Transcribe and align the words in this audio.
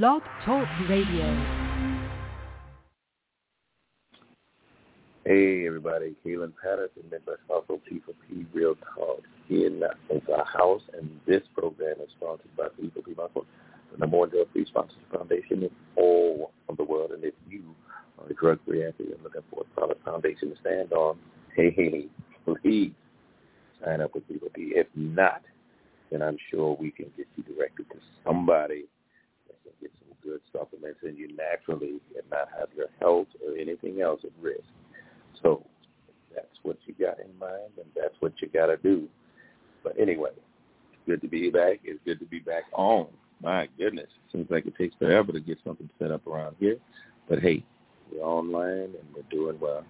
Blog 0.00 0.22
Talk 0.46 0.66
Radio. 0.88 1.26
Hey 5.26 5.66
everybody, 5.66 6.14
Kaelin 6.24 6.54
Patterson, 6.62 7.02
Midwest 7.10 7.42
Hustle 7.46 7.78
P4P 7.90 8.46
Real 8.54 8.74
Talk 8.96 9.20
in 9.50 9.82
our 9.82 10.46
house, 10.46 10.80
and 10.96 11.10
this 11.26 11.42
program 11.54 11.96
is 12.02 12.08
sponsored 12.16 12.56
by 12.56 12.68
P4P 12.68 13.18
Muscle, 13.18 13.44
the 13.92 13.98
number 13.98 14.16
one 14.16 14.30
drug-free 14.30 14.64
sponsors 14.64 14.96
foundation 15.14 15.64
in 15.64 15.70
all 15.96 16.52
of 16.70 16.78
the 16.78 16.84
world. 16.84 17.10
And 17.10 17.22
if 17.22 17.34
you 17.50 17.62
are 18.18 18.30
a 18.30 18.32
drug-free 18.32 18.86
athlete 18.86 19.10
and 19.12 19.22
looking 19.22 19.42
for 19.50 19.60
a 19.60 19.78
solid 19.78 19.98
foundation 20.06 20.54
to 20.54 20.56
stand 20.62 20.94
on, 20.94 21.18
hey, 21.54 21.70
hey, 21.70 22.06
please 22.46 22.92
sign 23.84 24.00
up 24.00 24.14
with 24.14 24.26
P4P. 24.26 24.72
If 24.74 24.86
not, 24.94 25.42
then 26.10 26.22
I'm 26.22 26.38
sure 26.50 26.78
we 26.80 26.92
can 26.92 27.12
get 27.14 27.26
you 27.36 27.42
directed 27.42 27.90
to 27.90 27.96
somebody 28.24 28.86
good 30.24 30.40
supplements 30.52 31.00
in 31.02 31.16
you 31.16 31.28
naturally 31.36 32.00
and 32.16 32.30
not 32.30 32.48
have 32.58 32.68
your 32.76 32.88
health 33.00 33.28
or 33.46 33.56
anything 33.56 34.00
else 34.00 34.20
at 34.24 34.30
risk. 34.40 34.64
So 35.42 35.64
that's 36.34 36.46
what 36.62 36.76
you 36.86 36.94
got 36.94 37.18
in 37.20 37.38
mind, 37.38 37.72
and 37.76 37.86
that's 37.94 38.14
what 38.20 38.32
you 38.40 38.48
got 38.48 38.66
to 38.66 38.76
do. 38.76 39.08
But 39.82 39.98
anyway, 39.98 40.30
good 41.06 41.20
to 41.22 41.28
be 41.28 41.50
back. 41.50 41.80
It's 41.84 42.00
good 42.04 42.20
to 42.20 42.26
be 42.26 42.38
back 42.38 42.64
on. 42.72 43.08
My 43.42 43.68
goodness, 43.76 44.08
seems 44.30 44.50
like 44.50 44.66
it 44.66 44.76
takes 44.76 44.94
forever 44.96 45.32
to 45.32 45.40
get 45.40 45.58
something 45.64 45.88
set 45.98 46.12
up 46.12 46.26
around 46.26 46.56
here. 46.60 46.76
But 47.28 47.40
hey, 47.40 47.64
we're 48.12 48.22
online 48.22 48.94
and 48.94 49.04
we're 49.14 49.22
doing 49.30 49.58
well. 49.60 49.84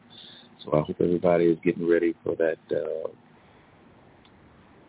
So 0.64 0.72
I 0.72 0.80
hope 0.80 0.96
everybody 1.00 1.46
is 1.46 1.58
getting 1.62 1.88
ready 1.88 2.14
for 2.24 2.34
that. 2.36 2.58
Uh, 2.70 3.08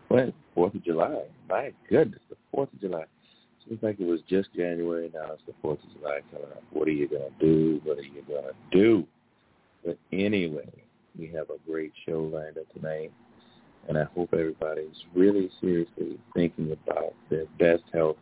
what 0.08 0.32
Fourth 0.54 0.74
of 0.74 0.84
July? 0.84 1.22
My 1.48 1.72
goodness, 1.90 2.20
the 2.30 2.36
Fourth 2.52 2.72
of 2.72 2.80
July. 2.80 3.04
Seems 3.68 3.82
like 3.82 3.98
it 3.98 4.06
was 4.06 4.20
just 4.28 4.52
January. 4.54 5.10
Now 5.14 5.32
it's 5.32 5.42
the 5.46 5.54
Fourth 5.62 5.78
of 5.82 5.98
July 5.98 6.20
coming 6.30 6.48
up. 6.48 6.58
Uh, 6.58 6.60
what 6.72 6.88
are 6.88 6.92
you 6.92 7.08
gonna 7.08 7.30
do? 7.40 7.80
What 7.84 7.98
are 7.98 8.02
you 8.02 8.22
gonna 8.28 8.52
do? 8.70 9.06
But 9.84 9.98
anyway, 10.12 10.70
we 11.18 11.28
have 11.28 11.48
a 11.50 11.70
great 11.70 11.92
show 12.06 12.22
lined 12.22 12.58
up 12.58 12.70
tonight, 12.74 13.12
and 13.88 13.96
I 13.96 14.04
hope 14.14 14.30
everybody's 14.32 15.04
really 15.14 15.50
seriously 15.60 16.18
thinking 16.34 16.72
about 16.72 17.14
their 17.30 17.46
best 17.58 17.84
health 17.92 18.16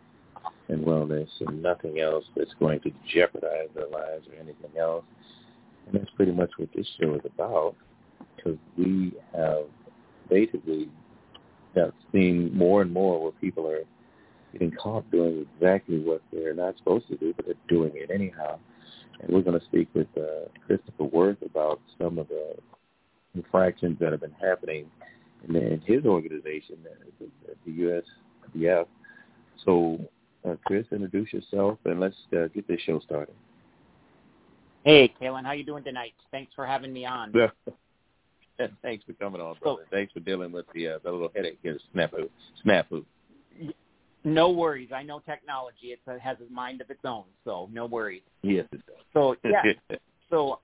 and 0.68 0.84
wellness, 0.84 1.28
and 1.40 1.62
nothing 1.62 2.00
else 2.00 2.24
that's 2.36 2.54
going 2.60 2.80
to 2.80 2.92
jeopardize 3.12 3.68
their 3.74 3.88
lives 3.88 4.26
or 4.28 4.34
anything 4.34 4.78
else. 4.78 5.04
And 5.86 6.00
that's 6.00 6.10
pretty 6.16 6.32
much 6.32 6.50
what 6.56 6.68
this 6.74 6.86
show 7.00 7.14
is 7.14 7.22
about, 7.24 7.74
because 8.36 8.58
we 8.78 9.12
have 9.34 9.64
basically 10.30 10.88
have 11.74 11.92
seen 12.12 12.56
more 12.56 12.82
and 12.82 12.92
more 12.92 13.20
where 13.20 13.32
people 13.32 13.68
are 13.68 13.82
getting 14.52 14.72
caught 14.72 15.10
doing 15.10 15.46
exactly 15.56 15.98
what 15.98 16.22
they're 16.32 16.54
not 16.54 16.76
supposed 16.78 17.08
to 17.08 17.16
do, 17.16 17.32
but 17.34 17.46
they're 17.46 17.54
doing 17.68 17.92
it 17.94 18.10
anyhow. 18.12 18.58
And 19.20 19.32
we're 19.32 19.42
going 19.42 19.58
to 19.58 19.64
speak 19.66 19.88
with 19.94 20.08
uh, 20.16 20.48
Christopher 20.66 21.04
Worth 21.04 21.42
about 21.42 21.80
some 21.98 22.18
of 22.18 22.28
the 22.28 22.54
infractions 23.34 23.98
that 24.00 24.12
have 24.12 24.20
been 24.20 24.34
happening 24.40 24.86
in, 25.48 25.56
in 25.56 25.80
his 25.80 26.04
organization, 26.04 26.76
the, 27.18 27.28
the 27.66 28.02
USBF. 28.56 28.86
So, 29.64 29.98
uh, 30.48 30.56
Chris, 30.64 30.86
introduce 30.92 31.32
yourself 31.32 31.78
and 31.84 32.00
let's 32.00 32.16
uh, 32.36 32.48
get 32.48 32.66
this 32.68 32.80
show 32.80 33.00
started. 33.00 33.34
Hey, 34.84 35.14
Kaelin, 35.20 35.44
how 35.44 35.52
you 35.52 35.64
doing 35.64 35.84
tonight? 35.84 36.14
Thanks 36.32 36.52
for 36.54 36.66
having 36.66 36.92
me 36.92 37.04
on. 37.04 37.32
Thanks 38.82 39.04
for 39.04 39.12
coming 39.14 39.40
on, 39.40 39.56
brother. 39.62 39.82
So, 39.84 39.96
Thanks 39.96 40.12
for 40.12 40.20
dealing 40.20 40.52
with 40.52 40.66
the 40.74 40.88
uh, 40.88 40.98
the 41.02 41.10
little 41.10 41.30
headache 41.34 41.58
here, 41.62 41.78
snafu, 41.94 42.28
snafu. 42.64 43.04
No 44.24 44.50
worries. 44.50 44.90
I 44.94 45.02
know 45.02 45.20
technology. 45.20 45.88
It 45.88 46.00
has 46.20 46.36
a 46.40 46.52
mind 46.52 46.80
of 46.80 46.90
its 46.90 47.04
own, 47.04 47.24
so 47.44 47.68
no 47.72 47.86
worries. 47.86 48.22
Yes, 48.42 48.66
it 48.72 48.84
does. 48.86 48.96
So 49.12 49.36
yeah. 49.44 49.96
so 50.30 50.60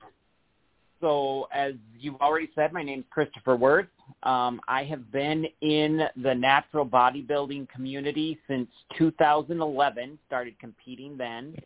so 1.01 1.49
as 1.53 1.75
you've 1.99 2.21
already 2.21 2.51
said, 2.55 2.73
my 2.73 2.83
name 2.83 3.01
is 3.01 3.05
Christopher 3.11 3.57
Worth. 3.57 3.87
Um, 4.23 4.61
I 4.69 4.85
have 4.85 5.11
been 5.13 5.47
in 5.61 6.03
the 6.23 6.35
natural 6.35 6.87
bodybuilding 6.87 7.69
community 7.69 8.39
since 8.49 8.69
2011. 8.97 10.19
Started 10.27 10.59
competing 10.59 11.17
then. 11.17 11.57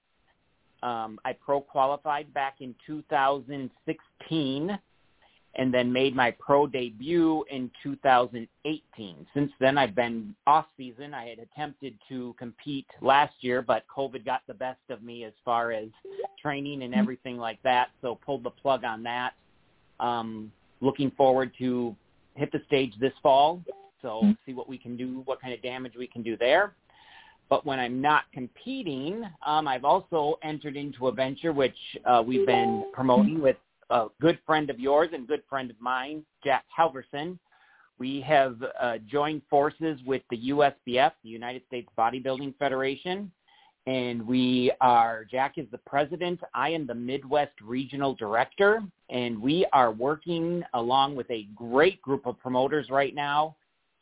Um, 0.83 1.19
I 1.25 1.33
pro 1.33 1.61
qualified 1.61 2.33
back 2.35 2.57
in 2.61 2.75
2016 2.87 4.79
and 5.55 5.73
then 5.73 5.93
made 5.93 6.17
my 6.17 6.31
pro 6.31 6.67
debut 6.67 7.45
in 7.51 7.71
2018. 7.83 9.27
Since 9.35 9.53
then, 9.61 9.77
I've 9.77 9.95
been 9.95 10.35
off 10.47 10.67
season. 10.77 11.13
I 11.13 11.27
had 11.27 11.39
attempted 11.39 11.95
to 12.09 12.35
compete 12.39 12.87
last 13.03 13.35
year, 13.41 13.61
but 13.61 13.85
COVID 13.95 14.25
got 14.25 14.41
the 14.47 14.55
best 14.55 14.81
of 14.89 15.03
me 15.03 15.25
as 15.25 15.33
far 15.45 15.73
as 15.73 15.89
training 16.41 16.83
and 16.83 16.95
everything 16.95 17.37
like 17.37 17.63
that, 17.63 17.89
so 18.01 18.19
pulled 18.25 18.45
the 18.45 18.51
plug 18.51 18.85
on 18.85 19.03
that. 19.03 19.33
Um, 20.01 20.51
looking 20.81 21.11
forward 21.13 21.53
to 21.59 21.95
hit 22.35 22.51
the 22.51 22.63
stage 22.67 22.95
this 22.99 23.13
fall, 23.23 23.63
so 24.01 24.23
see 24.47 24.55
what 24.55 24.69
we 24.69 24.79
can 24.79 24.97
do, 24.97 25.23
what 25.27 25.41
kind 25.41 25.53
of 25.53 25.63
damage 25.63 25.93
we 25.97 26.07
can 26.07 26.23
do 26.23 26.37
there. 26.37 26.73
But 27.51 27.67
when 27.67 27.79
I'm 27.79 28.01
not 28.01 28.25
competing, 28.33 29.23
um, 29.45 29.69
I've 29.69 29.85
also 29.85 30.39
entered 30.43 30.77
into 30.77 31.09
a 31.09 31.13
venture 31.13 31.53
which 31.53 31.77
uh, 32.07 32.23
we've 32.27 32.47
been 32.47 32.87
promoting 32.95 33.43
with 33.43 33.57
a 33.93 34.09
good 34.21 34.39
friend 34.47 34.71
of 34.71 34.81
yours 34.81 35.11
and 35.13 35.29
good 35.29 35.43
friend 35.49 35.71
of 35.71 35.79
mine, 35.79 36.25
Jack 36.43 36.65
Halverson. 36.77 37.39
We 37.99 38.23
have 38.23 38.57
uh, 38.81 38.99
joined 39.07 39.43
forces 39.51 40.01
with 40.07 40.23
the 40.31 40.49
USBF, 40.49 41.13
the 41.23 41.29
United 41.29 41.63
States 41.67 41.89
Bodybuilding 41.97 42.57
Federation, 42.59 43.31
and 43.87 44.27
we 44.27 44.73
are, 44.81 45.27
Jack 45.31 45.59
is 45.59 45.67
the 45.71 45.79
president, 45.79 46.41
I 46.55 46.71
am 46.71 46.87
the 46.87 46.95
Midwest 46.95 47.53
Regional 47.63 48.15
Director, 48.15 48.83
and 49.11 49.41
we 49.41 49.67
are 49.75 49.93
working 49.93 50.63
along 50.73 51.15
with 51.15 51.31
a 51.31 51.47
great 51.55 52.01
group 52.01 52.27
of 52.27 52.39
promoters 52.39 52.89
right 52.89 53.15
now 53.15 53.57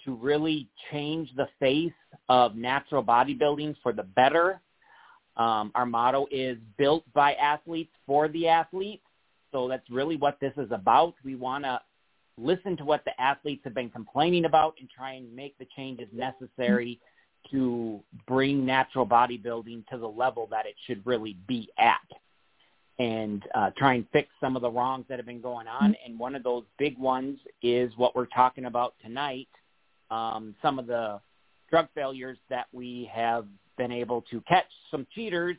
to 0.05 0.15
really 0.15 0.69
change 0.93 1.31
the 1.37 1.49
face 1.59 1.93
of 2.29 2.55
natural 2.55 3.03
bodybuilding 3.03 3.75
for 3.83 3.93
the 3.93 4.05
better. 4.05 4.61
Um, 5.37 5.73
our 5.75 5.87
motto 5.87 6.27
is 6.31 6.59
built 6.79 7.05
by 7.13 7.35
athletes 7.35 7.93
for 8.07 8.29
the 8.29 8.47
athletes 8.47 9.03
so 9.53 9.69
that's 9.69 9.89
really 9.91 10.17
what 10.17 10.39
this 10.41 10.53
is 10.57 10.71
about. 10.71 11.15
We 11.25 11.35
want 11.35 11.65
to 11.65 11.81
listen 12.37 12.77
to 12.79 12.85
what 12.85 13.05
the 13.05 13.21
athletes 13.21 13.63
have 13.65 13.75
been 13.75 13.91
complaining 13.91 14.45
about 14.45 14.75
and 14.81 14.89
try 14.89 15.15
and 15.15 15.35
make 15.35 15.57
the 15.59 15.67
changes 15.77 16.09
necessary 16.13 17.01
to 17.51 18.01
bring 18.27 18.65
natural 18.65 19.07
bodybuilding 19.07 19.87
to 19.89 19.99
the 19.99 20.07
level 20.07 20.47
that 20.51 20.67
it 20.67 20.75
should 20.87 21.05
really 21.07 21.37
be 21.47 21.69
at 21.79 21.97
and 22.99 23.45
uh, 23.55 23.71
try 23.79 23.95
and 23.95 24.07
fix 24.13 24.29
some 24.41 24.57
of 24.57 24.63
the 24.63 24.71
wrongs 24.71 25.07
that 25.09 25.19
have 25.19 25.27
been 25.27 25.41
going 25.41 25.67
on. 25.67 25.97
And 26.05 26.19
one 26.19 26.35
of 26.35 26.43
those 26.43 26.65
big 26.79 26.99
ones 26.99 27.39
is 27.63 27.91
what 27.97 28.15
we're 28.15 28.27
talking 28.27 28.67
about 28.67 28.95
tonight, 29.03 29.49
um, 30.11 30.55
some 30.61 30.79
of 30.79 30.87
the 30.87 31.19
drug 31.71 31.89
failures 31.95 32.37
that 32.51 32.67
we 32.73 33.11
have 33.13 33.47
been 33.79 33.91
able 33.91 34.23
to 34.31 34.43
catch 34.43 34.67
some 34.91 35.07
cheaters 35.15 35.57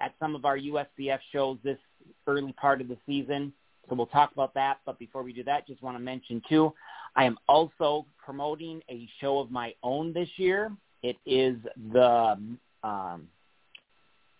at 0.00 0.12
some 0.20 0.34
of 0.34 0.44
our 0.44 0.58
USBF 0.58 1.18
shows 1.32 1.56
this 1.64 1.78
early 2.26 2.52
part 2.52 2.80
of 2.80 2.88
the 2.88 2.96
season. 3.06 3.52
So 3.88 3.94
we'll 3.94 4.06
talk 4.06 4.32
about 4.32 4.54
that. 4.54 4.78
But 4.86 4.98
before 4.98 5.22
we 5.22 5.32
do 5.32 5.42
that, 5.44 5.66
just 5.66 5.82
want 5.82 5.96
to 5.96 6.02
mention 6.02 6.42
too, 6.48 6.72
I 7.16 7.24
am 7.24 7.36
also 7.48 8.06
promoting 8.24 8.80
a 8.88 9.08
show 9.20 9.38
of 9.38 9.50
my 9.50 9.74
own 9.82 10.12
this 10.12 10.28
year. 10.36 10.70
It 11.02 11.16
is 11.26 11.56
the 11.92 12.38
um, 12.84 13.28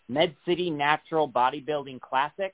Med 0.07 0.35
City 0.45 0.69
Natural 0.69 1.29
Bodybuilding 1.29 1.99
Classic 2.01 2.53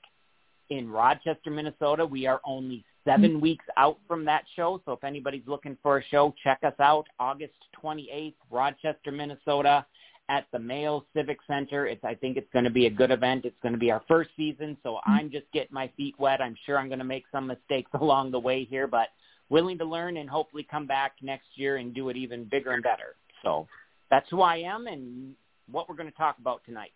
in 0.68 0.90
Rochester, 0.90 1.50
Minnesota. 1.50 2.04
We 2.04 2.26
are 2.26 2.40
only 2.44 2.84
seven 3.04 3.40
weeks 3.40 3.64
out 3.76 3.98
from 4.06 4.24
that 4.26 4.44
show. 4.56 4.80
So 4.84 4.92
if 4.92 5.04
anybody's 5.04 5.46
looking 5.46 5.76
for 5.82 5.98
a 5.98 6.04
show, 6.04 6.34
check 6.42 6.58
us 6.64 6.74
out. 6.80 7.06
August 7.18 7.54
28th, 7.82 8.34
Rochester, 8.50 9.10
Minnesota 9.12 9.86
at 10.30 10.46
the 10.52 10.58
Mayo 10.58 11.04
Civic 11.14 11.38
Center. 11.46 11.86
It's 11.86 12.04
I 12.04 12.14
think 12.14 12.36
it's 12.36 12.50
going 12.52 12.64
to 12.64 12.70
be 12.70 12.86
a 12.86 12.90
good 12.90 13.10
event. 13.10 13.44
It's 13.44 13.58
going 13.62 13.72
to 13.74 13.78
be 13.78 13.90
our 13.90 14.02
first 14.08 14.30
season, 14.36 14.78
so 14.82 14.94
mm-hmm. 14.94 15.10
I'm 15.10 15.30
just 15.30 15.46
getting 15.52 15.74
my 15.74 15.90
feet 15.96 16.14
wet. 16.18 16.40
I'm 16.40 16.56
sure 16.64 16.78
I'm 16.78 16.88
going 16.88 17.00
to 17.00 17.04
make 17.04 17.24
some 17.32 17.46
mistakes 17.48 17.90
along 18.00 18.30
the 18.30 18.38
way 18.38 18.64
here, 18.64 18.86
but 18.86 19.08
willing 19.50 19.76
to 19.78 19.84
learn 19.84 20.16
and 20.16 20.30
hopefully 20.30 20.66
come 20.70 20.86
back 20.86 21.14
next 21.20 21.48
year 21.56 21.76
and 21.76 21.92
do 21.92 22.08
it 22.08 22.16
even 22.16 22.44
bigger 22.44 22.70
and 22.70 22.82
better. 22.82 23.16
So 23.42 23.66
that's 24.08 24.30
who 24.30 24.40
I 24.40 24.58
am 24.58 24.86
and 24.86 25.34
what 25.70 25.88
we're 25.88 25.96
going 25.96 26.10
to 26.10 26.16
talk 26.16 26.38
about 26.38 26.62
tonight. 26.64 26.92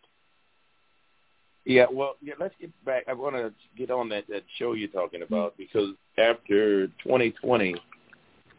Yeah, 1.64 1.86
well, 1.90 2.14
yeah, 2.22 2.34
let's 2.38 2.54
get 2.60 2.70
back. 2.84 3.04
I 3.08 3.14
want 3.14 3.34
to 3.34 3.52
get 3.76 3.90
on 3.90 4.08
that 4.10 4.28
that 4.28 4.42
show 4.58 4.74
you're 4.74 4.88
talking 4.88 5.22
about 5.22 5.56
because 5.56 5.90
after 6.18 6.86
2020, 7.02 7.74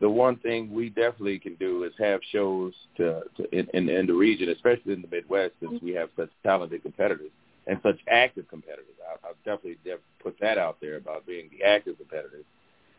the 0.01 0.09
one 0.09 0.37
thing 0.37 0.73
we 0.73 0.89
definitely 0.89 1.39
can 1.39 1.55
do 1.55 1.83
is 1.83 1.93
have 1.97 2.19
shows 2.31 2.73
to, 2.97 3.21
to 3.37 3.57
in, 3.57 3.67
in, 3.73 3.89
in 3.89 4.07
the 4.07 4.13
region, 4.13 4.49
especially 4.49 4.93
in 4.93 5.01
the 5.01 5.07
Midwest, 5.07 5.53
since 5.61 5.81
we 5.81 5.93
have 5.93 6.09
such 6.17 6.29
talented 6.43 6.81
competitors 6.81 7.31
and 7.67 7.79
such 7.81 7.99
active 8.09 8.47
competitors. 8.49 8.85
I'll, 9.09 9.29
I'll 9.29 9.35
definitely 9.45 9.77
put 10.21 10.35
that 10.41 10.57
out 10.57 10.77
there 10.81 10.97
about 10.97 11.25
being 11.25 11.49
the 11.57 11.65
active 11.65 11.97
competitors. 11.97 12.45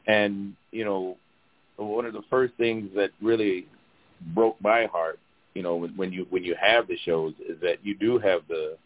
And 0.07 0.55
you 0.71 0.85
know, 0.85 1.17
one 1.77 2.07
of 2.07 2.13
the 2.13 2.23
first 2.31 2.55
things 2.55 2.91
that 2.95 3.11
really 3.21 3.67
broke 4.35 4.57
my 4.63 4.87
heart, 4.87 5.19
you 5.55 5.63
know, 5.63 5.77
when, 5.77 5.97
when 5.97 6.13
you 6.13 6.27
when 6.31 6.45
you 6.45 6.55
have 6.61 6.89
the 6.89 6.97
shows, 7.05 7.35
is 7.47 7.61
that 7.61 7.85
you 7.85 7.95
do 7.95 8.19
have 8.19 8.43
the 8.49 8.79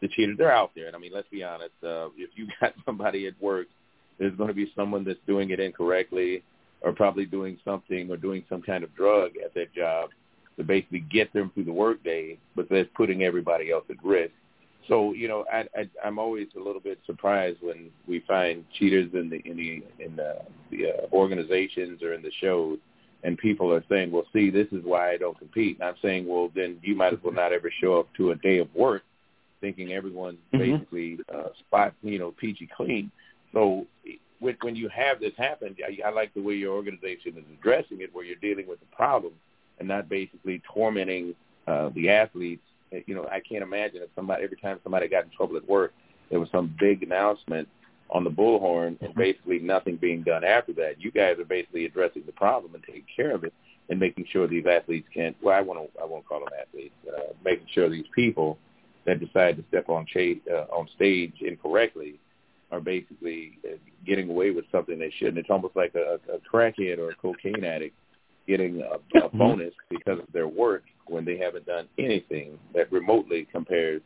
the 0.00 0.08
cheaters, 0.08 0.38
they're 0.38 0.52
out 0.52 0.70
there. 0.74 0.86
And 0.86 0.96
I 0.96 0.98
mean, 0.98 1.12
let's 1.12 1.28
be 1.28 1.42
honest. 1.42 1.72
Uh, 1.82 2.08
if 2.16 2.30
you 2.36 2.46
got 2.60 2.74
somebody 2.86 3.26
at 3.26 3.40
work, 3.42 3.66
there's 4.18 4.34
going 4.36 4.48
to 4.48 4.54
be 4.54 4.72
someone 4.76 5.04
that's 5.04 5.18
doing 5.26 5.50
it 5.50 5.60
incorrectly, 5.60 6.42
or 6.82 6.92
probably 6.92 7.26
doing 7.26 7.58
something 7.64 8.10
or 8.10 8.16
doing 8.16 8.44
some 8.48 8.62
kind 8.62 8.84
of 8.84 8.94
drug 8.94 9.32
at 9.44 9.54
that 9.54 9.74
job 9.74 10.10
to 10.56 10.64
basically 10.64 11.00
get 11.00 11.32
them 11.32 11.50
through 11.54 11.64
the 11.64 11.72
workday, 11.72 12.38
but 12.56 12.68
that's 12.68 12.88
putting 12.96 13.22
everybody 13.22 13.70
else 13.70 13.84
at 13.90 13.96
risk. 14.04 14.32
So 14.88 15.12
you 15.12 15.28
know, 15.28 15.44
I, 15.52 15.64
I 15.76 15.88
I'm 16.04 16.18
always 16.18 16.48
a 16.56 16.60
little 16.60 16.80
bit 16.80 16.98
surprised 17.06 17.58
when 17.60 17.90
we 18.06 18.24
find 18.26 18.64
cheaters 18.78 19.10
in 19.12 19.28
the 19.28 19.40
in 19.44 19.56
the 19.56 20.04
in 20.04 20.16
the, 20.16 20.38
the 20.70 20.86
uh, 20.86 21.06
organizations 21.12 22.02
or 22.02 22.14
in 22.14 22.22
the 22.22 22.32
shows, 22.40 22.78
and 23.22 23.36
people 23.36 23.72
are 23.72 23.84
saying, 23.88 24.10
"Well, 24.10 24.24
see, 24.32 24.50
this 24.50 24.66
is 24.72 24.82
why 24.84 25.12
I 25.12 25.18
don't 25.18 25.38
compete." 25.38 25.78
And 25.78 25.88
I'm 25.88 25.96
saying, 26.02 26.26
"Well, 26.26 26.50
then 26.54 26.78
you 26.82 26.96
might 26.96 27.12
as 27.12 27.18
well 27.22 27.34
not 27.34 27.52
ever 27.52 27.70
show 27.82 28.00
up 28.00 28.08
to 28.16 28.30
a 28.30 28.36
day 28.36 28.58
of 28.58 28.74
work, 28.74 29.02
thinking 29.60 29.92
everyone's 29.92 30.38
mm-hmm. 30.54 30.72
basically 30.72 31.18
uh, 31.32 31.48
spot 31.58 31.92
you 32.02 32.18
know 32.18 32.32
peachy 32.32 32.68
clean." 32.74 33.10
So 33.52 33.86
when 34.40 34.56
when 34.62 34.76
you 34.76 34.88
have 34.88 35.20
this 35.20 35.32
happen, 35.36 35.76
I, 35.86 36.06
I 36.06 36.10
like 36.10 36.32
the 36.34 36.42
way 36.42 36.54
your 36.54 36.74
organization 36.74 37.36
is 37.36 37.44
addressing 37.58 38.00
it, 38.00 38.14
where 38.14 38.24
you're 38.24 38.36
dealing 38.36 38.66
with 38.66 38.80
the 38.80 38.86
problem 38.94 39.32
and 39.78 39.88
not 39.88 40.08
basically 40.08 40.62
tormenting 40.72 41.34
uh, 41.66 41.90
the 41.94 42.08
athletes 42.08 42.62
you 43.06 43.14
know, 43.14 43.26
I 43.30 43.40
can't 43.40 43.62
imagine 43.62 44.02
if 44.02 44.10
somebody 44.14 44.44
every 44.44 44.56
time 44.56 44.78
somebody 44.82 45.08
got 45.08 45.24
in 45.24 45.30
trouble 45.30 45.56
at 45.56 45.68
work, 45.68 45.92
there 46.30 46.40
was 46.40 46.48
some 46.50 46.74
big 46.78 47.02
announcement 47.02 47.68
on 48.10 48.24
the 48.24 48.30
bullhorn 48.30 48.98
and 49.00 49.10
mm-hmm. 49.10 49.18
basically 49.18 49.58
nothing 49.58 49.96
being 49.96 50.22
done 50.22 50.44
after 50.44 50.72
that. 50.74 50.94
You 50.98 51.10
guys 51.10 51.38
are 51.38 51.44
basically 51.44 51.84
addressing 51.84 52.22
the 52.26 52.32
problem 52.32 52.74
and 52.74 52.82
taking 52.82 53.04
care 53.14 53.34
of 53.34 53.44
it 53.44 53.52
and 53.90 53.98
making 53.98 54.26
sure 54.30 54.46
these 54.46 54.64
athletes 54.66 55.08
can't. 55.12 55.36
Well, 55.42 55.56
I 55.56 55.60
want 55.60 55.80
to. 55.80 56.00
I 56.00 56.04
won't 56.04 56.26
call 56.26 56.40
them 56.40 56.48
athletes. 56.60 56.94
Uh, 57.06 57.32
making 57.44 57.66
sure 57.72 57.88
these 57.88 58.06
people 58.14 58.58
that 59.06 59.20
decide 59.20 59.56
to 59.56 59.64
step 59.68 59.88
on 59.88 60.06
cha- 60.06 60.52
uh, 60.52 60.66
on 60.70 60.88
stage 60.94 61.34
incorrectly 61.40 62.18
are 62.70 62.80
basically 62.80 63.58
uh, 63.64 63.76
getting 64.06 64.28
away 64.30 64.50
with 64.50 64.64
something 64.70 64.98
they 64.98 65.12
shouldn't. 65.18 65.38
It's 65.38 65.50
almost 65.50 65.76
like 65.76 65.94
a, 65.94 66.18
a 66.32 66.38
crackhead 66.38 66.98
or 66.98 67.10
a 67.10 67.14
cocaine 67.14 67.64
addict 67.64 67.94
getting 68.46 68.80
a, 68.80 69.18
a 69.18 69.22
mm-hmm. 69.22 69.38
bonus 69.38 69.74
because 69.90 70.18
of 70.18 70.32
their 70.32 70.48
work 70.48 70.82
when 71.06 71.24
they 71.24 71.38
haven't 71.38 71.66
done 71.66 71.86
anything 71.98 72.58
that 72.74 72.90
remotely 72.90 73.46
compares 73.52 74.02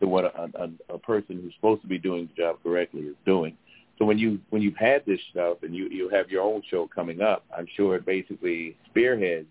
to 0.00 0.06
what 0.06 0.24
a, 0.24 0.50
a, 0.60 0.94
a 0.94 0.98
person 0.98 1.40
who's 1.40 1.54
supposed 1.54 1.82
to 1.82 1.88
be 1.88 1.98
doing 1.98 2.28
the 2.28 2.42
job 2.42 2.56
correctly 2.62 3.02
is 3.02 3.16
doing. 3.24 3.56
So 3.98 4.04
when 4.04 4.18
you 4.18 4.40
when 4.50 4.60
you've 4.60 4.76
had 4.76 5.06
this 5.06 5.20
stuff 5.30 5.58
and 5.62 5.74
you 5.74 5.88
you 5.88 6.08
have 6.08 6.28
your 6.28 6.42
own 6.42 6.62
show 6.68 6.88
coming 6.92 7.20
up, 7.20 7.44
I'm 7.56 7.68
sure 7.76 7.94
it 7.94 8.04
basically 8.04 8.76
spearheads 8.90 9.46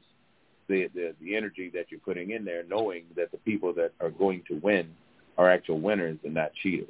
the, 0.68 0.90
the 0.94 1.14
the 1.22 1.36
energy 1.36 1.72
that 1.74 1.86
you're 1.90 2.02
putting 2.02 2.32
in 2.32 2.44
there, 2.44 2.64
knowing 2.64 3.06
that 3.16 3.32
the 3.32 3.38
people 3.40 3.74
that 3.76 3.92
are 4.02 4.10
going 4.10 4.44
to 4.50 4.56
win 4.56 4.90
are 5.38 5.50
actual 5.50 5.80
winners 5.80 6.20
and 6.26 6.34
not 6.34 6.52
cheaters. 6.62 6.90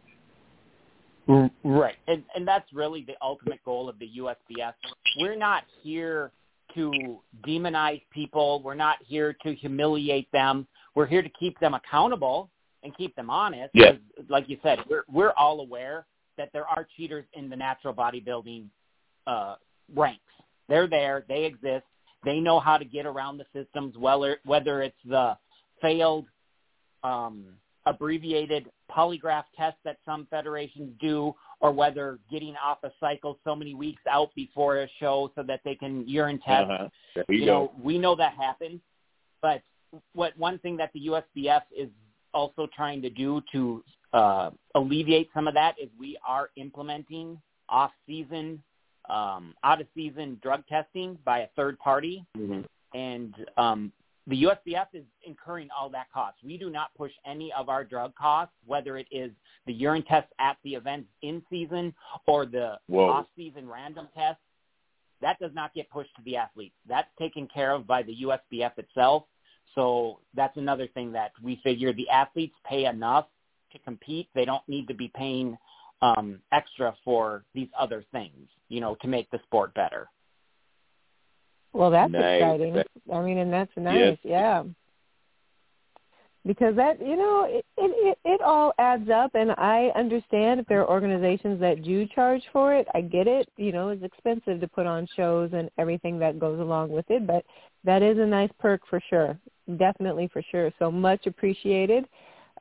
Right, 1.27 1.95
and 2.07 2.23
and 2.35 2.47
that's 2.47 2.71
really 2.73 3.03
the 3.05 3.15
ultimate 3.21 3.63
goal 3.63 3.87
of 3.87 3.97
the 3.99 4.09
USBF. 4.17 4.73
We're 5.19 5.37
not 5.37 5.63
here 5.81 6.31
to 6.75 7.19
demonize 7.47 8.01
people. 8.11 8.61
We're 8.63 8.75
not 8.75 8.97
here 9.05 9.35
to 9.43 9.55
humiliate 9.55 10.31
them. 10.31 10.67
We're 10.95 11.05
here 11.05 11.21
to 11.21 11.29
keep 11.39 11.59
them 11.59 11.73
accountable 11.73 12.49
and 12.83 12.95
keep 12.97 13.15
them 13.15 13.29
honest. 13.29 13.71
Yes. 13.73 13.95
Like 14.29 14.49
you 14.49 14.57
said, 14.63 14.79
we're 14.89 15.03
we're 15.11 15.33
all 15.37 15.61
aware 15.61 16.05
that 16.37 16.49
there 16.51 16.67
are 16.67 16.87
cheaters 16.97 17.25
in 17.33 17.49
the 17.49 17.55
natural 17.55 17.93
bodybuilding 17.93 18.65
uh, 19.27 19.55
ranks. 19.95 20.21
They're 20.67 20.87
there. 20.87 21.23
They 21.27 21.45
exist. 21.45 21.85
They 22.25 22.39
know 22.39 22.59
how 22.59 22.77
to 22.77 22.85
get 22.85 23.05
around 23.05 23.37
the 23.37 23.45
systems, 23.53 23.97
whether 23.97 24.39
whether 24.45 24.81
it's 24.81 24.95
the 25.05 25.37
failed 25.81 26.25
um, 27.03 27.45
abbreviated 27.85 28.69
polygraph 28.95 29.43
test 29.57 29.77
that 29.83 29.97
some 30.05 30.27
federations 30.29 30.91
do, 30.99 31.33
or 31.59 31.71
whether 31.71 32.19
getting 32.29 32.55
off 32.63 32.79
a 32.83 32.91
cycle 32.99 33.39
so 33.43 33.55
many 33.55 33.73
weeks 33.73 34.01
out 34.09 34.29
before 34.35 34.79
a 34.79 34.87
show 34.99 35.31
so 35.35 35.43
that 35.43 35.61
they 35.63 35.75
can 35.75 36.07
urine 36.07 36.39
test. 36.45 36.69
Uh-huh. 36.69 36.87
You, 37.29 37.39
you 37.39 37.45
know, 37.45 37.71
we 37.81 37.97
know 37.97 38.15
that 38.15 38.33
happens. 38.33 38.81
But 39.41 39.61
what 40.13 40.37
one 40.37 40.59
thing 40.59 40.77
that 40.77 40.91
the 40.93 41.07
USBF 41.07 41.61
is 41.75 41.89
also 42.33 42.67
trying 42.75 43.01
to 43.01 43.09
do 43.09 43.41
to 43.51 43.83
uh, 44.13 44.49
alleviate 44.75 45.29
some 45.33 45.47
of 45.47 45.53
that 45.53 45.75
is 45.81 45.89
we 45.99 46.17
are 46.27 46.49
implementing 46.55 47.39
off-season, 47.69 48.61
um, 49.09 49.53
out-of-season 49.63 50.39
drug 50.41 50.65
testing 50.67 51.17
by 51.25 51.39
a 51.39 51.47
third 51.55 51.77
party. 51.79 52.25
Mm-hmm. 52.37 52.61
And 52.97 53.33
um, 53.57 53.91
the 54.27 54.43
USBF 54.43 54.87
is 54.93 55.03
incurring 55.25 55.69
all 55.77 55.89
that 55.89 56.11
cost. 56.13 56.37
We 56.43 56.57
do 56.57 56.69
not 56.69 56.93
push 56.97 57.11
any 57.25 57.51
of 57.53 57.67
our 57.67 57.83
drug 57.83 58.15
costs, 58.15 58.53
whether 58.65 58.97
it 58.97 59.07
is 59.11 59.31
the 59.65 59.73
urine 59.73 60.03
test 60.03 60.27
at 60.39 60.57
the 60.63 60.75
event 60.75 61.05
in 61.21 61.41
season 61.49 61.93
or 62.25 62.45
the 62.45 62.77
off 62.93 63.27
season 63.35 63.67
random 63.67 64.07
test. 64.15 64.39
That 65.21 65.39
does 65.39 65.51
not 65.53 65.73
get 65.73 65.89
pushed 65.89 66.15
to 66.15 66.21
the 66.23 66.37
athletes. 66.37 66.75
That's 66.87 67.07
taken 67.19 67.47
care 67.47 67.71
of 67.71 67.85
by 67.85 68.03
the 68.03 68.15
USBF 68.23 68.77
itself. 68.77 69.23
So 69.75 70.19
that's 70.35 70.57
another 70.57 70.87
thing 70.87 71.11
that 71.13 71.31
we 71.41 71.59
figure 71.63 71.93
the 71.93 72.09
athletes 72.09 72.55
pay 72.65 72.85
enough 72.85 73.27
to 73.71 73.79
compete. 73.79 74.29
They 74.35 74.45
don't 74.45 74.67
need 74.67 74.87
to 74.87 74.93
be 74.93 75.11
paying 75.15 75.57
um, 76.01 76.39
extra 76.51 76.95
for 77.03 77.45
these 77.53 77.69
other 77.77 78.03
things, 78.11 78.49
you 78.69 78.81
know, 78.81 78.95
to 79.01 79.07
make 79.07 79.29
the 79.31 79.39
sport 79.45 79.73
better. 79.73 80.09
Well, 81.73 81.91
that's 81.91 82.11
nice. 82.11 82.41
exciting. 82.41 82.83
I 83.11 83.21
mean, 83.21 83.39
and 83.39 83.51
that's 83.51 83.71
nice. 83.75 83.95
Yes. 83.97 84.17
Yeah. 84.23 84.63
Because 86.45 86.75
that, 86.75 86.99
you 86.99 87.15
know, 87.15 87.45
it, 87.49 87.65
it 87.77 88.17
it 88.25 88.41
all 88.41 88.73
adds 88.77 89.09
up, 89.09 89.31
and 89.33 89.51
I 89.51 89.91
understand 89.95 90.59
if 90.59 90.67
there 90.67 90.81
are 90.81 90.89
organizations 90.89 91.59
that 91.61 91.83
do 91.83 92.05
charge 92.07 92.43
for 92.51 92.75
it. 92.75 92.85
I 92.93 92.99
get 92.99 93.27
it. 93.27 93.49
You 93.55 93.71
know, 93.71 93.89
it's 93.89 94.03
expensive 94.03 94.59
to 94.59 94.67
put 94.67 94.85
on 94.85 95.07
shows 95.15 95.51
and 95.53 95.69
everything 95.77 96.19
that 96.19 96.39
goes 96.39 96.59
along 96.59 96.89
with 96.89 97.05
it, 97.09 97.25
but 97.25 97.45
that 97.85 98.03
is 98.03 98.17
a 98.17 98.25
nice 98.25 98.51
perk 98.59 98.81
for 98.89 99.01
sure. 99.09 99.39
Definitely 99.77 100.29
for 100.33 100.43
sure. 100.51 100.69
So 100.79 100.91
much 100.91 101.27
appreciated 101.27 102.05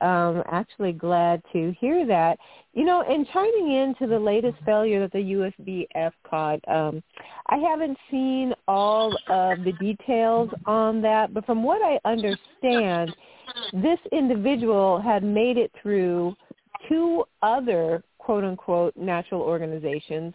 um, 0.03 0.43
actually 0.51 0.93
glad 0.93 1.43
to 1.53 1.75
hear 1.81 2.07
that. 2.07 2.39
You 2.75 2.85
know, 2.85 3.03
and 3.03 3.27
chiming 3.33 3.73
in 3.73 3.95
to 4.01 4.07
the 4.07 4.19
latest 4.19 4.57
failure 4.65 5.01
that 5.01 5.13
the 5.13 5.19
USBF 5.19 6.13
caught, 6.29 6.61
um, 6.69 7.03
I 7.49 7.57
haven't 7.57 7.97
seen 8.11 8.53
all 8.67 9.17
of 9.29 9.65
the 9.65 9.73
details 9.81 10.51
on 10.67 11.03
that, 11.03 11.33
but 11.33 11.47
from 11.47 11.63
what 11.63 11.83
I 11.83 12.01
understand, 12.09 13.15
this 13.73 13.99
individual 14.11 15.01
had 15.01 15.23
made 15.23 15.59
it 15.59 15.71
through 15.83 16.35
two 16.89 17.25
other 17.43 18.03
quote-unquote 18.19 18.97
natural 18.97 19.41
organizations 19.43 20.35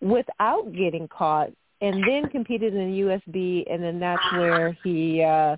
without 0.00 0.72
getting 0.72 1.08
caught 1.08 1.50
and 1.80 2.02
then 2.08 2.28
competed 2.30 2.74
in 2.74 2.90
the 2.90 3.00
USB 3.00 3.64
and 3.72 3.82
then 3.82 3.98
that's 3.98 4.22
where 4.32 4.76
he 4.82 5.22
uh 5.22 5.56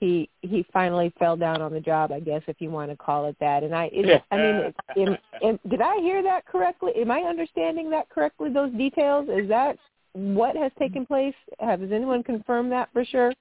he 0.00 0.30
he 0.40 0.64
finally 0.72 1.12
fell 1.18 1.36
down 1.36 1.60
on 1.60 1.72
the 1.72 1.80
job, 1.80 2.10
I 2.10 2.20
guess, 2.20 2.42
if 2.48 2.56
you 2.58 2.70
want 2.70 2.90
to 2.90 2.96
call 2.96 3.26
it 3.26 3.36
that. 3.38 3.62
And 3.62 3.74
I, 3.74 3.90
it, 3.92 4.22
I 4.30 4.36
mean, 4.36 4.74
in, 4.96 5.18
in, 5.42 5.58
did 5.70 5.82
I 5.82 5.96
hear 5.98 6.22
that 6.22 6.46
correctly? 6.46 6.92
Am 6.96 7.10
I 7.10 7.20
understanding 7.20 7.90
that 7.90 8.08
correctly? 8.08 8.50
Those 8.50 8.72
details 8.72 9.28
is 9.28 9.46
that 9.48 9.76
what 10.12 10.56
has 10.56 10.72
taken 10.78 11.06
place? 11.06 11.34
Has 11.60 11.80
anyone 11.92 12.22
confirmed 12.22 12.72
that 12.72 12.88
for 12.92 13.04
sure? 13.04 13.32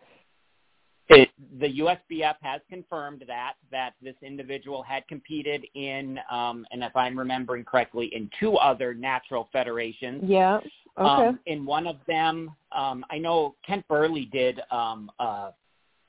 It, 1.11 1.29
the 1.59 1.79
USBF 1.79 2.35
has 2.41 2.61
confirmed 2.69 3.23
that 3.25 3.53
that 3.71 3.93
this 4.01 4.13
individual 4.21 4.83
had 4.83 5.07
competed 5.07 5.65
in, 5.73 6.19
um, 6.29 6.67
and 6.71 6.83
if 6.83 6.95
I'm 6.95 7.17
remembering 7.17 7.63
correctly, 7.63 8.11
in 8.13 8.29
two 8.39 8.57
other 8.57 8.93
natural 8.93 9.49
federations. 9.51 10.23
Yeah. 10.27 10.59
Okay. 10.99 11.27
Um, 11.27 11.39
in 11.45 11.65
one 11.65 11.87
of 11.87 11.95
them, 12.07 12.51
um, 12.73 13.05
I 13.09 13.17
know 13.17 13.55
Kent 13.65 13.87
Burley 13.87 14.25
did 14.25 14.59
um, 14.69 15.09
uh, 15.19 15.51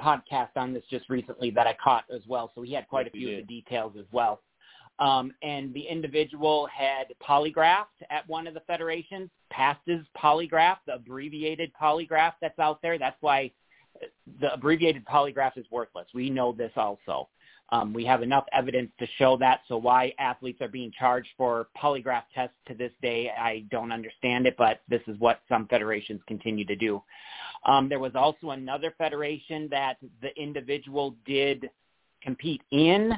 podcast 0.00 0.50
on 0.57 0.73
this 0.73 0.83
just 0.90 1.09
recently 1.09 1.50
that 1.50 1.66
I 1.66 1.76
caught 1.83 2.04
as 2.14 2.23
well, 2.26 2.50
so 2.54 2.62
he 2.62 2.73
had 2.73 2.88
quite 2.88 3.07
a 3.07 3.11
few 3.11 3.30
of 3.30 3.37
the 3.37 3.42
details 3.42 3.95
as 3.99 4.07
well. 4.12 4.40
Um, 4.99 5.33
and 5.42 5.73
the 5.73 5.87
individual 5.87 6.66
had 6.66 7.07
polygraphed 7.26 7.87
at 8.11 8.28
one 8.28 8.47
of 8.47 8.54
the 8.54 8.61
federations, 8.66 9.30
passed 9.50 9.80
his 9.87 10.00
polygraph, 10.16 10.76
the 10.87 10.95
abbreviated 10.97 11.73
polygraph 11.80 12.35
that's 12.40 12.59
out 12.59 12.83
there. 12.83 12.99
That's 12.99 13.16
why 13.21 13.50
the 14.40 14.52
abbreviated 14.52 15.04
polygraph 15.07 15.57
is 15.57 15.64
worthless. 15.71 16.07
We 16.14 16.28
know 16.28 16.52
this 16.52 16.73
also. 16.76 17.28
Um, 17.73 17.93
we 17.93 18.05
have 18.05 18.23
enough 18.23 18.45
evidence 18.53 18.91
to 18.99 19.07
show 19.17 19.37
that. 19.37 19.61
So 19.69 19.77
why 19.77 20.12
athletes 20.19 20.61
are 20.61 20.69
being 20.69 20.93
charged 20.99 21.29
for 21.37 21.69
polygraph 21.81 22.25
tests 22.35 22.57
to 22.67 22.75
this 22.75 22.93
day, 23.00 23.31
I 23.31 23.65
don't 23.71 23.93
understand 23.93 24.47
it, 24.47 24.57
but 24.59 24.81
this 24.89 25.03
is 25.07 25.19
what 25.21 25.41
some 25.49 25.69
federations 25.69 26.21
continue 26.27 26.65
to 26.65 26.77
do. 26.77 27.03
Um, 27.67 27.89
there 27.89 28.00
was 28.00 28.12
also 28.15 28.50
another 28.50 28.93
federation 28.99 29.69
that 29.71 29.99
the 30.21 30.37
individual 30.41 31.15
did 31.27 31.71
compete 32.23 32.62
in, 32.73 33.12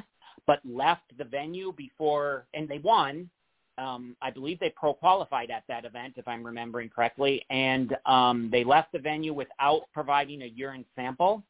but 0.45 0.59
left 0.65 1.17
the 1.17 1.23
venue 1.23 1.73
before, 1.75 2.45
and 2.53 2.67
they 2.67 2.79
won. 2.79 3.29
Um, 3.77 4.15
I 4.21 4.29
believe 4.29 4.59
they 4.59 4.69
pro 4.69 4.93
qualified 4.93 5.49
at 5.49 5.63
that 5.67 5.83
event, 5.83 6.13
if 6.17 6.27
I'm 6.27 6.45
remembering 6.45 6.89
correctly, 6.89 7.43
and 7.49 7.95
um, 8.05 8.49
they 8.51 8.63
left 8.63 8.91
the 8.91 8.99
venue 8.99 9.33
without 9.33 9.83
providing 9.93 10.43
a 10.43 10.45
urine 10.45 10.85
sample. 10.95 11.43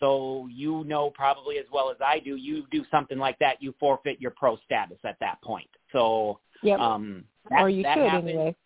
So 0.00 0.48
you 0.50 0.84
know 0.84 1.10
probably 1.10 1.58
as 1.58 1.64
well 1.72 1.90
as 1.90 1.96
I 2.04 2.18
do, 2.18 2.36
you 2.36 2.64
do 2.70 2.84
something 2.90 3.18
like 3.18 3.38
that, 3.38 3.62
you 3.62 3.74
forfeit 3.80 4.20
your 4.20 4.32
pro 4.32 4.56
status 4.58 4.98
at 5.04 5.16
that 5.20 5.40
point. 5.42 5.68
So 5.92 6.40
yep. 6.62 6.78
um, 6.78 7.24
that, 7.50 7.62
or 7.62 7.70
you 7.70 7.82
that 7.82 7.94
should 7.96 8.08
happened. 8.08 8.28
anyway. 8.28 8.56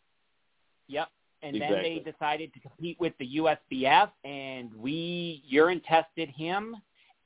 Yep. 0.88 1.08
And 1.42 1.56
Exactly. 1.56 1.76
then 1.76 2.04
they 2.04 2.10
decided 2.10 2.52
to 2.52 2.60
compete 2.60 2.98
with 3.00 3.14
the 3.18 3.36
USBF, 3.36 4.10
and 4.24 4.74
we 4.74 5.42
urine 5.46 5.80
tested 5.80 6.28
him, 6.30 6.76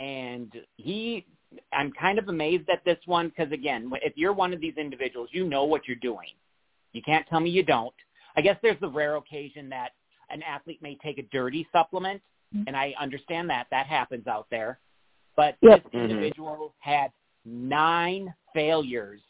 and 0.00 0.52
he. 0.76 1.26
I'm 1.72 1.92
kind 1.92 2.18
of 2.18 2.28
amazed 2.28 2.68
at 2.68 2.84
this 2.84 2.98
one 3.06 3.28
because 3.28 3.52
again, 3.52 3.88
if 4.02 4.14
you're 4.16 4.32
one 4.32 4.52
of 4.52 4.60
these 4.60 4.74
individuals, 4.76 5.28
you 5.30 5.46
know 5.46 5.64
what 5.64 5.82
you're 5.86 5.96
doing. 5.96 6.30
You 6.92 7.00
can't 7.02 7.24
tell 7.28 7.38
me 7.38 7.48
you 7.50 7.62
don't. 7.62 7.94
I 8.36 8.40
guess 8.40 8.56
there's 8.60 8.80
the 8.80 8.88
rare 8.88 9.16
occasion 9.16 9.68
that 9.68 9.90
an 10.30 10.42
athlete 10.42 10.82
may 10.82 10.96
take 10.96 11.18
a 11.18 11.22
dirty 11.22 11.68
supplement, 11.70 12.20
and 12.66 12.76
I 12.76 12.94
understand 12.98 13.50
that 13.50 13.66
that 13.70 13.86
happens 13.86 14.26
out 14.26 14.46
there. 14.50 14.78
But 15.36 15.56
Yep. 15.62 15.82
this 15.84 15.92
Mhm. 15.92 16.02
individual 16.10 16.74
had 16.78 17.10
nine 17.44 18.32
failures, 18.52 19.20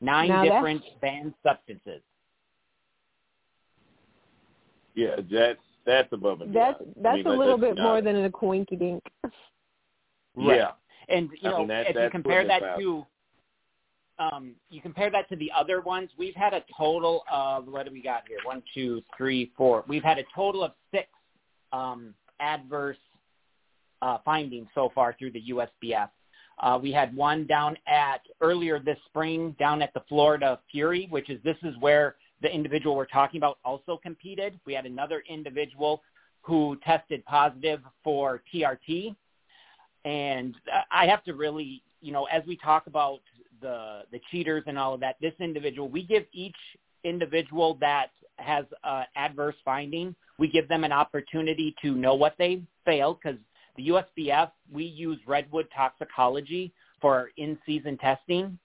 nine 0.00 0.28
Now 0.28 0.42
that's- 0.42 0.58
different 0.58 1.00
banned 1.00 1.34
substances. 1.42 2.02
Yeah, 4.94 5.16
that's 5.30 5.60
that's 5.86 6.12
above 6.12 6.42
and 6.42 6.54
That's 6.54 6.78
beyond. 6.78 6.94
I 6.98 7.02
that's 7.02 7.16
mean, 7.16 7.26
a 7.26 7.30
little 7.38 7.56
bit 7.56 7.76
more 7.76 7.92
honest. 7.92 8.04
than 8.04 8.24
a 8.24 8.30
coinky 8.30 8.78
dink. 8.78 9.02
Yeah. 10.36 10.72
And 11.08 11.30
you 11.32 11.48
I 11.48 11.50
know, 11.50 11.58
mean, 11.60 11.68
that- 11.68 11.86
if 11.88 11.96
you 11.96 12.10
compare 12.10 12.46
that 12.46 12.62
out. 12.62 12.78
to 12.78 13.06
um, 14.18 14.54
you 14.68 14.82
compare 14.82 15.08
that 15.10 15.26
to 15.30 15.36
the 15.36 15.50
other 15.50 15.80
ones, 15.80 16.10
we've 16.18 16.34
had 16.34 16.52
a 16.52 16.62
total 16.76 17.24
of 17.32 17.66
what 17.68 17.86
do 17.86 17.92
we 17.92 18.02
got 18.02 18.28
here? 18.28 18.36
One, 18.44 18.62
two, 18.74 19.02
three, 19.16 19.46
four. 19.56 19.82
We've 19.88 20.02
had 20.04 20.18
a 20.18 20.24
total 20.34 20.62
of 20.62 20.72
six 20.90 21.08
um, 21.72 22.14
adverse 22.40 22.96
uh, 24.02 24.18
findings 24.24 24.68
so 24.74 24.90
far 24.94 25.14
through 25.18 25.32
the 25.32 25.42
USBF. 25.50 26.08
Uh, 26.60 26.78
we 26.80 26.92
had 26.92 27.14
one 27.16 27.46
down 27.46 27.76
at 27.86 28.20
earlier 28.40 28.78
this 28.78 28.98
spring 29.06 29.56
down 29.58 29.80
at 29.80 29.94
the 29.94 30.02
Florida 30.08 30.58
Fury, 30.70 31.06
which 31.10 31.30
is 31.30 31.42
this 31.42 31.56
is 31.62 31.74
where 31.80 32.16
the 32.42 32.54
individual 32.54 32.96
we're 32.96 33.06
talking 33.06 33.38
about 33.38 33.58
also 33.64 33.98
competed. 34.02 34.58
We 34.66 34.74
had 34.74 34.86
another 34.86 35.22
individual 35.28 36.02
who 36.42 36.78
tested 36.84 37.24
positive 37.24 37.80
for 38.04 38.42
TRT, 38.52 39.14
and 40.04 40.54
I 40.90 41.06
have 41.06 41.22
to 41.24 41.34
really, 41.34 41.82
you 42.00 42.12
know, 42.12 42.24
as 42.24 42.42
we 42.46 42.56
talk 42.56 42.86
about 42.86 43.20
the 43.60 44.02
the 44.10 44.20
cheaters 44.30 44.64
and 44.66 44.78
all 44.78 44.94
of 44.94 45.00
that, 45.00 45.16
this 45.20 45.34
individual, 45.38 45.88
we 45.88 46.02
give 46.02 46.24
each 46.32 46.56
individual 47.04 47.74
that 47.80 48.10
has 48.40 48.64
uh, 48.84 49.04
adverse 49.16 49.56
finding, 49.64 50.14
we 50.38 50.48
give 50.48 50.68
them 50.68 50.84
an 50.84 50.92
opportunity 50.92 51.74
to 51.82 51.94
know 51.94 52.14
what 52.14 52.34
they 52.38 52.62
failed 52.84 53.18
because 53.22 53.38
the 53.76 53.88
USBF, 53.88 54.50
we 54.72 54.84
use 54.84 55.18
Redwood 55.26 55.68
Toxicology 55.74 56.72
for 57.00 57.14
our 57.14 57.28
in-season 57.36 57.98
testing, 57.98 58.58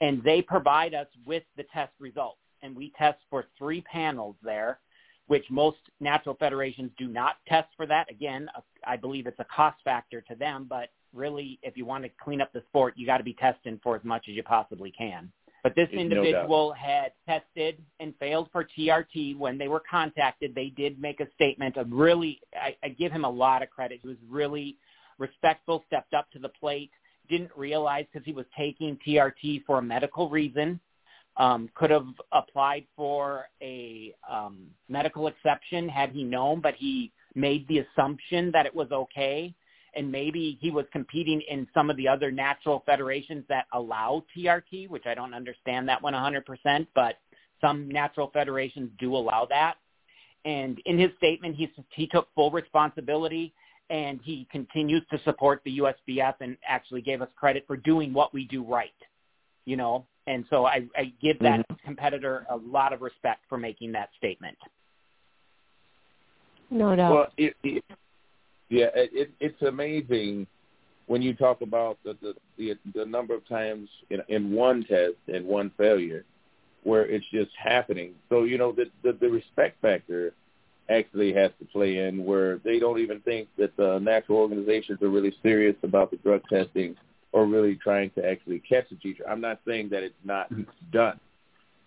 and 0.00 0.22
they 0.22 0.42
provide 0.42 0.94
us 0.94 1.08
with 1.24 1.42
the 1.56 1.64
test 1.72 1.92
results. 1.98 2.38
And 2.62 2.74
we 2.74 2.92
test 2.98 3.18
for 3.28 3.46
three 3.58 3.82
panels 3.82 4.36
there, 4.42 4.78
which 5.26 5.44
most 5.50 5.78
natural 6.00 6.36
federations 6.38 6.90
do 6.98 7.08
not 7.08 7.36
test 7.46 7.68
for 7.76 7.86
that. 7.86 8.10
Again, 8.10 8.48
I 8.86 8.96
believe 8.96 9.26
it's 9.26 9.40
a 9.40 9.46
cost 9.54 9.76
factor 9.84 10.20
to 10.22 10.34
them, 10.34 10.66
but 10.68 10.90
really, 11.12 11.58
if 11.62 11.76
you 11.76 11.84
want 11.84 12.04
to 12.04 12.10
clean 12.22 12.40
up 12.40 12.52
the 12.52 12.62
sport, 12.68 12.94
you 12.96 13.06
got 13.06 13.18
to 13.18 13.24
be 13.24 13.34
testing 13.34 13.80
for 13.82 13.96
as 13.96 14.04
much 14.04 14.26
as 14.28 14.34
you 14.34 14.42
possibly 14.42 14.90
can. 14.90 15.30
But 15.66 15.74
this 15.74 15.88
There's 15.90 16.08
no 16.08 16.18
individual 16.18 16.72
had 16.74 17.10
tested 17.28 17.82
and 17.98 18.14
failed 18.20 18.48
for 18.52 18.68
TRT. 18.78 19.36
When 19.36 19.58
they 19.58 19.66
were 19.66 19.82
contacted, 19.90 20.54
they 20.54 20.68
did 20.68 21.00
make 21.00 21.18
a 21.18 21.26
statement 21.34 21.76
of 21.76 21.90
really, 21.90 22.38
I, 22.54 22.76
I 22.84 22.90
give 22.90 23.10
him 23.10 23.24
a 23.24 23.28
lot 23.28 23.64
of 23.64 23.70
credit. 23.70 23.98
He 24.00 24.06
was 24.06 24.16
really 24.30 24.76
respectful, 25.18 25.82
stepped 25.88 26.14
up 26.14 26.30
to 26.34 26.38
the 26.38 26.50
plate, 26.50 26.92
didn't 27.28 27.50
realize 27.56 28.06
because 28.12 28.24
he 28.24 28.32
was 28.32 28.46
taking 28.56 28.96
TRT 29.04 29.64
for 29.64 29.80
a 29.80 29.82
medical 29.82 30.30
reason, 30.30 30.78
um, 31.36 31.68
could 31.74 31.90
have 31.90 32.06
applied 32.30 32.84
for 32.94 33.48
a 33.60 34.14
um, 34.30 34.68
medical 34.88 35.26
exception 35.26 35.88
had 35.88 36.10
he 36.10 36.22
known, 36.22 36.60
but 36.60 36.76
he 36.76 37.10
made 37.34 37.66
the 37.66 37.78
assumption 37.78 38.52
that 38.52 38.66
it 38.66 38.74
was 38.76 38.92
okay 38.92 39.52
and 39.96 40.12
maybe 40.12 40.58
he 40.60 40.70
was 40.70 40.84
competing 40.92 41.40
in 41.48 41.66
some 41.74 41.90
of 41.90 41.96
the 41.96 42.06
other 42.06 42.30
natural 42.30 42.82
federations 42.86 43.44
that 43.48 43.66
allow 43.72 44.22
TRT, 44.36 44.88
which 44.88 45.04
I 45.06 45.14
don't 45.14 45.34
understand 45.34 45.88
that 45.88 46.02
one 46.02 46.12
100%, 46.12 46.86
but 46.94 47.14
some 47.60 47.88
natural 47.88 48.30
federations 48.32 48.90
do 48.98 49.16
allow 49.16 49.46
that. 49.46 49.76
And 50.44 50.80
in 50.84 50.98
his 50.98 51.10
statement, 51.16 51.56
he 51.56 51.68
he 51.90 52.06
took 52.06 52.28
full 52.34 52.52
responsibility 52.52 53.52
and 53.90 54.20
he 54.22 54.46
continues 54.50 55.02
to 55.10 55.20
support 55.24 55.60
the 55.64 55.78
USBF 55.78 56.34
and 56.40 56.56
actually 56.66 57.02
gave 57.02 57.22
us 57.22 57.28
credit 57.36 57.64
for 57.66 57.76
doing 57.76 58.12
what 58.12 58.32
we 58.32 58.44
do 58.44 58.62
right, 58.62 58.90
you 59.64 59.76
know. 59.76 60.06
And 60.28 60.44
so 60.50 60.66
I, 60.66 60.86
I 60.96 61.12
give 61.22 61.38
that 61.40 61.60
mm-hmm. 61.60 61.74
competitor 61.84 62.46
a 62.50 62.56
lot 62.56 62.92
of 62.92 63.00
respect 63.00 63.40
for 63.48 63.58
making 63.58 63.92
that 63.92 64.10
statement. 64.16 64.56
No 66.70 66.96
doubt. 66.96 67.12
Well, 67.12 67.26
it, 67.36 67.54
it, 67.62 67.84
yeah, 68.68 68.86
it, 68.94 69.10
it, 69.12 69.30
it's 69.40 69.62
amazing 69.62 70.46
when 71.06 71.22
you 71.22 71.34
talk 71.34 71.60
about 71.60 71.98
the 72.04 72.16
the, 72.20 72.34
the, 72.58 72.74
the 72.94 73.04
number 73.04 73.34
of 73.34 73.46
times 73.48 73.88
in, 74.10 74.20
in 74.28 74.52
one 74.52 74.84
test 74.84 75.14
and 75.28 75.46
one 75.46 75.70
failure 75.76 76.24
where 76.82 77.04
it's 77.06 77.26
just 77.32 77.50
happening. 77.62 78.12
So 78.28 78.44
you 78.44 78.58
know 78.58 78.72
the, 78.72 78.86
the 79.02 79.12
the 79.12 79.28
respect 79.28 79.80
factor 79.80 80.32
actually 80.88 81.32
has 81.32 81.50
to 81.58 81.64
play 81.66 81.98
in 81.98 82.24
where 82.24 82.58
they 82.58 82.78
don't 82.78 83.00
even 83.00 83.20
think 83.20 83.48
that 83.58 83.76
the 83.76 83.98
natural 83.98 84.38
organizations 84.38 85.02
are 85.02 85.08
really 85.08 85.34
serious 85.42 85.74
about 85.82 86.10
the 86.12 86.16
drug 86.18 86.42
testing 86.48 86.94
or 87.32 87.44
really 87.44 87.74
trying 87.74 88.10
to 88.10 88.24
actually 88.24 88.60
catch 88.60 88.88
the 88.88 88.96
teacher. 88.96 89.24
I'm 89.28 89.40
not 89.40 89.60
saying 89.66 89.88
that 89.90 90.04
it's 90.04 90.14
not 90.24 90.48
done, 90.92 91.18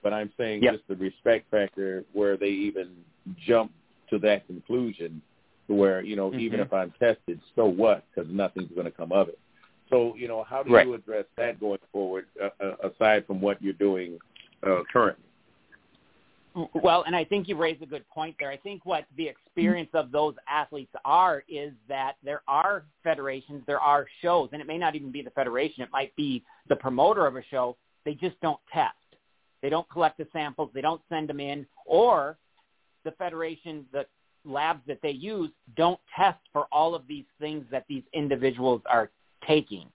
but 0.04 0.14
I'm 0.14 0.32
saying 0.38 0.64
Yep. 0.64 0.74
just 0.74 0.88
the 0.90 0.96
respect 0.96 1.50
factor 1.50 2.04
where 2.12 2.36
they 2.36 2.50
even 2.50 2.92
jump 3.48 3.72
to 4.10 4.20
that 4.20 4.46
conclusion 4.48 5.22
where, 5.74 6.02
you 6.02 6.16
know, 6.16 6.34
even 6.34 6.60
Mhm. 6.60 6.64
if 6.64 6.74
I'm 6.74 6.92
tested, 6.92 7.40
so 7.56 7.66
what? 7.66 8.04
Because 8.10 8.30
nothing's 8.32 8.72
going 8.72 8.86
to 8.86 8.92
come 8.92 9.12
of 9.12 9.30
it. 9.30 9.40
So, 9.90 10.16
you 10.16 10.28
know, 10.28 10.44
how 10.44 10.64
do 10.64 10.72
Right. 10.72 10.86
you 10.86 10.94
address 10.94 11.26
that 11.36 11.60
going 11.60 11.80
forward, 11.92 12.28
uh, 12.40 12.50
uh, 12.60 12.76
aside 12.90 13.26
from 13.26 13.42
what 13.42 13.62
you're 13.62 13.74
doing 13.74 14.20
uh, 14.64 14.84
currently? 14.92 15.26
Well, 16.74 17.04
and 17.04 17.16
I 17.16 17.24
think 17.24 17.48
you 17.48 17.56
raised 17.56 17.82
a 17.84 17.86
good 17.86 18.08
point 18.10 18.36
there. 18.40 18.50
I 18.50 18.58
think 18.58 18.86
what 18.86 19.06
the 19.16 19.28
experience 19.28 19.92
of 19.94 20.12
those 20.12 20.36
athletes 20.48 20.94
are 21.06 21.44
is 21.48 21.74
that 21.88 22.18
there 22.24 22.42
are 22.48 22.86
federations, 23.04 23.64
there 23.66 23.80
are 23.80 24.08
shows, 24.22 24.50
and 24.52 24.62
it 24.62 24.68
may 24.68 24.78
not 24.78 24.96
even 24.96 25.12
be 25.12 25.22
the 25.22 25.30
federation. 25.32 25.84
It 25.84 25.92
might 25.92 26.14
be 26.16 26.44
the 26.68 26.76
promoter 26.76 27.26
of 27.26 27.36
a 27.36 27.44
show. 27.44 27.78
They 28.04 28.16
just 28.16 28.40
don't 28.42 28.60
test. 28.74 28.96
They 29.62 29.70
don't 29.70 29.88
collect 29.90 30.18
the 30.18 30.28
samples. 30.34 30.72
They 30.74 30.82
don't 30.82 31.02
send 31.08 31.30
them 31.30 31.40
in, 31.40 31.66
or 31.86 32.38
the 33.04 33.12
federation, 33.12 33.86
the 33.92 34.06
labs 34.46 34.82
that 34.88 35.00
they 35.02 35.12
use 35.12 35.50
don't 35.76 36.00
test 36.16 36.40
for 36.54 36.68
all 36.72 36.96
of 36.96 37.08
these 37.08 37.26
things 37.40 37.66
that 37.72 37.86
these 37.88 38.04
individuals 38.14 38.82
are 38.90 39.10
taking. 39.48 39.88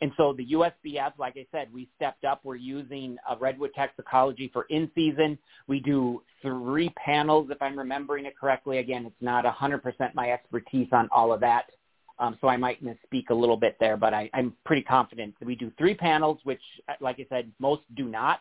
And 0.00 0.12
so 0.16 0.32
the 0.32 0.46
USBF, 0.52 1.12
like 1.18 1.36
I 1.36 1.46
said, 1.50 1.68
we 1.72 1.88
stepped 1.96 2.24
up. 2.24 2.40
We're 2.44 2.54
using 2.54 3.16
uh, 3.28 3.34
Redwood 3.38 3.72
Toxicology 3.74 4.48
for 4.52 4.64
in-season. 4.70 5.36
We 5.66 5.80
do 5.80 6.22
three 6.40 6.90
panels, 6.90 7.48
if 7.50 7.60
I'm 7.60 7.76
remembering 7.76 8.24
it 8.24 8.38
correctly. 8.38 8.78
Again, 8.78 9.06
it's 9.06 9.16
not 9.20 9.44
100% 9.44 10.14
my 10.14 10.30
expertise 10.30 10.88
on 10.92 11.08
all 11.10 11.32
of 11.32 11.40
that, 11.40 11.70
um, 12.20 12.36
so 12.40 12.48
I 12.48 12.56
might 12.56 12.82
misspeak 12.84 13.30
a 13.30 13.34
little 13.34 13.56
bit 13.56 13.76
there, 13.78 13.96
but 13.96 14.12
I, 14.12 14.28
I'm 14.34 14.54
pretty 14.64 14.82
confident 14.82 15.34
that 15.38 15.46
we 15.46 15.54
do 15.54 15.70
three 15.78 15.94
panels, 15.94 16.38
which, 16.44 16.62
uh, 16.88 16.94
like 17.00 17.16
I 17.20 17.26
said, 17.28 17.50
most 17.58 17.82
do 17.96 18.04
not. 18.04 18.40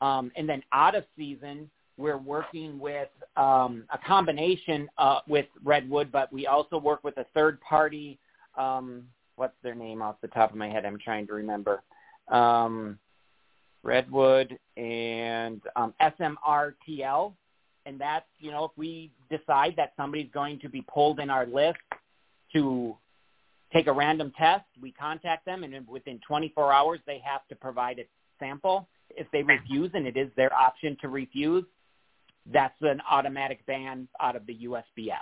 Um, 0.00 0.30
and 0.36 0.48
then 0.48 0.62
out 0.72 0.94
of 0.94 1.04
season, 1.16 1.70
we're 1.98 2.16
working 2.16 2.78
with 2.78 3.08
um, 3.36 3.84
a 3.92 3.98
combination 3.98 4.88
uh, 4.96 5.18
with 5.26 5.46
Redwood, 5.64 6.10
but 6.10 6.32
we 6.32 6.46
also 6.46 6.78
work 6.78 7.02
with 7.02 7.18
a 7.18 7.26
third 7.34 7.60
party. 7.60 8.18
Um, 8.56 9.02
what's 9.36 9.56
their 9.62 9.74
name 9.74 10.00
off 10.00 10.16
the 10.22 10.28
top 10.28 10.50
of 10.52 10.56
my 10.56 10.68
head? 10.68 10.86
I'm 10.86 10.98
trying 10.98 11.26
to 11.26 11.34
remember. 11.34 11.82
Um, 12.28 12.98
Redwood 13.82 14.58
and 14.76 15.60
um, 15.76 15.94
SMRTL, 16.00 17.32
and 17.86 18.00
that's 18.00 18.26
you 18.38 18.50
know 18.50 18.64
if 18.64 18.70
we 18.76 19.10
decide 19.30 19.74
that 19.76 19.92
somebody's 19.96 20.30
going 20.32 20.58
to 20.60 20.68
be 20.68 20.82
pulled 20.82 21.20
in 21.20 21.30
our 21.30 21.46
list 21.46 21.78
to 22.52 22.96
take 23.72 23.86
a 23.86 23.92
random 23.92 24.32
test, 24.36 24.64
we 24.80 24.92
contact 24.92 25.44
them, 25.44 25.62
and 25.62 25.86
within 25.86 26.20
24 26.26 26.72
hours 26.72 27.00
they 27.06 27.20
have 27.24 27.46
to 27.48 27.54
provide 27.54 27.98
a 27.98 28.04
sample. 28.38 28.88
If 29.10 29.26
they 29.32 29.42
refuse, 29.42 29.90
and 29.94 30.06
it 30.06 30.16
is 30.16 30.28
their 30.36 30.52
option 30.52 30.96
to 31.00 31.08
refuse, 31.08 31.64
that's 32.52 32.76
an 32.80 33.00
automatic 33.10 33.64
ban 33.66 34.08
out 34.20 34.36
of 34.36 34.46
the 34.46 34.56
USBF 34.64 35.16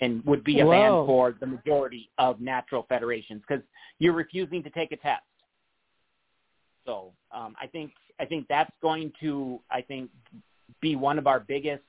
and 0.00 0.24
would 0.24 0.44
be 0.44 0.60
a 0.60 0.66
Whoa. 0.66 0.70
ban 0.70 1.06
for 1.06 1.34
the 1.40 1.46
majority 1.46 2.10
of 2.18 2.40
natural 2.40 2.86
federations 2.88 3.42
because 3.46 3.62
you're 3.98 4.14
refusing 4.14 4.62
to 4.62 4.70
take 4.70 4.92
a 4.92 4.96
test. 4.96 5.22
So 6.86 7.12
um, 7.34 7.54
I 7.60 7.66
think 7.66 7.92
I 8.18 8.24
think 8.24 8.46
that's 8.48 8.72
going 8.82 9.12
to 9.20 9.60
I 9.70 9.82
think 9.82 10.10
be 10.80 10.96
one 10.96 11.18
of 11.18 11.26
our 11.26 11.40
biggest 11.40 11.82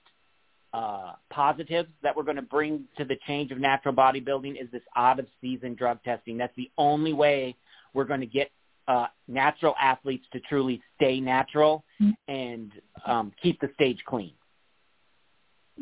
uh, 0.73 1.13
positives 1.29 1.89
that 2.01 2.15
we're 2.15 2.23
going 2.23 2.38
to 2.38 2.41
bring 2.41 2.85
to 2.97 3.05
the 3.05 3.17
change 3.27 3.51
of 3.51 3.59
natural 3.59 3.93
bodybuilding 3.93 4.61
is 4.61 4.69
this 4.71 4.81
out 4.95 5.19
of 5.19 5.27
season 5.41 5.75
drug 5.75 6.01
testing. 6.03 6.38
That's 6.38 6.55
the 6.55 6.69
only 6.77 7.13
way 7.13 7.55
we're 7.93 8.05
going 8.05 8.21
to 8.21 8.25
get 8.25 8.51
uh, 8.88 9.07
natural 9.27 9.75
athletes 9.79 10.25
to 10.33 10.39
truly 10.41 10.81
stay 10.95 11.19
natural 11.19 11.83
mm-hmm. 12.01 12.33
and 12.33 12.71
um, 13.05 13.31
keep 13.41 13.59
the 13.59 13.69
stage 13.75 14.00
clean. 14.05 14.33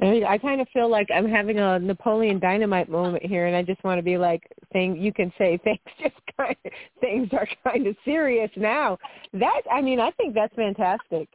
I 0.02 0.38
kind 0.38 0.62
of 0.62 0.68
feel 0.70 0.90
like 0.90 1.08
I'm 1.14 1.28
having 1.28 1.60
a 1.60 1.78
Napoleon 1.80 2.40
Dynamite 2.40 2.90
moment 2.90 3.26
here, 3.26 3.48
and 3.48 3.56
I 3.56 3.64
just 3.64 3.84
want 3.84 3.98
to 3.98 4.04
be 4.04 4.18
like 4.18 4.44
saying, 4.72 4.98
"You 4.98 5.12
can 5.14 5.32
say 5.38 5.58
things 5.64 5.80
just 6.00 6.16
kind 6.38 6.56
of 6.66 6.72
things 7.02 7.30
are 7.34 7.48
kind 7.64 7.88
of 7.88 7.96
serious 8.06 8.52
now." 8.56 8.98
That 9.34 9.62
I 9.72 9.82
mean, 9.82 10.00
I 10.00 10.12
think 10.12 10.34
that's 10.34 10.56
fantastic. 10.56 11.30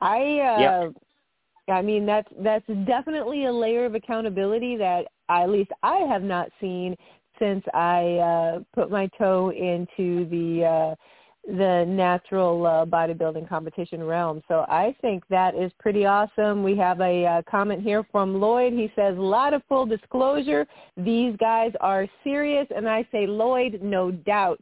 I 0.00 0.16
uh, 0.16 0.60
yep. 0.60 0.94
I 1.68 1.82
mean, 1.82 2.06
that's 2.06 2.28
that's 2.42 2.66
definitely 2.86 3.46
a 3.46 3.52
layer 3.52 3.84
of 3.84 3.94
accountability 3.94 4.76
that 4.76 5.06
I, 5.28 5.42
at 5.42 5.50
least 5.50 5.70
I 5.82 5.98
have 6.08 6.22
not 6.22 6.48
seen 6.60 6.96
since 7.38 7.64
I 7.74 8.14
uh, 8.14 8.58
put 8.74 8.90
my 8.90 9.08
toe 9.18 9.50
into 9.50 10.26
the 10.30 10.64
uh, 10.64 10.94
the 11.46 11.84
natural 11.86 12.66
uh, 12.66 12.84
bodybuilding 12.84 13.48
competition 13.48 14.02
realm. 14.02 14.42
So 14.48 14.64
I 14.68 14.96
think 15.00 15.22
that 15.30 15.54
is 15.54 15.70
pretty 15.78 16.04
awesome. 16.04 16.62
We 16.62 16.76
have 16.76 17.00
a 17.00 17.24
uh, 17.24 17.42
comment 17.48 17.82
here 17.82 18.04
from 18.10 18.40
Lloyd. 18.40 18.72
He 18.72 18.90
says, 18.96 19.16
a 19.16 19.20
lot 19.20 19.54
of 19.54 19.62
full 19.68 19.86
disclosure. 19.86 20.66
These 20.96 21.36
guys 21.38 21.72
are 21.80 22.08
serious. 22.24 22.66
And 22.74 22.88
I 22.88 23.06
say, 23.12 23.26
Lloyd, 23.26 23.80
no 23.82 24.10
doubt 24.10 24.60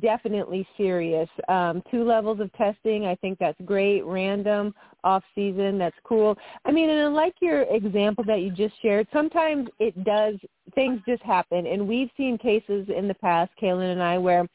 definitely 0.00 0.66
serious. 0.76 1.28
Um, 1.48 1.82
two 1.90 2.04
levels 2.04 2.40
of 2.40 2.52
testing, 2.52 3.06
I 3.06 3.14
think 3.16 3.38
that's 3.38 3.60
great. 3.64 4.04
Random, 4.04 4.74
off 5.04 5.24
season, 5.34 5.78
that's 5.78 5.96
cool. 6.04 6.36
I 6.64 6.70
mean, 6.70 6.88
and 6.88 7.14
like 7.14 7.34
your 7.40 7.62
example 7.62 8.24
that 8.26 8.40
you 8.40 8.50
just 8.50 8.80
shared, 8.80 9.08
sometimes 9.12 9.68
it 9.80 10.04
does, 10.04 10.34
things 10.74 11.00
just 11.06 11.22
happen. 11.22 11.66
And 11.66 11.88
we've 11.88 12.10
seen 12.16 12.38
cases 12.38 12.88
in 12.96 13.08
the 13.08 13.14
past, 13.14 13.50
Kaelin 13.60 13.92
and 13.92 14.02
I, 14.02 14.18
where 14.18 14.46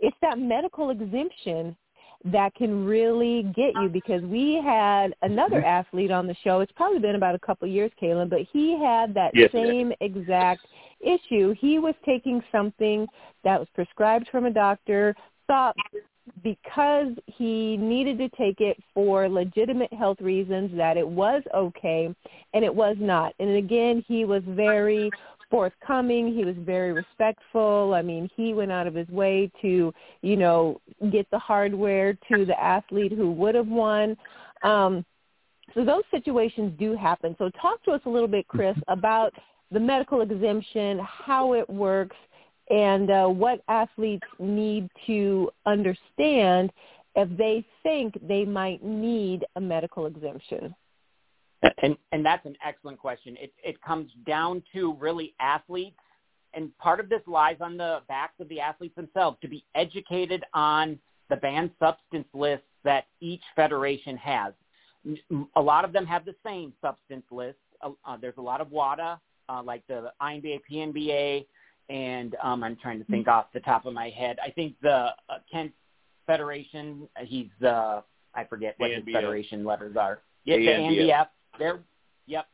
it's 0.00 0.16
that 0.22 0.38
medical 0.38 0.90
exemption 0.90 1.76
that 2.24 2.54
can 2.54 2.84
really 2.84 3.44
get 3.56 3.72
you 3.80 3.88
because 3.88 4.22
we 4.22 4.60
had 4.62 5.14
another 5.22 5.56
mm-hmm. 5.56 5.66
athlete 5.66 6.10
on 6.10 6.26
the 6.26 6.36
show. 6.44 6.60
It's 6.60 6.72
probably 6.72 6.98
been 6.98 7.14
about 7.14 7.34
a 7.34 7.38
couple 7.38 7.66
of 7.66 7.72
years, 7.72 7.90
Kaelin, 8.00 8.28
but 8.28 8.40
he 8.52 8.78
had 8.78 9.14
that 9.14 9.30
yes, 9.34 9.50
same 9.52 9.92
exact 10.00 10.66
issue. 11.00 11.54
He 11.58 11.78
was 11.78 11.94
taking 12.04 12.42
something 12.52 13.06
that 13.42 13.58
was 13.58 13.68
prescribed 13.74 14.28
from 14.30 14.44
a 14.44 14.50
doctor, 14.50 15.14
thought 15.46 15.74
because 16.44 17.08
he 17.26 17.76
needed 17.78 18.18
to 18.18 18.28
take 18.36 18.60
it 18.60 18.76
for 18.94 19.28
legitimate 19.28 19.92
health 19.92 20.20
reasons 20.20 20.70
that 20.76 20.96
it 20.96 21.06
was 21.06 21.42
okay 21.54 22.14
and 22.54 22.64
it 22.64 22.74
was 22.74 22.96
not. 23.00 23.34
And 23.40 23.56
again, 23.56 24.04
he 24.06 24.24
was 24.24 24.42
very 24.46 25.10
forthcoming. 25.50 26.32
He 26.34 26.44
was 26.44 26.54
very 26.58 26.92
respectful. 26.92 27.94
I 27.94 28.02
mean, 28.02 28.30
he 28.36 28.54
went 28.54 28.72
out 28.72 28.86
of 28.86 28.94
his 28.94 29.08
way 29.08 29.50
to, 29.62 29.92
you 30.22 30.36
know, 30.36 30.80
get 31.10 31.30
the 31.30 31.38
hardware 31.38 32.14
to 32.32 32.44
the 32.44 32.58
athlete 32.60 33.12
who 33.12 33.30
would 33.32 33.54
have 33.54 33.68
won. 33.68 34.16
Um, 34.62 35.04
so 35.74 35.84
those 35.84 36.02
situations 36.10 36.72
do 36.78 36.96
happen. 36.96 37.34
So 37.38 37.50
talk 37.60 37.82
to 37.84 37.92
us 37.92 38.00
a 38.06 38.10
little 38.10 38.28
bit, 38.28 38.46
Chris, 38.48 38.76
about 38.88 39.32
the 39.70 39.80
medical 39.80 40.20
exemption, 40.20 41.00
how 41.00 41.54
it 41.54 41.68
works, 41.68 42.16
and 42.70 43.10
uh, 43.10 43.26
what 43.26 43.62
athletes 43.68 44.26
need 44.38 44.88
to 45.06 45.50
understand 45.66 46.72
if 47.16 47.28
they 47.36 47.64
think 47.82 48.16
they 48.26 48.44
might 48.44 48.82
need 48.84 49.44
a 49.56 49.60
medical 49.60 50.06
exemption. 50.06 50.74
And 51.82 51.96
and 52.12 52.24
that's 52.24 52.44
an 52.46 52.56
excellent 52.64 52.98
question. 52.98 53.36
It 53.38 53.52
it 53.62 53.80
comes 53.82 54.10
down 54.26 54.62
to 54.72 54.94
really 54.94 55.34
athletes, 55.40 55.98
and 56.54 56.76
part 56.78 57.00
of 57.00 57.08
this 57.08 57.20
lies 57.26 57.56
on 57.60 57.76
the 57.76 58.00
backs 58.08 58.34
of 58.40 58.48
the 58.48 58.60
athletes 58.60 58.96
themselves 58.96 59.36
to 59.42 59.48
be 59.48 59.64
educated 59.74 60.42
on 60.54 60.98
the 61.28 61.36
banned 61.36 61.70
substance 61.78 62.26
lists 62.32 62.66
that 62.84 63.04
each 63.20 63.42
federation 63.54 64.16
has. 64.16 64.52
A 65.56 65.60
lot 65.60 65.84
of 65.84 65.92
them 65.92 66.06
have 66.06 66.24
the 66.24 66.34
same 66.44 66.72
substance 66.80 67.24
list. 67.30 67.58
Uh, 67.82 67.90
uh, 68.04 68.16
there's 68.20 68.36
a 68.36 68.42
lot 68.42 68.60
of 68.60 68.70
WADA, 68.70 69.18
uh, 69.48 69.62
like 69.62 69.86
the 69.86 70.12
INBA, 70.20 70.60
PNBA, 70.70 71.46
and 71.88 72.36
um, 72.42 72.62
I'm 72.62 72.76
trying 72.76 72.98
to 72.98 73.04
think 73.06 73.26
off 73.26 73.46
the 73.52 73.60
top 73.60 73.86
of 73.86 73.94
my 73.94 74.10
head. 74.10 74.38
I 74.44 74.50
think 74.50 74.74
the 74.82 75.08
uh, 75.28 75.38
Kent 75.50 75.72
Federation. 76.26 77.08
He's 77.24 77.48
uh, 77.62 78.02
I 78.34 78.44
forget 78.44 78.74
what 78.78 78.90
his 78.90 79.02
federation 79.12 79.64
letters 79.64 79.96
are. 79.96 80.20
Yeah, 80.44 80.56
the 80.56 80.66
ANBF. 80.66 81.26
They're 81.58 81.80
yep. 82.26 82.46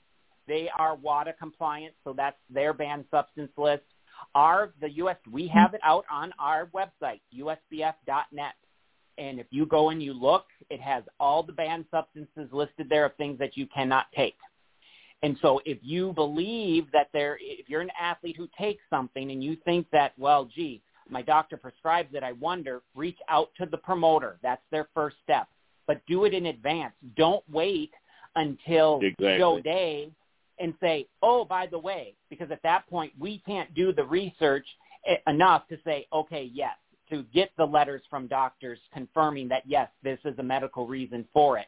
They 0.49 0.71
are 0.79 0.95
WADA 0.95 1.35
compliant, 1.39 1.95
so 2.05 2.13
that's 2.13 2.37
their 2.49 2.73
banned 2.73 3.05
substance 3.11 3.51
list. 3.57 3.83
Our 4.35 4.73
the 4.81 4.91
US 5.03 5.17
we 5.31 5.49
have 5.49 5.75
it 5.75 5.81
out 5.83 6.05
on 6.11 6.33
our 6.39 6.67
website, 6.67 7.21
usbf.net. 7.37 8.55
And 9.19 9.41
if 9.41 9.47
you 9.51 9.67
go 9.67 9.91
and 9.91 10.03
you 10.03 10.13
look, 10.13 10.45
it 10.69 10.81
has 10.81 11.03
all 11.19 11.43
the 11.43 11.53
banned 11.53 11.87
substances 11.91 12.49
listed 12.53 12.89
there 12.89 13.07
of 13.07 13.17
things 13.17 13.39
that 13.39 13.57
you 13.57 13.67
cannot 13.67 14.07
take. 14.15 14.37
And 15.23 15.39
so 15.41 15.61
if 15.65 15.79
you 15.83 16.13
believe 16.13 16.87
that 16.93 17.09
there, 17.13 17.39
if 17.41 17.69
you're 17.69 17.81
an 17.81 17.91
athlete 17.99 18.37
who 18.37 18.49
takes 18.59 18.83
something 18.91 19.31
and 19.31 19.43
you 19.43 19.57
think 19.65 19.87
that, 19.91 20.13
well, 20.19 20.45
gee, 20.45 20.83
my 21.09 21.23
doctor 21.23 21.57
prescribes 21.57 22.15
it, 22.15 22.23
I 22.23 22.33
wonder, 22.33 22.83
reach 22.95 23.19
out 23.29 23.49
to 23.59 23.67
the 23.67 23.79
promoter. 23.79 24.39
That's 24.43 24.63
their 24.71 24.89
first 24.95 25.17
step. 25.23 25.49
But 25.87 26.03
do 26.07 26.25
it 26.25 26.35
in 26.35 26.47
advance. 26.47 26.93
Don't 27.17 27.45
wait 27.51 27.93
until 28.37 29.01
exactly. 29.03 29.39
show 29.39 29.61
day 29.61 30.11
and 30.59 30.73
say, 30.81 31.07
oh, 31.23 31.45
by 31.45 31.67
the 31.67 31.79
way, 31.79 32.15
because 32.31 32.51
at 32.51 32.63
that 32.63 32.89
point 32.89 33.13
we 33.19 33.43
can't 33.45 33.75
do 33.75 33.93
the 33.93 34.05
research 34.05 34.67
enough 35.27 35.67
to 35.69 35.77
say, 35.85 36.07
okay, 36.13 36.51
yes, 36.53 36.75
to 37.11 37.25
get 37.35 37.51
the 37.57 37.65
letters 37.65 38.03
from 38.09 38.27
doctors 38.27 38.79
confirming 38.93 39.49
that, 39.49 39.63
yes, 39.67 39.89
this 40.03 40.19
is 40.25 40.39
a 40.39 40.43
medical 40.43 40.87
reason 40.87 41.27
for 41.33 41.59
it. 41.59 41.67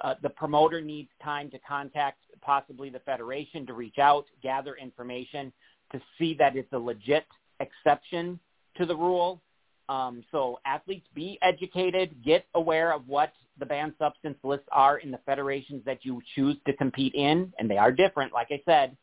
Uh, 0.00 0.14
the 0.22 0.30
promoter 0.30 0.80
needs 0.80 1.08
time 1.22 1.50
to 1.50 1.58
contact 1.60 2.18
possibly 2.40 2.88
the 2.88 3.00
federation 3.00 3.66
to 3.66 3.72
reach 3.72 3.98
out, 3.98 4.26
gather 4.42 4.76
information 4.76 5.52
to 5.90 6.00
see 6.18 6.34
that 6.34 6.54
it's 6.54 6.72
a 6.72 6.78
legit 6.78 7.26
exception 7.58 8.38
to 8.76 8.86
the 8.86 8.94
rule. 8.94 9.40
Um, 9.88 10.22
so 10.30 10.60
athletes 10.66 11.06
be 11.14 11.38
educated, 11.40 12.14
get 12.24 12.46
aware 12.54 12.92
of 12.92 13.08
what 13.08 13.32
the 13.58 13.66
banned 13.66 13.94
substance 13.98 14.36
lists 14.42 14.66
are 14.70 14.98
in 14.98 15.10
the 15.10 15.18
federations 15.24 15.82
that 15.84 16.04
you 16.04 16.20
choose 16.34 16.56
to 16.66 16.72
compete 16.74 17.14
in, 17.14 17.52
and 17.58 17.70
they 17.70 17.78
are 17.78 17.90
different, 17.90 18.32
like 18.32 18.48
I 18.50 18.60
said. 18.64 18.96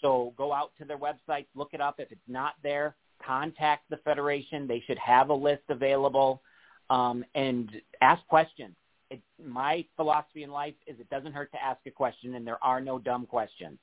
So 0.00 0.34
go 0.36 0.52
out 0.52 0.72
to 0.78 0.84
their 0.84 0.98
websites, 0.98 1.46
look 1.54 1.70
it 1.72 1.80
up. 1.80 1.96
If 1.98 2.10
it's 2.10 2.20
not 2.26 2.54
there, 2.62 2.96
contact 3.24 3.88
the 3.88 3.98
federation. 3.98 4.66
They 4.66 4.82
should 4.86 4.98
have 4.98 5.30
a 5.30 5.34
list 5.34 5.62
available 5.68 6.42
um, 6.90 7.24
and 7.34 7.70
ask 8.00 8.26
questions. 8.26 8.74
It, 9.10 9.20
my 9.42 9.84
philosophy 9.96 10.42
in 10.42 10.50
life 10.50 10.74
is 10.86 10.98
it 10.98 11.08
doesn't 11.08 11.32
hurt 11.32 11.52
to 11.52 11.62
ask 11.62 11.80
a 11.86 11.90
question, 11.90 12.34
and 12.34 12.46
there 12.46 12.62
are 12.62 12.80
no 12.80 12.98
dumb 12.98 13.26
questions. 13.26 13.78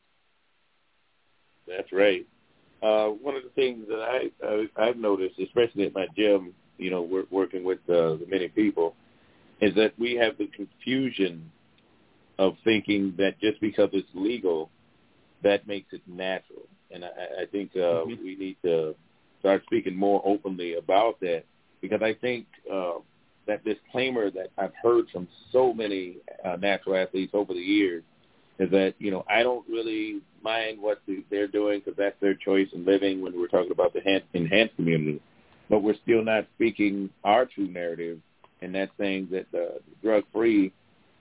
That's 1.67 1.91
right. 1.93 2.25
Uh, 2.81 3.07
one 3.07 3.35
of 3.35 3.43
the 3.43 3.49
things 3.55 3.85
that 3.89 3.99
I 3.99 4.45
uh, 4.45 4.63
I've 4.81 4.97
noticed, 4.97 5.39
especially 5.39 5.85
at 5.85 5.93
my 5.93 6.07
gym, 6.15 6.53
you 6.77 6.89
know, 6.89 7.01
we're 7.01 7.25
working 7.29 7.63
with 7.63 7.79
uh, 7.89 8.15
the 8.15 8.25
many 8.29 8.47
people, 8.47 8.95
is 9.59 9.75
that 9.75 9.93
we 9.99 10.15
have 10.15 10.37
the 10.37 10.47
confusion 10.47 11.51
of 12.37 12.53
thinking 12.63 13.13
that 13.17 13.39
just 13.41 13.59
because 13.59 13.89
it's 13.91 14.07
legal, 14.13 14.69
that 15.43 15.67
makes 15.67 15.91
it 15.91 16.01
natural. 16.07 16.61
And 16.91 17.03
I, 17.03 17.09
I 17.41 17.45
think 17.51 17.71
uh, 17.75 17.79
mm-hmm. 17.79 18.23
we 18.23 18.35
need 18.37 18.57
to 18.63 18.95
start 19.39 19.63
speaking 19.65 19.95
more 19.95 20.21
openly 20.25 20.75
about 20.75 21.19
that 21.19 21.43
because 21.81 22.01
I 22.01 22.13
think 22.13 22.45
uh, 22.71 22.95
that 23.47 23.63
disclaimer 23.65 24.31
that 24.31 24.51
I've 24.57 24.73
heard 24.81 25.05
from 25.11 25.27
so 25.51 25.73
many 25.73 26.17
uh, 26.45 26.55
natural 26.55 26.95
athletes 26.95 27.31
over 27.33 27.53
the 27.53 27.59
years 27.59 28.03
is 28.59 28.69
that 28.71 28.93
you 28.99 29.11
know 29.11 29.25
I 29.29 29.43
don't 29.43 29.67
really 29.67 30.21
mind 30.43 30.81
what 30.81 31.01
the, 31.07 31.23
they're 31.29 31.47
doing 31.47 31.79
because 31.79 31.97
that's 31.97 32.19
their 32.21 32.35
choice 32.35 32.67
in 32.73 32.85
living. 32.85 33.21
When 33.21 33.37
we're 33.37 33.47
talking 33.47 33.71
about 33.71 33.93
the 33.93 34.01
enhanced, 34.33 34.75
community, 34.75 35.21
but 35.69 35.79
we're 35.81 35.95
still 36.03 36.23
not 36.23 36.45
speaking 36.55 37.09
our 37.23 37.45
true 37.45 37.67
narrative, 37.67 38.19
and 38.61 38.75
that's 38.75 38.91
saying 38.99 39.29
that 39.31 39.47
uh, 39.57 39.79
drug 40.03 40.23
free 40.33 40.73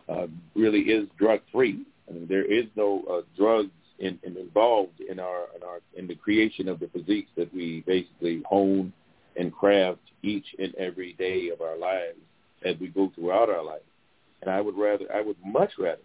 uh, 0.08 0.26
really 0.54 0.80
is 0.80 1.08
drug 1.18 1.40
free. 1.52 1.84
I 2.08 2.12
mean, 2.12 2.26
there 2.28 2.44
is 2.44 2.64
no 2.76 3.04
uh, 3.10 3.20
drugs 3.36 3.70
in, 3.98 4.18
in 4.22 4.36
involved 4.36 5.00
in 5.00 5.18
our 5.18 5.46
in 5.56 5.62
our 5.62 5.80
in 5.96 6.06
the 6.06 6.14
creation 6.14 6.68
of 6.68 6.80
the 6.80 6.88
physiques 6.88 7.30
that 7.36 7.52
we 7.54 7.82
basically 7.86 8.42
hone 8.46 8.92
and 9.36 9.52
craft 9.52 10.00
each 10.22 10.46
and 10.58 10.74
every 10.74 11.12
day 11.14 11.50
of 11.50 11.60
our 11.60 11.78
lives 11.78 12.18
as 12.64 12.74
we 12.80 12.88
go 12.88 13.10
throughout 13.14 13.48
our 13.48 13.64
life. 13.64 13.82
And 14.42 14.50
I 14.50 14.60
would 14.60 14.76
rather, 14.76 15.04
I 15.14 15.20
would 15.20 15.36
much 15.44 15.70
rather 15.78 16.02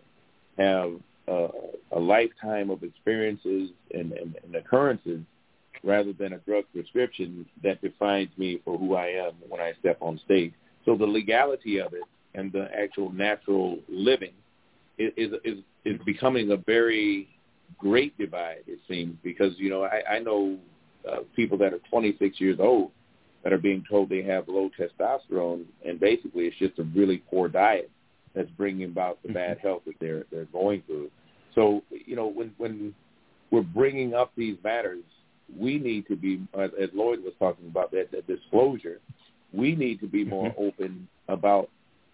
have 0.57 0.99
uh, 1.27 1.47
a 1.91 1.99
lifetime 1.99 2.69
of 2.69 2.83
experiences 2.83 3.69
and, 3.93 4.11
and, 4.13 4.37
and 4.43 4.55
occurrences 4.55 5.21
rather 5.83 6.13
than 6.13 6.33
a 6.33 6.37
drug 6.39 6.65
prescription 6.73 7.45
that 7.63 7.81
defines 7.81 8.29
me 8.37 8.59
for 8.63 8.77
who 8.77 8.95
I 8.95 9.07
am 9.07 9.33
when 9.47 9.61
I 9.61 9.73
step 9.79 9.97
on 10.01 10.19
stage. 10.25 10.53
So 10.85 10.95
the 10.95 11.05
legality 11.05 11.79
of 11.79 11.93
it 11.93 12.03
and 12.35 12.51
the 12.51 12.67
actual 12.75 13.11
natural 13.11 13.79
living 13.89 14.33
is 14.97 15.31
is, 15.43 15.59
is 15.85 15.99
becoming 16.05 16.51
a 16.51 16.57
very 16.57 17.29
great 17.77 18.17
divide. 18.17 18.63
It 18.67 18.79
seems 18.87 19.17
because 19.23 19.53
you 19.57 19.69
know 19.69 19.83
I, 19.83 20.15
I 20.15 20.19
know 20.19 20.57
uh, 21.09 21.19
people 21.35 21.57
that 21.59 21.73
are 21.73 21.79
26 21.89 22.39
years 22.39 22.59
old 22.59 22.91
that 23.43 23.51
are 23.51 23.57
being 23.57 23.83
told 23.89 24.09
they 24.09 24.23
have 24.23 24.47
low 24.47 24.69
testosterone, 24.79 25.65
and 25.85 25.99
basically 25.99 26.45
it's 26.45 26.57
just 26.57 26.79
a 26.79 26.83
really 26.83 27.17
poor 27.29 27.49
diet 27.49 27.89
that's 28.33 28.49
bringing 28.51 28.85
about 28.85 29.21
the 29.23 29.31
bad 29.31 29.59
health 29.59 29.83
that 29.85 29.95
they're 29.99 30.25
they're 30.31 30.45
going 30.45 30.83
through. 30.87 31.09
So 31.55 31.83
you 31.89 32.15
know 32.15 32.27
when 32.27 32.53
when 32.57 32.93
we're 33.51 33.61
bringing 33.61 34.13
up 34.15 34.31
these 34.35 34.57
matters, 34.63 35.03
we 35.57 35.77
need 35.77 36.07
to 36.07 36.15
be, 36.15 36.41
as 36.57 36.89
Lloyd 36.93 37.23
was 37.23 37.33
talking 37.37 37.67
about 37.67 37.91
that, 37.91 38.11
that 38.11 38.25
disclosure. 38.25 38.99
We 39.53 39.75
need 39.75 39.99
to 39.99 40.07
be 40.07 40.25
more 40.25 40.49
mm-hmm. 40.49 40.63
open 40.63 41.07
about 41.27 41.69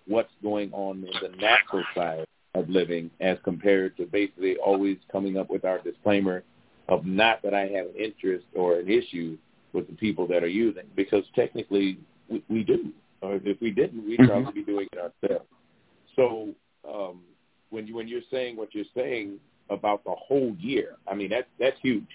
what's 0.06 0.34
going 0.44 0.74
on 0.74 0.98
in 0.98 1.32
the 1.32 1.38
natural 1.38 1.86
side 1.96 2.26
of 2.56 2.68
living 2.70 3.10
as 3.22 3.38
compared 3.44 3.96
to 3.98 4.06
basically 4.06 4.58
always 4.58 4.98
coming 5.12 5.38
up 5.38 5.50
with 5.50 5.64
our 5.64 5.80
disclaimer 5.80 6.44
of 6.90 7.06
not 7.06 7.42
that 7.44 7.54
I 7.54 7.68
have 7.68 7.86
an 7.86 7.96
interest 7.98 8.46
or 8.54 8.80
an 8.80 8.90
issue 8.90 9.38
with 9.72 9.88
the 9.88 9.94
people 9.94 10.28
that 10.28 10.44
are 10.44 10.48
using, 10.48 10.84
because 10.96 11.24
technically 11.36 12.00
we, 12.28 12.44
we 12.50 12.64
do. 12.64 12.92
Or 13.22 13.36
if 13.36 13.62
we 13.62 13.72
didn't, 13.72 14.06
we'd 14.06 14.20
mm-hmm. 14.20 14.32
probably 14.32 14.62
be 14.62 14.66
doing 14.66 14.88
it 14.92 14.98
ourselves. 14.98 15.46
So 16.20 16.50
um, 16.88 17.22
when 17.70 17.88
you 17.88 17.96
when 17.96 18.08
you're 18.08 18.22
saying 18.30 18.58
what 18.58 18.76
you're 18.76 18.84
saying 18.96 19.40
about 19.70 20.04
the 20.04 20.12
whole 20.12 20.54
year, 20.60 20.98
I 21.08 21.16
mean 21.16 21.30
that's 21.30 21.48
that's 21.60 21.78
huge. 21.82 22.08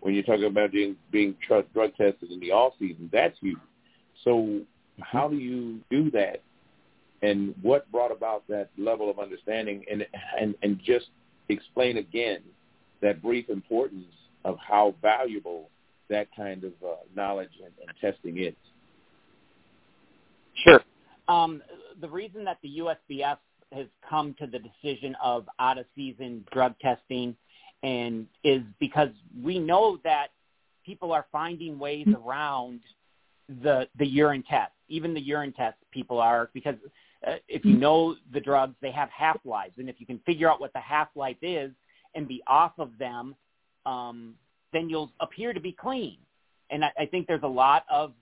When 0.00 0.14
you're 0.14 0.22
talking 0.22 0.44
about 0.44 0.72
being 0.72 0.96
being 1.10 1.36
drug 1.46 1.66
tested 1.74 2.30
in 2.30 2.40
the 2.40 2.52
off 2.52 2.72
season, 2.78 3.10
that's 3.12 3.38
huge. 3.40 3.58
So 4.24 4.30
mm-hmm. 4.30 5.02
how 5.02 5.28
do 5.28 5.36
you 5.36 5.80
do 5.90 6.10
that 6.12 6.42
and 7.22 7.54
what 7.60 7.90
brought 7.92 8.12
about 8.12 8.48
that 8.48 8.70
level 8.78 9.10
of 9.10 9.18
understanding 9.18 9.84
and 9.90 10.06
and 10.40 10.54
and 10.62 10.80
just 10.82 11.08
explain 11.50 11.98
again 11.98 12.40
that 13.02 13.20
brief 13.20 13.50
importance 13.50 14.14
of 14.44 14.56
how 14.58 14.94
valuable 15.02 15.68
that 16.08 16.28
kind 16.34 16.64
of 16.64 16.72
uh, 16.84 16.94
knowledge 17.14 17.50
and, 17.62 17.72
and, 17.86 17.96
testing 18.00 18.38
is. 18.42 18.54
Sure. 20.64 20.80
Um, 21.28 21.62
the 22.00 22.08
reason 22.08 22.44
that 22.44 22.58
the 22.62 22.78
USBF 22.78 23.36
has 23.72 23.86
come 24.08 24.34
to 24.38 24.46
the 24.46 24.58
decision 24.58 25.16
of 25.22 25.48
out 25.58 25.78
of 25.78 25.86
season 25.94 26.44
drug 26.52 26.74
testing 26.80 27.36
and 27.82 28.26
is 28.44 28.62
because 28.78 29.10
we 29.42 29.58
know 29.58 29.98
that 30.04 30.28
people 30.84 31.12
are 31.12 31.26
finding 31.32 31.78
ways 31.78 32.06
around 32.24 32.80
the 33.62 33.88
the 33.98 34.06
urine 34.06 34.44
test. 34.48 34.72
Even 34.88 35.14
the 35.14 35.20
urine 35.20 35.52
test 35.52 35.76
people 35.92 36.20
are 36.20 36.50
because 36.52 36.74
uh, 37.26 37.36
if 37.48 37.64
you 37.64 37.76
know 37.76 38.16
the 38.32 38.40
drugs, 38.40 38.74
they 38.80 38.90
have 38.90 39.08
half-lives. 39.10 39.74
And 39.78 39.88
if 39.88 39.96
you 39.98 40.06
can 40.06 40.18
figure 40.20 40.50
out 40.50 40.60
what 40.60 40.72
the 40.72 40.80
half-life 40.80 41.36
is 41.42 41.70
and 42.14 42.26
be 42.26 42.42
off 42.46 42.72
of 42.78 42.90
them, 42.98 43.34
um, 43.86 44.34
then 44.72 44.88
you'll 44.88 45.12
appear 45.20 45.52
to 45.52 45.60
be 45.60 45.72
clean. 45.72 46.16
And 46.70 46.84
I, 46.84 46.92
I 46.98 47.06
think 47.06 47.26
there's 47.26 47.42
a 47.42 47.48
lot 47.48 47.84
of 47.90 48.12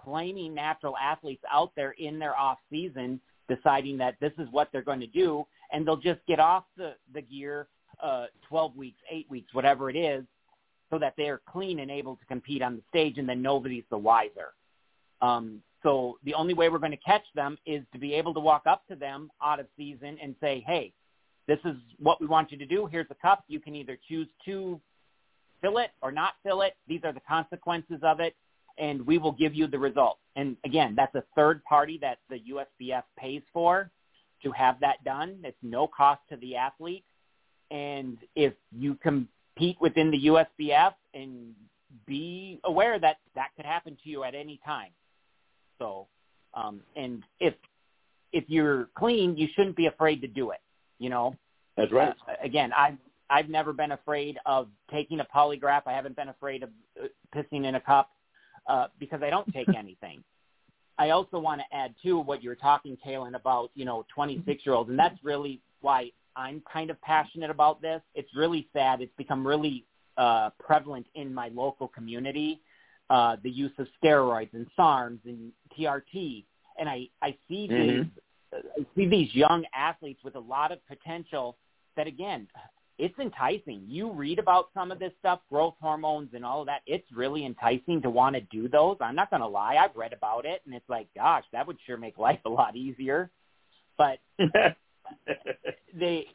claiming 0.00 0.54
natural 0.54 0.96
athletes 0.96 1.42
out 1.52 1.72
there 1.76 1.92
in 1.92 2.18
their 2.18 2.36
off 2.36 2.58
season 2.70 3.20
deciding 3.54 3.98
that 3.98 4.16
this 4.20 4.32
is 4.38 4.48
what 4.50 4.68
they're 4.72 4.82
going 4.82 5.00
to 5.00 5.06
do 5.06 5.44
and 5.72 5.86
they'll 5.86 5.96
just 5.96 6.20
get 6.26 6.38
off 6.38 6.64
the, 6.76 6.94
the 7.12 7.22
gear 7.22 7.68
uh, 8.02 8.26
12 8.48 8.76
weeks, 8.76 8.98
8 9.10 9.26
weeks, 9.28 9.52
whatever 9.52 9.90
it 9.90 9.96
is, 9.96 10.24
so 10.90 10.98
that 10.98 11.14
they're 11.16 11.40
clean 11.50 11.80
and 11.80 11.90
able 11.90 12.16
to 12.16 12.24
compete 12.26 12.62
on 12.62 12.76
the 12.76 12.82
stage 12.88 13.18
and 13.18 13.28
then 13.28 13.42
nobody's 13.42 13.84
the 13.90 13.98
wiser. 13.98 14.54
Um, 15.20 15.62
so 15.82 16.18
the 16.24 16.34
only 16.34 16.54
way 16.54 16.68
we're 16.68 16.78
going 16.78 16.90
to 16.92 16.96
catch 16.98 17.24
them 17.34 17.56
is 17.66 17.82
to 17.92 17.98
be 17.98 18.14
able 18.14 18.34
to 18.34 18.40
walk 18.40 18.62
up 18.66 18.86
to 18.88 18.96
them 18.96 19.30
out 19.42 19.60
of 19.60 19.66
season 19.76 20.18
and 20.22 20.34
say, 20.40 20.64
hey, 20.66 20.92
this 21.46 21.58
is 21.64 21.74
what 21.98 22.20
we 22.20 22.26
want 22.26 22.52
you 22.52 22.58
to 22.58 22.66
do. 22.66 22.86
Here's 22.86 23.08
the 23.08 23.16
cup. 23.16 23.44
You 23.48 23.60
can 23.60 23.74
either 23.74 23.98
choose 24.08 24.28
to 24.44 24.80
fill 25.60 25.78
it 25.78 25.90
or 26.02 26.12
not 26.12 26.34
fill 26.42 26.62
it. 26.62 26.74
These 26.86 27.00
are 27.04 27.12
the 27.12 27.20
consequences 27.20 28.00
of 28.02 28.20
it, 28.20 28.34
and 28.80 29.06
we 29.06 29.18
will 29.18 29.32
give 29.32 29.54
you 29.54 29.66
the 29.66 29.78
results. 29.78 30.20
And 30.34 30.56
again, 30.64 30.94
that's 30.96 31.14
a 31.14 31.22
third 31.36 31.62
party 31.64 31.98
that 32.00 32.18
the 32.30 32.40
USBF 32.50 33.02
pays 33.16 33.42
for 33.52 33.90
to 34.42 34.50
have 34.52 34.80
that 34.80 35.04
done. 35.04 35.38
It's 35.44 35.56
no 35.62 35.86
cost 35.86 36.22
to 36.30 36.36
the 36.36 36.56
athlete. 36.56 37.04
And 37.70 38.16
if 38.34 38.54
you 38.72 38.96
compete 38.96 39.76
within 39.80 40.10
the 40.10 40.26
USBF 40.26 40.94
and 41.14 41.54
be 42.06 42.58
aware 42.64 42.98
that 42.98 43.18
that 43.34 43.48
could 43.56 43.66
happen 43.66 43.96
to 44.02 44.08
you 44.08 44.24
at 44.24 44.34
any 44.34 44.58
time. 44.64 44.90
So, 45.78 46.06
um, 46.54 46.80
and 46.96 47.22
if 47.38 47.54
if 48.32 48.44
you're 48.48 48.88
clean, 48.96 49.36
you 49.36 49.48
shouldn't 49.54 49.76
be 49.76 49.86
afraid 49.86 50.20
to 50.22 50.28
do 50.28 50.50
it. 50.50 50.60
You 50.98 51.10
know. 51.10 51.36
That's 51.76 51.92
right. 51.92 52.14
Uh, 52.28 52.32
again, 52.42 52.72
I've 52.76 52.98
I've 53.28 53.48
never 53.48 53.72
been 53.72 53.92
afraid 53.92 54.38
of 54.46 54.68
taking 54.90 55.20
a 55.20 55.26
polygraph. 55.34 55.82
I 55.86 55.92
haven't 55.92 56.16
been 56.16 56.28
afraid 56.28 56.62
of 56.62 56.70
uh, 57.00 57.06
pissing 57.34 57.66
in 57.66 57.74
a 57.74 57.80
cup 57.80 58.10
uh, 58.66 58.86
because 58.98 59.20
I 59.22 59.30
don't 59.30 59.50
take 59.52 59.68
anything. 59.76 60.22
I 60.98 61.10
also 61.10 61.38
want 61.38 61.60
to 61.60 61.76
add 61.76 61.94
too 62.02 62.18
what 62.18 62.42
you 62.42 62.50
were 62.50 62.56
talking, 62.56 62.96
Kaelin, 63.04 63.34
about 63.34 63.70
you 63.74 63.84
know 63.84 64.04
26 64.14 64.66
year 64.66 64.74
olds, 64.74 64.90
and 64.90 64.98
that's 64.98 65.18
really 65.22 65.60
why 65.80 66.10
I'm 66.36 66.62
kind 66.70 66.90
of 66.90 67.00
passionate 67.00 67.50
about 67.50 67.80
this. 67.80 68.02
It's 68.14 68.34
really 68.36 68.68
sad. 68.72 69.00
It's 69.00 69.12
become 69.16 69.46
really 69.46 69.84
uh, 70.16 70.50
prevalent 70.58 71.06
in 71.14 71.32
my 71.32 71.48
local 71.48 71.88
community 71.88 72.60
uh, 73.10 73.36
the 73.42 73.50
use 73.50 73.72
of 73.78 73.88
steroids 74.02 74.54
and 74.54 74.66
SARMs 74.78 75.18
and 75.24 75.52
TRT. 75.76 76.44
And 76.78 76.88
I, 76.88 77.08
I 77.20 77.36
see 77.48 77.68
mm-hmm. 77.68 77.98
these 77.98 78.06
I 78.52 78.86
see 78.96 79.06
these 79.06 79.32
young 79.32 79.64
athletes 79.74 80.24
with 80.24 80.34
a 80.34 80.40
lot 80.40 80.72
of 80.72 80.84
potential 80.88 81.56
that 81.96 82.08
again, 82.08 82.48
it's 83.00 83.18
enticing. 83.18 83.84
You 83.88 84.12
read 84.12 84.38
about 84.38 84.68
some 84.74 84.92
of 84.92 84.98
this 84.98 85.12
stuff, 85.18 85.40
growth 85.48 85.74
hormones 85.80 86.30
and 86.34 86.44
all 86.44 86.60
of 86.60 86.66
that. 86.66 86.82
It's 86.86 87.10
really 87.12 87.44
enticing 87.44 88.02
to 88.02 88.10
want 88.10 88.36
to 88.36 88.42
do 88.42 88.68
those. 88.68 88.96
I'm 89.00 89.16
not 89.16 89.30
going 89.30 89.42
to 89.42 89.48
lie. 89.48 89.76
I've 89.76 89.96
read 89.96 90.12
about 90.12 90.44
it 90.44 90.62
and 90.66 90.74
it's 90.74 90.88
like, 90.88 91.08
gosh, 91.14 91.44
that 91.52 91.66
would 91.66 91.78
sure 91.86 91.96
make 91.96 92.18
life 92.28 92.40
a 92.44 92.50
lot 92.50 92.76
easier. 92.76 93.30
But 93.96 94.18
they 95.94 96.26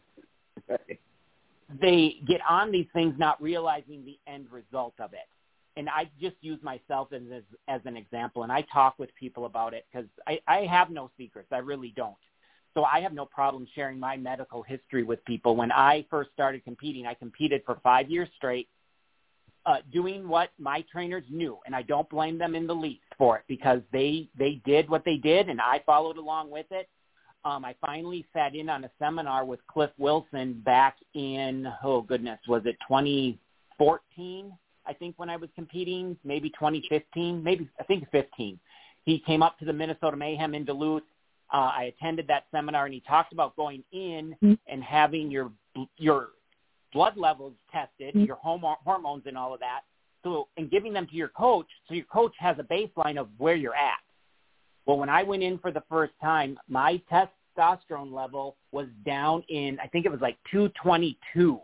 they 1.82 2.18
get 2.28 2.42
on 2.48 2.72
these 2.72 2.88
things 2.94 3.16
not 3.18 3.42
realizing 3.42 4.06
the 4.06 4.18
end 4.28 4.48
result 4.52 4.94
of 5.00 5.14
it 5.14 5.28
and 5.78 5.90
I 5.90 6.10
just 6.22 6.36
use 6.42 6.62
myself 6.64 7.10
as, 7.12 7.22
as, 7.34 7.44
as 7.68 7.82
an 7.86 7.98
example, 7.98 8.44
and 8.44 8.52
I 8.52 8.62
talk 8.74 8.98
with 8.98 9.14
people 9.16 9.46
about 9.46 9.74
it 9.74 9.86
because 9.92 10.08
I, 10.26 10.40
I 10.48 10.60
have 10.66 10.90
no 10.90 11.12
secrets. 11.18 11.50
I 11.52 11.58
really 11.58 11.94
don't. 11.96 12.16
So 12.76 12.84
I 12.84 13.00
have 13.00 13.14
no 13.14 13.26
problem 13.26 13.66
sharing 13.74 13.98
my 14.00 14.18
medical 14.18 14.62
history 14.62 15.04
with 15.04 15.24
people. 15.24 15.56
When 15.56 15.72
I 15.72 16.06
first 16.10 16.30
started 16.34 16.64
competing, 16.66 17.08
I 17.08 17.14
competed 17.14 17.64
for 17.66 17.80
five 17.82 18.12
years 18.12 18.28
straight, 18.36 18.68
uh, 19.66 19.78
doing 19.94 20.28
what 20.28 20.50
my 20.60 20.84
trainers 20.92 21.24
knew, 21.30 21.58
and 21.66 21.74
I 21.74 21.82
don't 21.84 22.08
blame 22.10 22.38
them 22.38 22.54
in 22.54 22.68
the 22.68 22.76
least 22.76 23.06
for 23.18 23.38
it 23.38 23.44
because 23.48 23.80
they 23.94 24.28
they 24.38 24.62
did 24.66 24.90
what 24.90 25.06
they 25.06 25.16
did, 25.16 25.50
and 25.50 25.62
I 25.62 25.82
followed 25.86 26.18
along 26.18 26.52
with 26.52 26.68
it. 26.70 26.90
Um, 27.46 27.64
I 27.64 27.76
finally 27.80 28.26
sat 28.34 28.56
in 28.56 28.70
on 28.70 28.84
a 28.84 28.92
seminar 29.00 29.46
with 29.46 29.66
Cliff 29.68 29.92
Wilson 29.98 30.62
back 30.66 30.98
in 31.14 31.68
oh 31.84 32.02
goodness, 32.02 32.40
was 32.48 32.64
it 32.66 32.76
2014? 32.88 34.54
I 34.86 34.94
think 34.94 35.16
when 35.18 35.30
I 35.30 35.38
was 35.38 35.50
competing, 35.56 36.18
maybe 36.24 36.50
2015, 36.50 37.42
maybe 37.42 37.70
I 37.80 37.84
think 37.86 38.06
15. 38.12 38.60
He 39.06 39.20
came 39.20 39.42
up 39.42 39.58
to 39.60 39.66
the 39.66 39.74
Minnesota 39.74 40.18
Mayhem 40.18 40.54
in 40.54 40.66
Duluth. 40.66 41.04
Uh, 41.54 41.72
I 41.78 41.94
attended 41.96 42.28
that 42.28 42.46
seminar, 42.52 42.86
and 42.86 42.94
he 42.94 43.02
talked 43.02 43.32
about 43.32 43.56
going 43.56 43.84
in 43.92 44.36
mm-hmm. 44.44 44.54
and 44.68 44.84
having 44.84 45.30
your 45.30 45.52
your 45.98 46.30
blood 46.94 47.18
levels 47.18 47.54
tested, 47.72 48.16
mm-hmm. 48.16 48.24
your 48.24 48.38
homo- 48.38 48.78
hormones, 48.84 49.24
and 49.26 49.38
all 49.38 49.54
of 49.54 49.60
that. 49.60 49.82
So, 50.24 50.48
and 50.58 50.72
giving 50.72 50.92
them 50.92 51.06
to 51.08 51.16
your 51.16 51.28
coach, 51.28 51.68
so 51.88 51.94
your 51.94 52.06
coach 52.06 52.34
has 52.40 52.58
a 52.58 52.64
baseline 52.64 53.18
of 53.18 53.28
where 53.38 53.56
you're 53.56 53.76
at. 53.76 54.00
Well, 54.86 54.98
when 54.98 55.10
I 55.10 55.22
went 55.22 55.44
in 55.44 55.60
for 55.60 55.72
the 55.72 55.84
first 55.90 56.14
time, 56.22 56.58
my 56.68 57.02
testosterone 57.12 58.12
level 58.12 58.56
was 58.72 58.88
down 59.06 59.44
in 59.50 59.78
I 59.84 59.88
think 59.88 60.06
it 60.06 60.12
was 60.12 60.22
like 60.22 60.38
222, 60.52 61.60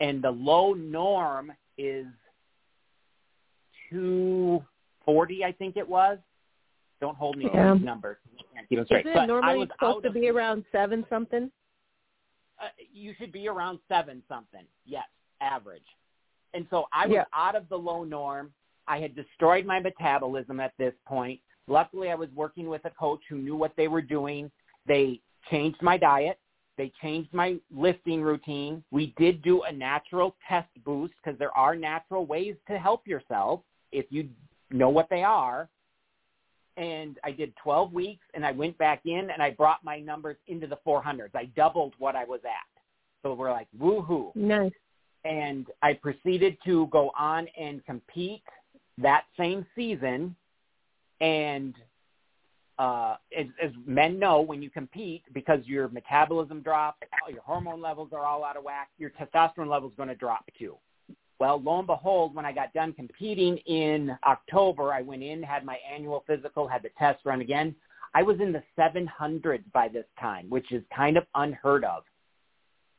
and 0.00 0.22
the 0.22 0.30
low 0.30 0.74
norm 0.74 1.52
is 1.78 2.06
240, 3.90 5.44
I 5.44 5.52
think 5.52 5.76
it 5.76 5.88
was. 5.88 6.18
Don't 7.00 7.16
hold 7.16 7.36
me 7.36 7.44
to 7.44 7.50
yeah. 7.54 7.74
Those 8.70 8.86
numbers. 8.90 9.04
Isn't 9.06 9.22
it 9.22 9.26
normally 9.26 9.68
supposed 9.72 10.04
to 10.04 10.10
be 10.10 10.28
around 10.28 10.64
seven 10.72 11.04
something? 11.08 11.50
Uh, 12.60 12.68
you 12.92 13.14
should 13.18 13.32
be 13.32 13.48
around 13.48 13.78
seven 13.88 14.22
something. 14.28 14.64
Yes, 14.84 15.04
average. 15.40 15.82
And 16.54 16.66
so 16.70 16.86
I 16.92 17.06
was 17.06 17.14
yeah. 17.14 17.24
out 17.34 17.54
of 17.54 17.68
the 17.68 17.76
low 17.76 18.02
norm. 18.02 18.52
I 18.88 18.98
had 18.98 19.14
destroyed 19.14 19.66
my 19.66 19.78
metabolism 19.80 20.60
at 20.60 20.72
this 20.78 20.94
point. 21.06 21.40
Luckily, 21.68 22.10
I 22.10 22.14
was 22.14 22.28
working 22.34 22.68
with 22.68 22.84
a 22.84 22.90
coach 22.90 23.20
who 23.28 23.36
knew 23.38 23.56
what 23.56 23.72
they 23.76 23.88
were 23.88 24.00
doing. 24.02 24.50
They 24.86 25.20
changed 25.50 25.82
my 25.82 25.96
diet. 25.96 26.38
They 26.78 26.92
changed 27.02 27.32
my 27.32 27.56
lifting 27.74 28.22
routine. 28.22 28.84
We 28.90 29.14
did 29.16 29.42
do 29.42 29.62
a 29.62 29.72
natural 29.72 30.36
test 30.48 30.68
boost 30.84 31.14
because 31.22 31.38
there 31.38 31.56
are 31.56 31.74
natural 31.74 32.26
ways 32.26 32.54
to 32.68 32.78
help 32.78 33.06
yourself 33.06 33.60
if 33.92 34.06
you 34.10 34.28
know 34.70 34.88
what 34.88 35.08
they 35.10 35.22
are. 35.22 35.68
And 36.76 37.18
I 37.24 37.30
did 37.30 37.54
12 37.62 37.92
weeks 37.92 38.24
and 38.34 38.44
I 38.44 38.52
went 38.52 38.76
back 38.76 39.02
in 39.06 39.30
and 39.30 39.42
I 39.42 39.50
brought 39.50 39.82
my 39.82 39.98
numbers 39.98 40.36
into 40.46 40.66
the 40.66 40.78
400s. 40.86 41.34
I 41.34 41.46
doubled 41.56 41.94
what 41.98 42.14
I 42.14 42.24
was 42.24 42.40
at. 42.44 42.82
So 43.22 43.34
we're 43.34 43.50
like, 43.50 43.68
woohoo. 43.78 44.34
Nice. 44.36 44.72
And 45.24 45.66
I 45.82 45.94
proceeded 45.94 46.58
to 46.66 46.86
go 46.92 47.10
on 47.18 47.48
and 47.58 47.84
compete 47.86 48.44
that 48.98 49.24
same 49.36 49.66
season. 49.74 50.36
And 51.20 51.74
uh, 52.78 53.16
as, 53.36 53.46
as 53.62 53.70
men 53.86 54.18
know, 54.18 54.40
when 54.40 54.62
you 54.62 54.70
compete, 54.70 55.22
because 55.32 55.60
your 55.64 55.88
metabolism 55.88 56.60
drops, 56.60 56.98
your 57.30 57.42
hormone 57.42 57.80
levels 57.80 58.10
are 58.12 58.24
all 58.24 58.44
out 58.44 58.56
of 58.56 58.64
whack, 58.64 58.90
your 58.98 59.10
testosterone 59.10 59.68
level 59.68 59.88
is 59.88 59.94
going 59.96 60.08
to 60.10 60.14
drop 60.14 60.44
too. 60.58 60.76
Well, 61.38 61.60
lo 61.62 61.78
and 61.78 61.86
behold, 61.86 62.34
when 62.34 62.46
I 62.46 62.52
got 62.52 62.72
done 62.72 62.92
competing 62.94 63.58
in 63.58 64.16
October, 64.24 64.92
I 64.92 65.02
went 65.02 65.22
in, 65.22 65.42
had 65.42 65.64
my 65.64 65.78
annual 65.92 66.24
physical, 66.26 66.66
had 66.66 66.82
the 66.82 66.90
test 66.98 67.20
run 67.24 67.42
again. 67.42 67.74
I 68.14 68.22
was 68.22 68.40
in 68.40 68.52
the 68.52 68.62
700s 68.78 69.70
by 69.72 69.88
this 69.88 70.06
time, 70.18 70.48
which 70.48 70.72
is 70.72 70.82
kind 70.94 71.18
of 71.18 71.24
unheard 71.34 71.84
of. 71.84 72.04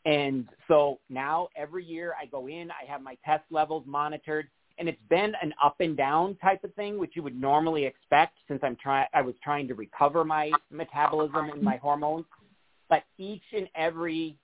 And 0.05 0.47
so 0.67 0.99
now 1.09 1.49
every 1.55 1.83
year 1.83 2.13
I 2.21 2.27
go 2.27 2.47
in, 2.47 2.69
I 2.69 2.89
have 2.89 3.01
my 3.01 3.17
test 3.25 3.43
levels 3.49 3.83
monitored, 3.87 4.47
and 4.77 4.87
it's 4.87 5.01
been 5.09 5.33
an 5.41 5.53
up 5.61 5.77
and 5.79 5.97
down 5.97 6.35
type 6.35 6.63
of 6.63 6.73
thing, 6.75 6.99
which 6.99 7.13
you 7.15 7.23
would 7.23 7.39
normally 7.39 7.85
expect 7.85 8.37
since 8.47 8.59
I'm 8.63 8.77
trying. 8.81 9.07
I 9.13 9.21
was 9.21 9.33
trying 9.43 9.67
to 9.69 9.73
recover 9.73 10.23
my 10.23 10.51
metabolism 10.69 11.49
and 11.49 11.63
my 11.63 11.77
hormones. 11.77 12.25
But 12.87 13.03
each 13.17 13.43
and 13.53 13.67
every 13.75 14.37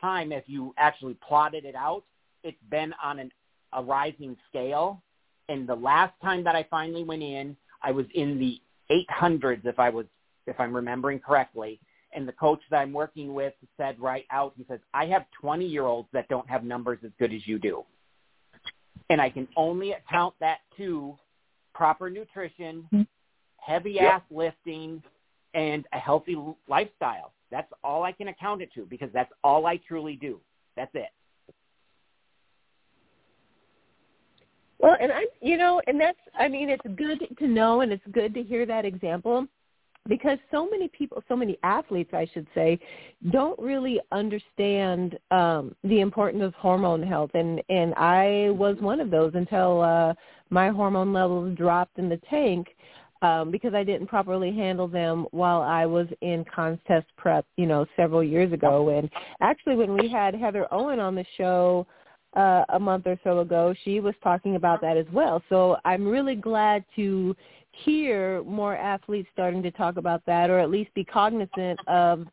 time, 0.00 0.32
if 0.32 0.44
you 0.46 0.74
actually 0.78 1.16
plotted 1.26 1.66
it 1.66 1.74
out, 1.76 2.04
it's 2.44 2.62
been 2.70 2.94
on 3.02 3.18
an, 3.18 3.32
a 3.72 3.82
rising 3.82 4.36
scale. 4.48 5.02
And 5.48 5.68
the 5.68 5.74
last 5.74 6.12
time 6.22 6.44
that 6.44 6.54
I 6.54 6.66
finally 6.70 7.02
went 7.02 7.22
in, 7.22 7.56
I 7.82 7.90
was 7.90 8.06
in 8.14 8.38
the 8.38 8.60
800s, 8.90 9.66
if 9.66 9.78
I 9.78 9.90
was, 9.90 10.06
if 10.46 10.58
I'm 10.60 10.74
remembering 10.74 11.18
correctly. 11.18 11.80
And 12.14 12.28
the 12.28 12.32
coach 12.32 12.60
that 12.70 12.76
I'm 12.78 12.92
working 12.92 13.34
with 13.34 13.54
said 13.76 13.98
right 13.98 14.24
out, 14.30 14.52
he 14.56 14.64
says, 14.68 14.78
I 14.92 15.06
have 15.06 15.24
20 15.40 15.66
year 15.66 15.84
olds 15.84 16.08
that 16.12 16.28
don't 16.28 16.48
have 16.48 16.62
numbers 16.62 16.98
as 17.04 17.10
good 17.18 17.32
as 17.34 17.46
you 17.46 17.58
do. 17.58 17.84
And 19.10 19.20
I 19.20 19.30
can 19.30 19.48
only 19.56 19.92
account 19.92 20.34
that 20.40 20.58
to 20.76 21.18
proper 21.74 22.08
nutrition, 22.08 22.86
mm-hmm. 22.92 23.02
heavy 23.56 23.92
yep. 23.92 24.12
ass 24.14 24.22
lifting, 24.30 25.02
and 25.54 25.84
a 25.92 25.98
healthy 25.98 26.36
lifestyle. 26.68 27.32
That's 27.50 27.70
all 27.82 28.02
I 28.02 28.12
can 28.12 28.28
account 28.28 28.62
it 28.62 28.70
to 28.74 28.86
because 28.86 29.10
that's 29.12 29.32
all 29.42 29.66
I 29.66 29.76
truly 29.76 30.16
do. 30.16 30.40
That's 30.76 30.90
it. 30.94 31.10
Well, 34.84 34.98
and 35.00 35.10
I, 35.10 35.22
you 35.40 35.56
know, 35.56 35.80
and 35.86 35.98
that's, 35.98 36.18
I 36.38 36.46
mean, 36.46 36.68
it's 36.68 36.82
good 36.94 37.18
to 37.38 37.48
know 37.48 37.80
and 37.80 37.90
it's 37.90 38.04
good 38.12 38.34
to 38.34 38.42
hear 38.42 38.66
that 38.66 38.84
example 38.84 39.46
because 40.06 40.36
so 40.50 40.68
many 40.68 40.88
people, 40.88 41.24
so 41.26 41.34
many 41.34 41.56
athletes, 41.62 42.10
I 42.12 42.28
should 42.34 42.46
say, 42.54 42.78
don't 43.32 43.58
really 43.58 43.98
understand 44.12 45.18
um, 45.30 45.74
the 45.84 46.00
importance 46.00 46.42
of 46.42 46.52
hormone 46.52 47.02
health, 47.02 47.30
and 47.32 47.62
and 47.70 47.94
I 47.94 48.50
was 48.50 48.76
one 48.80 49.00
of 49.00 49.10
those 49.10 49.32
until 49.34 49.80
uh, 49.80 50.12
my 50.50 50.68
hormone 50.68 51.14
levels 51.14 51.56
dropped 51.56 51.96
in 51.98 52.10
the 52.10 52.20
tank 52.28 52.66
um, 53.22 53.50
because 53.50 53.72
I 53.72 53.84
didn't 53.84 54.08
properly 54.08 54.54
handle 54.54 54.86
them 54.86 55.26
while 55.30 55.62
I 55.62 55.86
was 55.86 56.08
in 56.20 56.44
contest 56.54 57.06
prep, 57.16 57.46
you 57.56 57.64
know, 57.64 57.86
several 57.96 58.22
years 58.22 58.52
ago. 58.52 58.90
And 58.90 59.08
actually, 59.40 59.76
when 59.76 59.94
we 59.94 60.10
had 60.10 60.34
Heather 60.34 60.66
Owen 60.70 61.00
on 61.00 61.14
the 61.14 61.24
show 61.38 61.86
uh, 62.34 62.64
a 62.70 62.78
month 62.78 63.06
or 63.06 63.18
so 63.24 63.40
ago, 63.40 63.74
she 63.84 64.00
was 64.00 64.14
talking 64.22 64.56
about 64.56 64.80
that 64.80 64.96
as 64.96 65.06
well. 65.12 65.42
So 65.48 65.76
I'm 65.84 66.06
really 66.06 66.34
glad 66.34 66.84
to 66.96 67.36
hear 67.84 68.42
more 68.44 68.76
athletes 68.76 69.28
starting 69.32 69.62
to 69.62 69.70
talk 69.70 69.96
about 69.96 70.22
that 70.26 70.50
or 70.50 70.58
at 70.58 70.70
least 70.70 70.92
be 70.94 71.04
cognizant 71.04 71.78
of 71.88 72.26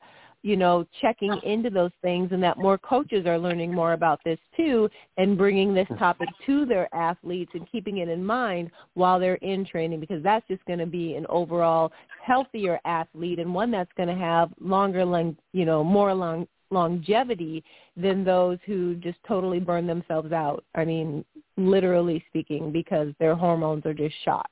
you 0.43 0.55
know 0.55 0.85
checking 0.99 1.35
into 1.43 1.69
those 1.69 1.91
things 2.01 2.29
and 2.31 2.41
that 2.41 2.57
more 2.57 2.77
coaches 2.77 3.25
are 3.25 3.37
learning 3.37 3.73
more 3.73 3.93
about 3.93 4.19
this 4.25 4.39
too 4.57 4.89
and 5.17 5.37
bringing 5.37 5.73
this 5.73 5.87
topic 5.99 6.27
to 6.45 6.65
their 6.65 6.93
athletes 6.95 7.51
and 7.53 7.69
keeping 7.71 7.97
it 7.97 8.09
in 8.09 8.23
mind 8.23 8.71
while 8.95 9.19
they're 9.19 9.35
in 9.35 9.65
training 9.65 9.99
because 9.99 10.23
that's 10.23 10.47
just 10.47 10.63
going 10.65 10.79
to 10.79 10.85
be 10.85 11.15
an 11.15 11.25
overall 11.29 11.91
healthier 12.23 12.79
athlete 12.85 13.39
and 13.39 13.53
one 13.53 13.71
that's 13.71 13.91
going 13.97 14.09
to 14.09 14.15
have 14.15 14.51
longer 14.59 15.05
long 15.05 15.35
you 15.53 15.65
know 15.65 15.83
more 15.83 16.13
long 16.13 16.47
longevity 16.71 17.63
than 17.97 18.23
those 18.23 18.57
who 18.65 18.95
just 18.95 19.17
totally 19.27 19.59
burn 19.59 19.85
themselves 19.85 20.31
out 20.31 20.63
i 20.75 20.85
mean 20.85 21.23
literally 21.57 22.23
speaking 22.29 22.71
because 22.71 23.13
their 23.19 23.35
hormones 23.35 23.85
are 23.85 23.93
just 23.93 24.15
shot 24.23 24.49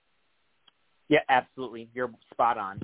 yeah, 1.10 1.20
absolutely. 1.28 1.90
You're 1.94 2.12
spot 2.32 2.58
on. 2.58 2.82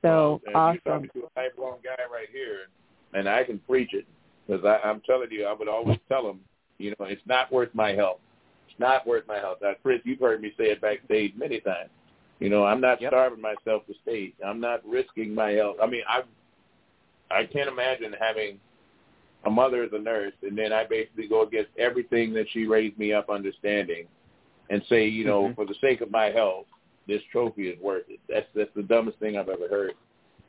So 0.00 0.40
well, 0.46 0.56
awesome. 0.56 0.80
You're 0.84 0.94
talking 0.94 1.10
to 1.14 1.20
a 1.26 1.40
lifelong 1.40 1.78
guy 1.84 2.02
right 2.10 2.28
here, 2.32 2.68
and 3.14 3.28
I 3.28 3.44
can 3.44 3.58
preach 3.68 3.90
it 3.92 4.06
because 4.46 4.64
I'm 4.84 5.00
telling 5.00 5.30
you, 5.30 5.44
I 5.44 5.52
would 5.52 5.68
always 5.68 5.98
tell 6.08 6.28
him, 6.28 6.40
you 6.78 6.90
know, 6.90 7.06
it's 7.06 7.22
not 7.26 7.52
worth 7.52 7.70
my 7.72 7.90
help. 7.90 8.20
It's 8.68 8.78
not 8.78 9.06
worth 9.06 9.26
my 9.28 9.38
help. 9.38 9.60
Now, 9.62 9.72
Chris, 9.82 10.00
you've 10.04 10.20
heard 10.20 10.40
me 10.40 10.52
say 10.56 10.64
it 10.64 10.80
backstage 10.80 11.34
many 11.36 11.60
times. 11.60 11.90
You 12.42 12.50
know, 12.50 12.64
I'm 12.64 12.80
not 12.80 13.00
yep. 13.00 13.12
starving 13.12 13.40
myself 13.40 13.86
to 13.86 13.94
stage. 14.02 14.34
I'm 14.44 14.58
not 14.58 14.84
risking 14.84 15.32
my 15.32 15.52
health. 15.52 15.76
I 15.80 15.86
mean, 15.86 16.02
I 16.08 16.22
I 17.30 17.44
can't 17.44 17.68
imagine 17.68 18.12
having 18.18 18.58
a 19.44 19.50
mother 19.50 19.84
is 19.84 19.90
a 19.92 19.98
nurse, 19.98 20.32
and 20.42 20.58
then 20.58 20.72
I 20.72 20.84
basically 20.84 21.28
go 21.28 21.42
against 21.42 21.70
everything 21.78 22.32
that 22.34 22.46
she 22.52 22.66
raised 22.66 22.98
me 22.98 23.12
up 23.12 23.30
understanding, 23.30 24.08
and 24.70 24.82
say, 24.88 25.06
you 25.06 25.24
know, 25.24 25.44
mm-hmm. 25.44 25.54
for 25.54 25.66
the 25.66 25.76
sake 25.80 26.00
of 26.00 26.10
my 26.10 26.26
health, 26.26 26.66
this 27.06 27.22
trophy 27.30 27.68
is 27.68 27.80
worth 27.80 28.06
it. 28.08 28.18
That's 28.28 28.46
that's 28.56 28.74
the 28.74 28.82
dumbest 28.82 29.20
thing 29.20 29.36
I've 29.36 29.48
ever 29.48 29.68
heard, 29.68 29.92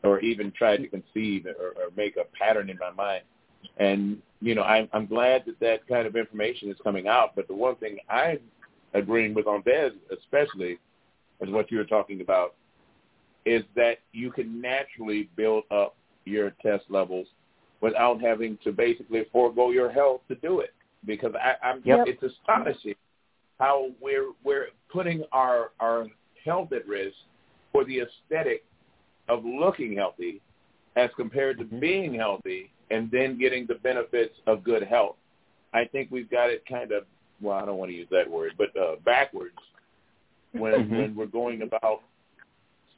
or 0.03 0.19
even 0.21 0.51
tried 0.51 0.77
to 0.77 0.87
conceive 0.87 1.45
or, 1.45 1.79
or 1.79 1.91
make 1.95 2.17
a 2.17 2.25
pattern 2.35 2.71
in 2.71 2.77
my 2.79 2.89
mind. 2.89 3.21
And 3.77 4.19
you 4.41 4.55
know, 4.55 4.63
I'm 4.63 4.89
I'm 4.93 5.05
glad 5.05 5.43
that 5.45 5.59
that 5.59 5.87
kind 5.87 6.07
of 6.07 6.15
information 6.15 6.71
is 6.71 6.77
coming 6.83 7.07
out. 7.07 7.35
But 7.35 7.47
the 7.47 7.53
one 7.53 7.75
thing 7.75 7.99
I'm 8.09 8.39
agreeing 8.95 9.35
with 9.35 9.45
on 9.45 9.61
Bez, 9.61 9.91
especially, 10.11 10.79
is 11.49 11.53
what 11.53 11.71
you 11.71 11.77
were 11.77 11.83
talking 11.85 12.21
about, 12.21 12.55
is 13.45 13.63
that 13.75 13.99
you 14.11 14.31
can 14.31 14.61
naturally 14.61 15.29
build 15.35 15.63
up 15.71 15.95
your 16.25 16.51
test 16.61 16.85
levels 16.89 17.27
without 17.81 18.21
having 18.21 18.57
to 18.63 18.71
basically 18.71 19.25
forego 19.31 19.71
your 19.71 19.91
health 19.91 20.21
to 20.29 20.35
do 20.35 20.61
it. 20.61 20.73
Because 21.05 21.33
I, 21.35 21.55
I'm, 21.65 21.81
yep. 21.83 22.05
it's 22.07 22.23
astonishing 22.23 22.95
how 23.59 23.87
we're 24.01 24.31
we're 24.43 24.67
putting 24.91 25.23
our 25.31 25.71
our 25.79 26.07
health 26.43 26.71
at 26.71 26.87
risk 26.87 27.15
for 27.71 27.83
the 27.83 28.01
aesthetic 28.01 28.63
of 29.27 29.43
looking 29.43 29.95
healthy, 29.95 30.41
as 30.95 31.09
compared 31.15 31.57
to 31.57 31.65
mm-hmm. 31.65 31.79
being 31.79 32.13
healthy 32.13 32.71
and 32.91 33.09
then 33.11 33.37
getting 33.37 33.65
the 33.65 33.75
benefits 33.75 34.35
of 34.47 34.63
good 34.63 34.83
health. 34.83 35.15
I 35.73 35.85
think 35.85 36.09
we've 36.11 36.29
got 36.29 36.49
it 36.49 36.63
kind 36.69 36.91
of 36.91 37.03
well, 37.41 37.57
I 37.57 37.65
don't 37.65 37.77
want 37.77 37.91
to 37.91 37.97
use 37.97 38.07
that 38.11 38.29
word, 38.29 38.53
but 38.57 38.69
uh, 38.79 38.95
backwards 39.03 39.57
when 40.53 40.73
mm-hmm. 40.73 40.95
when 40.95 41.15
we're 41.15 41.25
going 41.25 41.61
about 41.61 42.01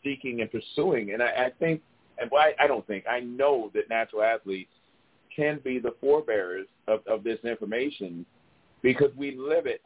seeking 0.04 0.42
and 0.42 0.52
pursuing. 0.52 1.12
And 1.14 1.22
I, 1.22 1.28
I 1.48 1.52
think, 1.60 1.82
and 2.20 2.30
well, 2.32 2.44
I, 2.44 2.64
I 2.64 2.68
don't 2.68 2.86
think, 2.88 3.06
I 3.10 3.20
know 3.22 3.72
that 3.74 3.90
natural 3.90 4.24
athletes 4.24 4.70
can 5.36 5.60
be 5.64 5.80
the 5.80 5.94
forebearers 6.00 6.68
of, 6.88 7.02
of 7.08 7.24
this 7.24 7.40
information 7.44 8.26
because 8.82 9.12
we 9.18 9.36
live 9.36 9.66
it. 9.66 9.82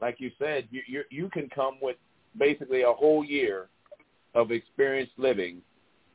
Like 0.00 0.16
you 0.20 0.30
said, 0.38 0.68
you, 0.70 0.82
you, 0.86 1.02
you 1.10 1.28
can 1.28 1.48
come 1.48 1.76
with 1.82 1.96
basically 2.38 2.82
a 2.82 2.92
whole 2.92 3.24
year 3.24 3.68
of 4.34 4.52
experience 4.52 5.10
living 5.16 5.60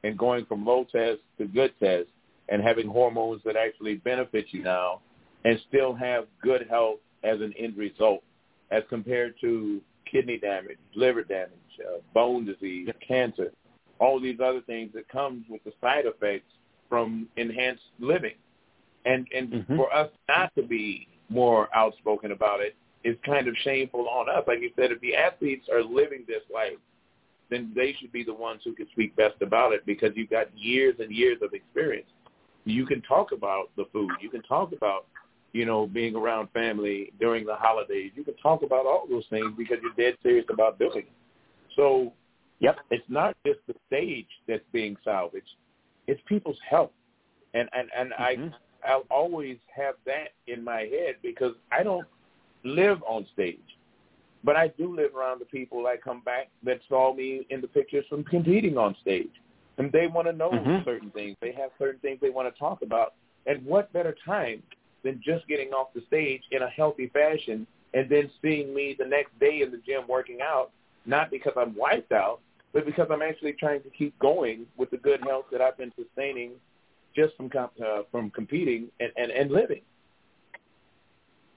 and 0.04 0.18
going 0.18 0.46
from 0.46 0.66
low 0.66 0.86
test 0.92 1.20
to 1.38 1.46
good 1.46 1.74
test 1.80 2.08
and 2.50 2.62
having 2.62 2.88
hormones 2.88 3.42
that 3.46 3.56
actually 3.56 3.96
benefit 3.96 4.46
you 4.52 4.64
now 4.64 5.02
and 5.46 5.60
still 5.68 5.94
have 5.94 6.26
good 6.42 6.68
health 6.70 7.00
as 7.24 7.40
an 7.42 7.54
end 7.58 7.78
result 7.78 8.24
as 8.72 8.84
compared 8.90 9.36
to 9.42 9.82
kidney 10.12 10.38
damage, 10.38 10.78
liver 10.96 11.24
damage, 11.24 11.50
uh, 11.80 12.00
bone 12.14 12.46
disease, 12.46 12.90
cancer, 13.06 13.52
all 14.00 14.20
these 14.20 14.40
other 14.44 14.62
things 14.62 14.92
that 14.94 15.08
comes 15.10 15.46
with 15.50 15.64
the 15.64 15.72
side 15.80 16.06
effects 16.06 16.52
from 16.90 17.28
enhanced 17.38 17.84
living. 18.00 18.36
And 19.06 19.28
and 19.36 19.50
mm-hmm. 19.50 19.78
for 19.78 19.94
us 19.94 20.10
not 20.28 20.54
to 20.56 20.64
be 20.64 21.08
more 21.30 21.70
outspoken 21.76 22.32
about 22.32 22.60
it 22.60 22.76
is 23.04 23.16
kind 23.26 23.48
of 23.48 23.56
shameful 23.64 24.08
on 24.10 24.30
us. 24.30 24.44
Like 24.48 24.62
you 24.62 24.72
said, 24.76 24.92
if 24.92 25.00
the 25.02 25.16
athletes 25.16 25.68
are 25.72 25.84
living 25.84 26.24
this 26.28 26.44
life, 26.54 26.78
then 27.50 27.72
they 27.76 27.96
should 28.00 28.12
be 28.12 28.24
the 28.24 28.34
ones 28.34 28.62
who 28.64 28.74
can 28.74 28.88
speak 28.92 29.16
best 29.16 29.42
about 29.42 29.74
it 29.74 29.86
because 29.86 30.12
you've 30.16 30.30
got 30.30 30.48
years 30.58 30.96
and 31.00 31.12
years 31.12 31.38
of 31.42 31.54
experience. 31.54 32.08
You 32.64 32.86
can 32.86 33.02
talk 33.02 33.32
about 33.32 33.70
the 33.76 33.86
food. 33.92 34.12
You 34.22 34.30
can 34.30 34.44
talk 34.44 34.72
about, 34.72 35.08
you 35.54 35.66
know, 35.66 35.88
being 35.88 36.16
around 36.16 36.50
family 36.52 37.12
during 37.20 37.46
the 37.46 37.56
holidays. 37.56 38.12
You 38.16 38.24
can 38.24 38.36
talk 38.38 38.64
about 38.64 38.86
all 38.86 39.06
those 39.10 39.26
things 39.30 39.52
because 39.58 39.78
you're 39.82 39.94
dead 39.94 40.18
serious 40.24 40.46
about 40.50 40.80
doing 40.80 41.00
it. 41.00 41.12
So, 41.76 42.14
yep, 42.60 42.78
it's 42.90 43.04
not 43.10 43.36
just 43.46 43.60
the 43.68 43.76
stage 43.88 44.28
that's 44.48 44.64
being 44.72 44.96
salvaged; 45.04 45.56
it's 46.08 46.22
people's 46.28 46.60
health. 46.70 46.92
And 47.54 47.70
and 47.74 47.90
and 47.96 48.12
mm-hmm. 48.12 48.54
I 48.88 48.90
I'll 48.90 49.06
always 49.12 49.58
have 49.76 49.96
that 50.06 50.30
in 50.48 50.64
my 50.64 50.82
head 50.82 51.16
because 51.22 51.54
I 51.72 51.84
don't 51.84 52.08
live 52.64 53.02
on 53.08 53.26
stage. 53.34 53.60
But 54.44 54.56
I 54.56 54.70
do 54.70 54.96
live 54.96 55.16
around 55.16 55.40
the 55.40 55.46
people 55.46 55.84
that 55.84 56.04
come 56.04 56.22
back 56.22 56.50
that 56.64 56.80
saw 56.90 57.14
me 57.14 57.46
in 57.52 57.62
the 57.62 57.68
pictures 57.68 58.06
from 58.10 58.24
competing 58.24 58.78
on 58.78 58.96
stage. 59.02 59.30
and 59.78 59.92
they 59.94 60.06
want 60.06 60.28
to 60.28 60.34
know 60.34 60.52
Mhm. 60.52 60.84
certain 60.86 61.10
things. 61.12 61.38
They 61.40 61.54
have 61.54 61.72
certain 61.80 62.00
things 62.02 62.20
they 62.20 62.30
want 62.30 62.54
to 62.54 62.60
talk 62.60 62.84
about. 62.84 63.16
And 63.48 63.66
what 63.66 63.92
better 63.94 64.16
time 64.26 64.62
than 65.04 65.22
just 65.24 65.48
getting 65.48 65.70
off 65.70 65.94
the 65.94 66.02
stage 66.08 66.42
in 66.52 66.62
a 66.62 66.70
healthy 66.70 67.08
fashion 67.08 67.66
and 67.94 68.10
then 68.10 68.30
seeing 68.42 68.74
me 68.74 68.96
the 68.98 69.06
next 69.06 69.38
day 69.40 69.62
in 69.62 69.72
the 69.72 69.82
gym 69.86 70.04
working 70.08 70.40
out, 70.42 70.72
not 71.06 71.30
because 71.30 71.54
I'm 71.58 71.76
wiped 71.76 72.12
out, 72.12 72.40
but 72.74 72.86
because 72.86 73.08
I'm 73.12 73.22
actually 73.22 73.54
trying 73.54 73.82
to 73.84 73.90
keep 73.90 74.18
going 74.20 74.66
with 74.78 74.92
the 74.92 74.98
good 74.98 75.22
health 75.22 75.46
that 75.52 75.62
I've 75.62 75.78
been 75.78 75.92
sustaining 75.98 76.52
just 77.16 77.36
from 77.36 77.50
comp- 77.50 77.80
uh, 77.82 78.04
from 78.12 78.30
competing 78.30 78.88
and, 79.00 79.12
and, 79.18 79.32
and 79.32 79.52
living. 79.52 79.82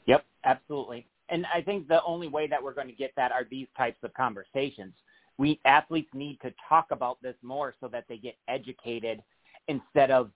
Yep, 0.07 0.25
absolutely. 0.45 1.07
And 1.29 1.47
I 1.55 1.63
think 1.63 1.89
the 1.89 2.03
only 2.05 2.29
way 2.29 2.47
that 2.49 2.63
we're 2.63 2.75
going 2.75 2.89
to 2.89 2.95
get 2.95 3.13
that 3.17 3.33
are 3.33 3.47
these 3.49 3.69
types 3.77 3.99
of 4.03 4.13
conversations. 4.15 4.93
We 5.39 5.61
athletes 5.65 6.11
need 6.15 6.39
to 6.43 6.53
talk 6.69 6.87
about 6.91 7.21
this 7.23 7.35
more 7.43 7.75
so 7.81 7.89
that 7.89 8.05
they 8.09 8.19
get 8.19 8.37
educated 8.49 9.23
instead 9.69 10.11
of 10.11 10.31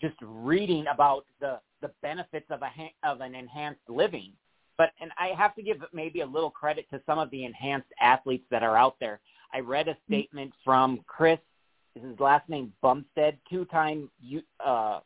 just 0.00 0.16
reading 0.20 0.86
about 0.92 1.24
the 1.40 1.58
the 1.80 1.90
benefits 2.02 2.46
of 2.50 2.62
a 2.62 2.70
of 3.02 3.20
an 3.20 3.34
enhanced 3.34 3.88
living. 3.88 4.32
But 4.78 4.90
and 5.00 5.10
I 5.18 5.28
have 5.36 5.54
to 5.56 5.62
give 5.62 5.78
maybe 5.92 6.20
a 6.20 6.26
little 6.26 6.50
credit 6.50 6.86
to 6.90 7.00
some 7.06 7.18
of 7.18 7.30
the 7.30 7.44
enhanced 7.44 7.88
athletes 8.00 8.44
that 8.50 8.62
are 8.62 8.76
out 8.76 8.96
there. 9.00 9.20
I 9.52 9.60
read 9.60 9.88
a 9.88 9.96
statement 10.06 10.52
from 10.64 11.00
Chris, 11.06 11.38
is 11.94 12.02
his 12.02 12.20
last 12.20 12.48
name 12.48 12.72
Bumstead, 12.82 13.38
two-time 13.48 14.10
uh, 14.64 15.00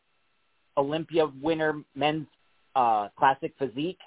Olympia 0.77 1.31
winner, 1.41 1.83
men's 1.95 2.27
uh, 2.75 3.09
classic 3.17 3.53
physique. 3.59 4.01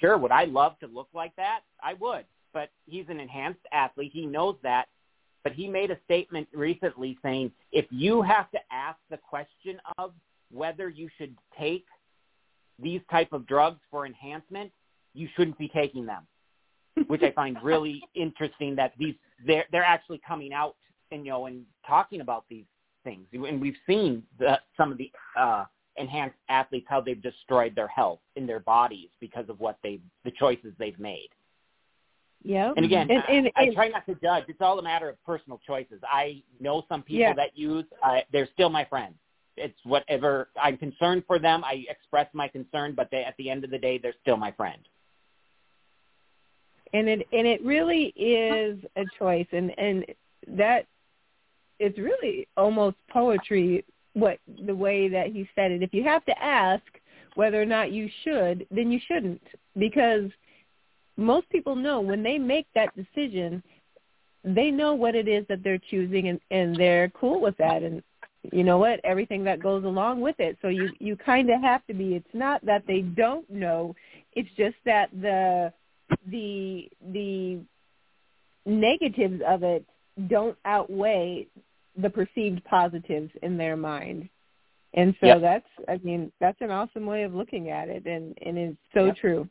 Sure, 0.00 0.18
would 0.18 0.32
I 0.32 0.44
love 0.44 0.78
to 0.80 0.88
look 0.88 1.08
like 1.14 1.36
that? 1.36 1.60
I 1.82 1.94
would, 1.94 2.24
but 2.52 2.70
he's 2.86 3.04
an 3.08 3.20
enhanced 3.20 3.60
athlete. 3.72 4.10
He 4.12 4.26
knows 4.26 4.56
that. 4.62 4.86
But 5.44 5.52
he 5.52 5.68
made 5.68 5.90
a 5.90 5.98
statement 6.04 6.48
recently 6.54 7.18
saying 7.22 7.52
if 7.70 7.84
you 7.90 8.22
have 8.22 8.50
to 8.52 8.58
ask 8.72 8.98
the 9.10 9.18
question 9.18 9.78
of 9.98 10.12
whether 10.54 10.88
you 10.88 11.08
should 11.18 11.34
take 11.58 11.84
these 12.78 13.00
type 13.10 13.32
of 13.32 13.46
drugs 13.46 13.80
for 13.90 14.06
enhancement, 14.06 14.70
you 15.14 15.28
shouldn't 15.36 15.58
be 15.58 15.68
taking 15.68 16.06
them. 16.06 16.26
Which 17.08 17.22
I 17.22 17.32
find 17.32 17.56
really 17.62 18.02
interesting 18.14 18.76
that 18.76 18.92
these 18.98 19.14
they're 19.44 19.64
they're 19.72 19.84
actually 19.84 20.20
coming 20.26 20.52
out 20.52 20.76
and 21.10 21.24
you 21.24 21.32
know 21.32 21.46
and 21.46 21.64
talking 21.86 22.20
about 22.20 22.44
these 22.48 22.64
things. 23.02 23.26
And 23.32 23.60
we've 23.60 23.76
seen 23.86 24.22
the, 24.38 24.60
some 24.76 24.92
of 24.92 24.98
the 24.98 25.10
uh, 25.38 25.64
enhanced 25.96 26.36
athletes 26.48 26.86
how 26.88 27.00
they've 27.00 27.20
destroyed 27.20 27.74
their 27.74 27.88
health 27.88 28.20
in 28.36 28.46
their 28.46 28.60
bodies 28.60 29.10
because 29.20 29.48
of 29.48 29.58
what 29.60 29.78
they 29.82 30.00
the 30.24 30.30
choices 30.30 30.72
they've 30.78 30.98
made. 30.98 31.28
Yeah. 32.44 32.72
And 32.76 32.84
again, 32.84 33.10
and, 33.10 33.22
and, 33.28 33.50
I, 33.56 33.62
I 33.62 33.74
try 33.74 33.88
not 33.88 34.04
to 34.06 34.14
judge. 34.16 34.44
It's 34.48 34.60
all 34.60 34.78
a 34.78 34.82
matter 34.82 35.08
of 35.08 35.22
personal 35.24 35.60
choices. 35.66 36.00
I 36.06 36.42
know 36.60 36.84
some 36.88 37.02
people 37.02 37.20
Yeah. 37.20 37.32
that 37.34 37.56
use. 37.56 37.86
Uh, 38.02 38.18
they're 38.32 38.48
still 38.52 38.68
my 38.68 38.84
friends. 38.84 39.14
It's 39.56 39.78
whatever. 39.84 40.48
I'm 40.60 40.76
concerned 40.76 41.24
for 41.26 41.38
them. 41.38 41.62
I 41.64 41.84
express 41.88 42.28
my 42.32 42.48
concern, 42.48 42.94
but 42.94 43.08
they, 43.10 43.24
at 43.24 43.34
the 43.38 43.50
end 43.50 43.64
of 43.64 43.70
the 43.70 43.78
day, 43.78 43.98
they're 43.98 44.14
still 44.22 44.36
my 44.36 44.52
friend. 44.52 44.80
and 46.94 47.08
it 47.08 47.26
and 47.32 47.46
it 47.46 47.62
really 47.62 48.06
is 48.16 48.78
a 48.96 49.04
choice 49.18 49.46
and 49.52 49.76
and 49.78 50.06
that 50.46 50.86
it's 51.78 51.98
really 51.98 52.46
almost 52.56 52.96
poetry 53.10 53.84
what 54.14 54.38
the 54.64 54.74
way 54.74 55.08
that 55.08 55.26
he 55.26 55.48
said 55.54 55.70
it 55.72 55.82
if 55.82 55.92
you 55.92 56.04
have 56.04 56.24
to 56.24 56.42
ask 56.42 56.82
whether 57.34 57.60
or 57.60 57.66
not 57.66 57.92
you 57.92 58.08
should 58.22 58.66
then 58.70 58.90
you 58.90 59.00
shouldn't 59.06 59.42
because 59.76 60.30
most 61.16 61.48
people 61.50 61.74
know 61.74 62.00
when 62.00 62.22
they 62.22 62.38
make 62.38 62.66
that 62.74 62.90
decision 62.96 63.62
they 64.44 64.70
know 64.70 64.94
what 64.94 65.14
it 65.14 65.26
is 65.26 65.44
that 65.48 65.62
they're 65.64 65.80
choosing 65.90 66.28
and 66.28 66.40
and 66.50 66.76
they're 66.76 67.10
cool 67.10 67.40
with 67.40 67.56
that 67.56 67.82
and 67.82 68.02
you 68.52 68.64
know 68.64 68.78
what 68.78 69.00
everything 69.04 69.44
that 69.44 69.60
goes 69.62 69.84
along 69.84 70.20
with 70.20 70.36
it 70.38 70.56
so 70.62 70.68
you 70.68 70.92
you 71.00 71.16
kind 71.16 71.50
of 71.50 71.60
have 71.60 71.84
to 71.86 71.94
be 71.94 72.14
it's 72.14 72.34
not 72.34 72.64
that 72.64 72.82
they 72.86 73.00
don't 73.00 73.48
know 73.50 73.94
it's 74.34 74.48
just 74.56 74.76
that 74.84 75.08
the 75.20 75.72
the 76.30 76.88
the 77.12 77.60
negatives 78.66 79.40
of 79.46 79.62
it 79.62 79.84
don't 80.28 80.56
outweigh 80.64 81.46
the 81.96 82.10
perceived 82.10 82.62
positives 82.64 83.30
in 83.42 83.56
their 83.56 83.76
mind. 83.76 84.28
And 84.94 85.14
so 85.20 85.26
Yep. 85.26 85.40
that's 85.40 85.68
I 85.88 85.98
mean, 85.98 86.32
that's 86.40 86.60
an 86.60 86.70
awesome 86.70 87.06
way 87.06 87.24
of 87.24 87.34
looking 87.34 87.70
at 87.70 87.88
it 87.88 88.06
and, 88.06 88.36
and 88.42 88.56
it's 88.56 88.78
so 88.92 89.06
Yep. 89.06 89.16
true. 89.16 89.48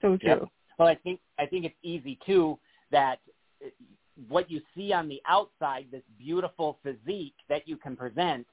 So 0.00 0.16
true. 0.16 0.30
Yep. 0.30 0.48
Well, 0.78 0.88
I 0.88 0.94
think 0.96 1.20
I 1.38 1.46
think 1.46 1.64
it's 1.64 1.76
easy 1.82 2.18
too 2.26 2.58
that 2.90 3.20
what 4.28 4.50
you 4.50 4.60
see 4.76 4.92
on 4.92 5.08
the 5.08 5.20
outside, 5.26 5.86
this 5.90 6.02
beautiful 6.18 6.78
physique 6.82 7.34
that 7.48 7.66
you 7.66 7.76
can 7.76 7.96
present, 7.96 8.46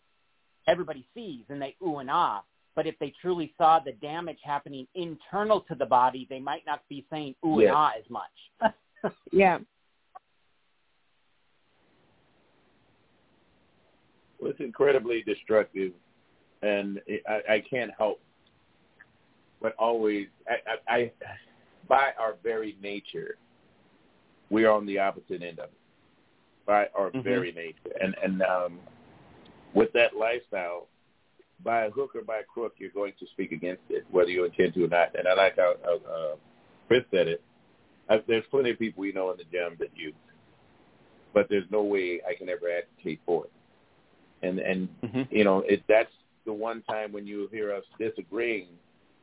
everybody 0.67 1.05
sees 1.13 1.43
and 1.49 1.61
they 1.61 1.75
ooh 1.85 1.99
and 1.99 2.09
ah. 2.09 2.43
But 2.75 2.87
if 2.87 2.97
they 2.99 3.13
truly 3.21 3.53
saw 3.57 3.79
the 3.79 3.91
damage 3.93 4.39
happening 4.43 4.87
internal 4.95 5.61
to 5.61 5.75
the 5.75 5.85
body, 5.85 6.25
they 6.29 6.39
might 6.39 6.65
not 6.65 6.81
be 6.89 7.05
saying 7.11 7.35
ooh 7.45 7.59
Yes. 7.61 7.69
and 7.69 7.75
ah 7.75 7.91
as 7.97 8.09
much. 8.09 8.73
Yeah. 9.31 9.57
Well, 14.39 14.51
it's 14.51 14.59
incredibly 14.59 15.23
destructive, 15.23 15.91
and 16.61 16.99
I, 17.27 17.53
I 17.53 17.63
can't 17.67 17.91
help 17.97 18.19
but 19.61 19.75
always, 19.77 20.27
I, 20.47 20.91
I, 20.91 20.95
I, 20.95 21.11
by 21.87 22.09
our 22.19 22.35
very 22.43 22.75
nature, 22.81 23.35
we 24.51 24.65
are 24.65 24.71
on 24.73 24.85
the 24.85 24.99
opposite 24.99 25.41
end 25.41 25.59
of 25.59 25.65
it. 25.65 25.73
By 26.65 26.87
our 26.95 27.09
Mhm. 27.11 27.23
very 27.23 27.51
nature, 27.51 27.97
and 27.99 28.15
and 28.23 28.41
um, 28.43 28.79
with 29.73 29.91
that 29.93 30.15
lifestyle, 30.15 30.87
by 31.63 31.85
a 31.85 31.89
hook 31.89 32.15
or 32.15 32.21
by 32.21 32.39
a 32.39 32.43
crook, 32.43 32.75
you're 32.77 32.91
going 32.91 33.13
to 33.19 33.25
speak 33.27 33.51
against 33.51 33.83
it, 33.89 34.05
whether 34.11 34.29
you 34.29 34.45
intend 34.45 34.73
to 34.75 34.85
or 34.85 34.87
not. 34.87 35.15
And 35.17 35.27
I 35.27 35.33
like 35.33 35.55
how, 35.57 35.73
uh, 35.83 36.35
Chris 36.87 37.03
said 37.09 37.27
it. 37.27 37.41
I, 38.09 38.21
there's 38.27 38.45
plenty 38.51 38.69
of 38.71 38.79
people 38.79 39.01
we 39.01 39.11
know 39.11 39.31
in 39.31 39.37
the 39.37 39.45
gym 39.45 39.75
that 39.79 39.89
use, 39.95 40.13
but 41.33 41.47
there's 41.49 41.69
no 41.71 41.81
way 41.81 42.21
I 42.27 42.35
can 42.35 42.49
ever 42.49 42.69
advocate 42.69 43.21
for 43.25 43.45
it 43.45 43.51
and 44.41 44.59
and 44.59 44.89
Mhm. 45.03 45.27
you 45.31 45.43
know 45.43 45.59
it 45.61 45.83
that's 45.87 46.11
the 46.45 46.53
one 46.53 46.81
time 46.83 47.11
when 47.11 47.27
you 47.27 47.47
hear 47.51 47.73
us 47.73 47.83
disagreeing 47.99 48.67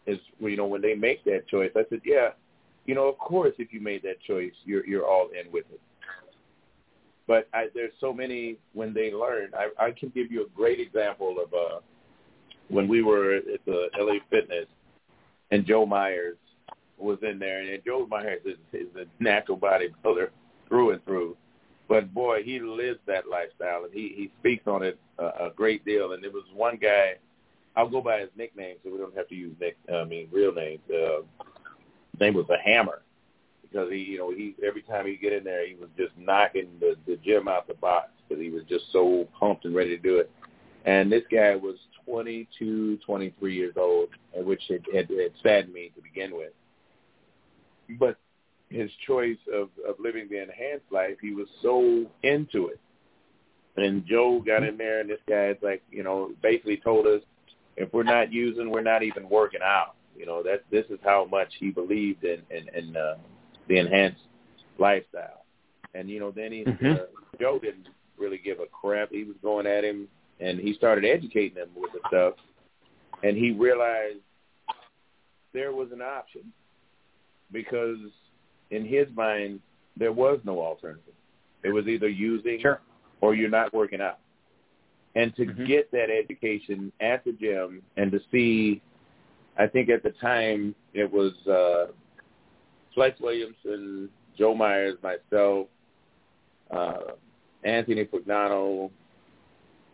is 0.07 0.19
you 0.39 0.57
know 0.57 0.67
when 0.67 0.81
they 0.81 0.95
make 0.95 1.25
that 1.25 1.47
choice 1.49 1.71
i 1.77 1.85
said 1.91 2.01
yeah 2.05 2.31
you 2.89 2.95
know 2.95 3.07
of 3.07 3.19
course 3.19 3.53
if 3.59 3.73
you 3.73 3.81
made 3.81 4.03
that 4.03 4.21
choice 4.27 4.53
you're 4.65 4.85
you're 4.87 5.07
all 5.07 5.29
in 5.39 5.53
with 5.53 5.67
it 5.73 5.81
but 7.29 7.47
I, 7.53 7.67
there's 7.75 7.93
so 8.01 8.13
many 8.13 8.57
when 8.73 8.93
they 8.93 9.13
learn 9.13 9.51
i 9.55 9.69
i 9.79 9.91
can 9.93 10.09
give 10.09 10.33
you 10.33 10.43
a 10.43 10.49
great 10.57 10.81
example 10.81 11.37
of 11.45 11.53
uh 11.55 11.81
when 12.69 12.89
we 12.89 13.03
were 13.03 13.37
at 13.37 13.65
the 13.67 13.89
la 13.99 14.15
fitness 14.31 14.67
and 15.51 15.67
joe 15.67 15.87
myers 15.87 16.37
was 16.97 17.19
in 17.23 17.39
there 17.39 17.61
and 17.61 17.85
joe 17.85 18.07
myers 18.07 18.41
is, 18.45 18.57
is 18.73 18.89
a 18.97 19.23
natural 19.23 19.59
bodybuilder 19.59 20.29
through 20.69 20.91
and 20.91 21.05
through 21.05 21.37
but 21.89 22.13
boy, 22.13 22.43
he 22.45 22.61
lives 22.61 22.99
that 23.07 23.29
lifestyle, 23.29 23.85
and 23.85 23.93
he 23.95 24.13
he 24.15 24.31
speaks 24.41 24.67
on 24.67 24.83
it 24.83 24.99
a, 25.19 25.25
a 25.25 25.53
great 25.57 25.87
deal. 25.87 26.13
And 26.13 26.23
there 26.23 26.31
was 26.31 26.45
one 26.55 26.77
guy, 26.77 27.15
I'll 27.77 27.89
go 27.89 28.03
by 28.03 28.21
his 28.21 28.29
nickname, 28.37 28.77
so 28.85 28.93
we 28.93 28.99
don't 28.99 29.17
have 29.17 29.27
to 29.29 29.35
use 29.35 29.55
nick, 29.59 29.79
I 29.93 30.05
mean 30.05 30.29
real 30.31 30.53
names. 30.53 30.83
Uh, 30.91 31.23
name 32.21 32.35
was 32.35 32.47
the 32.49 32.59
Hammer, 32.65 33.03
because 33.63 33.91
he, 33.91 33.99
you 33.99 34.19
know, 34.19 34.31
he 34.31 34.55
every 34.67 34.83
time 34.83 35.07
he 35.07 35.17
get 35.17 35.33
in 35.33 35.45
there, 35.45 35.67
he 35.67 35.75
was 35.75 35.89
just 35.97 36.13
knocking 36.19 36.69
the 36.81 36.97
the 37.07 37.17
gym 37.17 37.49
out 37.49 37.67
the 37.69 37.75
box 37.75 38.11
because 38.29 38.43
he 38.43 38.51
was 38.51 38.63
just 38.69 38.85
so 38.93 39.27
pumped 39.39 39.65
and 39.65 39.75
ready 39.75 39.97
to 39.97 40.03
do 40.03 40.19
it. 40.19 40.31
And 40.85 41.11
this 41.11 41.25
guy 41.31 41.55
was 41.57 41.77
22, 42.07 42.99
23 43.05 43.55
years 43.55 43.75
old, 43.77 44.09
which 44.35 44.63
had, 44.69 44.83
had, 44.95 45.11
had 45.11 45.33
saddened 45.43 45.75
me 45.75 45.93
to 45.95 46.03
begin 46.03 46.35
with. 46.35 46.53
But 47.99 48.17
his 48.71 48.91
choice 49.07 49.39
of, 49.53 49.69
of 49.87 49.97
living 49.99 50.29
the 50.31 50.43
enhanced 50.43 50.91
life, 50.91 51.17
he 51.21 51.35
was 51.35 51.47
so 51.63 52.07
into 52.23 52.69
it. 52.69 52.81
And 53.77 54.05
Joe 54.07 54.43
got 54.45 54.65
in 54.65 54.77
there, 54.77 55.01
and 55.01 55.09
this 55.09 55.21
guy's 55.29 55.57
like, 55.63 55.83
you 55.91 56.03
know, 56.03 56.33
basically 56.43 56.79
told 56.79 57.07
us, 57.07 57.21
if 57.77 57.93
we're 57.93 58.03
not 58.03 58.33
using, 58.33 58.71
we're 58.71 58.83
not 58.83 59.03
even 59.03 59.29
working 59.29 59.61
out. 59.63 59.95
You 60.19 60.27
know, 60.27 60.43
that 60.43 60.65
this 60.71 60.85
is 60.91 60.99
how 61.05 61.27
much 61.31 61.49
he 61.61 61.71
believed 61.71 62.25
in 62.25 62.43
in, 62.51 62.69
in 62.75 62.97
uh, 62.97 63.17
the 63.69 63.79
enhanced 63.79 64.23
lifestyle. 64.79 65.45
And 65.95 66.11
you 66.11 66.21
know, 66.21 66.31
then 66.31 66.53
he 66.53 66.65
Mhm. 66.65 66.95
uh, 66.95 67.07
Joe 67.41 67.59
didn't 67.59 67.89
really 68.19 68.39
give 68.39 68.59
a 68.61 68.67
crap. 68.67 69.11
He 69.11 69.25
was 69.25 69.37
going 69.43 69.67
at 69.67 69.85
him, 69.85 70.09
and 70.41 70.59
he 70.59 70.75
started 70.75 71.05
educating 71.05 71.57
him 71.57 71.71
with 71.77 71.93
the 71.93 72.01
stuff. 72.09 72.35
And 73.23 73.37
he 73.37 73.53
realized 73.53 74.21
there 75.53 75.73
was 75.73 75.91
an 75.93 76.03
option 76.03 76.53
because 77.53 77.99
in 78.71 78.85
his 78.85 79.09
mind, 79.15 79.61
there 79.97 80.13
was 80.13 80.41
no 80.45 80.61
alternative. 80.61 81.15
It 81.63 81.71
was 81.71 81.87
either 81.89 82.09
using 82.09 82.61
Sure. 82.61 82.81
or 83.21 83.35
you're 83.35 83.49
not 83.51 83.73
working 83.73 84.01
out. 84.01 84.19
And 85.15 85.35
to 85.37 85.47
Mhm. 85.47 85.67
get 85.67 85.91
that 85.91 86.11
education 86.11 86.93
at 87.01 87.25
the 87.25 87.33
gym 87.33 87.83
and 87.97 88.13
to 88.13 88.21
see, 88.31 88.81
I 89.59 89.67
think 89.67 89.89
at 89.91 90.03
the 90.03 90.13
time 90.21 90.75
it 90.95 91.11
was 91.11 91.33
uh, 91.47 91.93
Flex 92.95 93.19
Williamson, 93.21 94.09
Joe 94.37 94.55
Myers, 94.55 94.97
myself, 95.03 95.67
uh, 96.71 97.13
Anthony 97.65 98.05
Pugnano, 98.05 98.91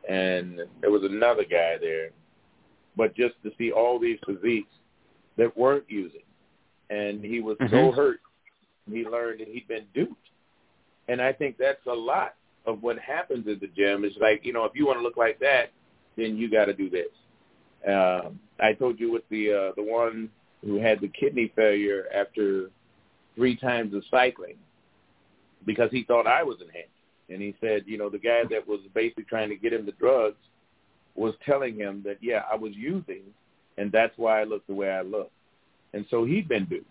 and 0.09 0.61
there 0.81 0.91
was 0.91 1.03
another 1.03 1.45
guy 1.45 1.77
there. 1.81 2.11
But 2.97 3.17
just 3.17 3.35
to 3.43 3.51
see 3.59 3.73
all 3.73 3.99
these 3.99 4.19
physiques 4.27 4.69
that 5.37 5.57
weren't 5.57 5.85
using, 5.89 6.21
and 6.91 7.25
he 7.25 7.41
was 7.41 7.57
mm-hmm. 7.57 7.75
so 7.75 7.91
hurt, 7.91 8.21
he 8.91 9.05
learned 9.05 9.41
that 9.41 9.49
he'd 9.49 9.67
been 9.67 9.87
duped. 9.95 10.15
And 11.09 11.21
I 11.21 11.33
think 11.33 11.57
that's 11.59 11.85
a 11.87 11.95
lot 11.95 12.35
of 12.67 12.83
what 12.83 12.99
happens 12.99 13.49
at 13.49 13.61
the 13.61 13.67
gym. 13.69 14.05
It's 14.05 14.17
like, 14.21 14.45
you 14.45 14.53
know, 14.53 14.65
if 14.65 14.73
you 14.75 14.87
want 14.87 14.99
to 14.99 15.03
look 15.03 15.17
like 15.17 15.39
that, 15.41 15.73
then 16.17 16.37
you 16.37 16.51
got 16.51 16.67
to 16.67 16.75
do 16.75 16.89
this. 16.91 17.09
Um, 17.87 18.39
I 18.61 18.73
told 18.73 19.01
you 19.01 19.11
with 19.13 19.23
the 19.31 19.53
uh, 19.53 19.73
the 19.77 19.83
one 19.83 20.31
who 20.65 20.81
had 20.81 21.01
the 21.01 21.09
kidney 21.09 21.53
failure 21.55 22.05
after 22.15 22.71
three 23.35 23.57
times 23.57 23.95
of 23.95 24.03
cycling 24.11 24.57
because 25.67 25.91
he 25.91 26.05
thought 26.05 26.27
I 26.27 26.43
was 26.43 26.57
enhanced. 26.61 26.91
And 27.29 27.41
he 27.41 27.55
said, 27.61 27.85
you 27.87 27.99
know, 27.99 28.11
the 28.11 28.19
guy 28.19 28.43
that 28.51 28.67
was 28.67 28.81
basically 28.95 29.25
trying 29.25 29.49
to 29.49 29.57
get 29.57 29.73
him 29.73 29.87
the 29.87 29.93
drugs 29.93 30.37
was 31.15 31.35
telling 31.45 31.77
him 31.77 32.03
that, 32.05 32.19
yeah, 32.21 32.43
I 32.51 32.57
was 32.57 32.73
using, 32.75 33.23
and 33.79 33.91
that's 33.91 34.17
why 34.17 34.41
I 34.41 34.45
look 34.45 34.67
the 34.67 34.75
way 34.75 34.91
I 34.91 35.03
look. 35.03 35.31
And 35.95 36.05
so 36.11 36.25
he'd 36.25 36.49
been 36.49 36.67
duped. 36.67 36.87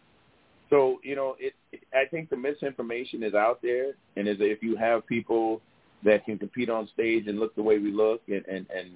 So, 0.69 0.99
you 1.03 1.15
know, 1.15 1.35
it, 1.39 1.53
I 1.93 2.05
think 2.09 2.29
the 2.29 2.37
misinformation 2.37 3.21
is 3.21 3.33
out 3.33 3.61
there, 3.61 3.91
and 4.15 4.27
is 4.27 4.37
if 4.39 4.63
you 4.63 4.75
have 4.75 5.05
people 5.05 5.61
that 6.03 6.25
can 6.25 6.39
compete 6.39 6.69
on 6.69 6.89
stage 6.93 7.27
and 7.27 7.39
look 7.39 7.55
the 7.55 7.61
way 7.61 7.77
we 7.77 7.91
look 7.91 8.21
and, 8.27 8.43
and, 8.47 8.65
and 8.75 8.89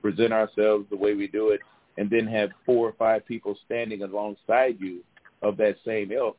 present 0.00 0.32
ourselves 0.32 0.86
the 0.90 0.96
way 0.96 1.14
we 1.14 1.26
do 1.26 1.48
it, 1.48 1.60
and 1.96 2.10
then 2.10 2.26
have 2.26 2.50
four 2.66 2.88
or 2.88 2.92
five 2.92 3.26
people 3.26 3.56
standing 3.64 4.02
alongside 4.02 4.76
you 4.80 5.00
of 5.42 5.56
that 5.58 5.76
same 5.84 6.10
ilk, 6.12 6.36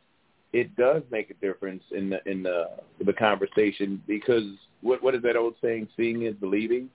it 0.53 0.75
does 0.75 1.03
make 1.11 1.29
a 1.29 1.33
difference 1.35 1.83
in 1.91 2.09
the 2.09 2.19
in 2.29 2.43
the 2.43 2.69
the 3.05 3.13
conversation 3.13 4.01
because 4.07 4.43
what 4.81 5.01
what 5.03 5.15
is 5.15 5.21
that 5.23 5.35
old 5.35 5.55
saying? 5.61 5.87
Seeing 5.97 6.23
is 6.23 6.35
believing, 6.35 6.89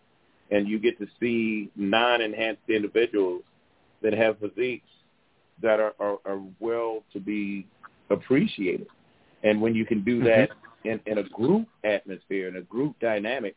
and 0.50 0.68
you 0.68 0.78
get 0.78 0.98
to 0.98 1.06
see 1.18 1.70
non-enhanced 1.76 2.62
individuals 2.68 3.42
that 4.02 4.12
have 4.14 4.38
physiques 4.38 4.88
that 5.62 5.78
are, 5.78 5.92
are, 6.00 6.18
are 6.24 6.40
well 6.58 7.02
to 7.12 7.20
be 7.20 7.66
appreciated. 8.08 8.86
And 9.42 9.60
when 9.60 9.74
you 9.74 9.84
can 9.84 10.02
do 10.02 10.22
that 10.24 10.50
mm-hmm. 10.50 10.88
in, 10.88 11.00
in 11.06 11.18
a 11.18 11.28
group 11.28 11.68
atmosphere, 11.84 12.48
in 12.48 12.56
a 12.56 12.62
group 12.62 12.98
dynamic, 13.00 13.56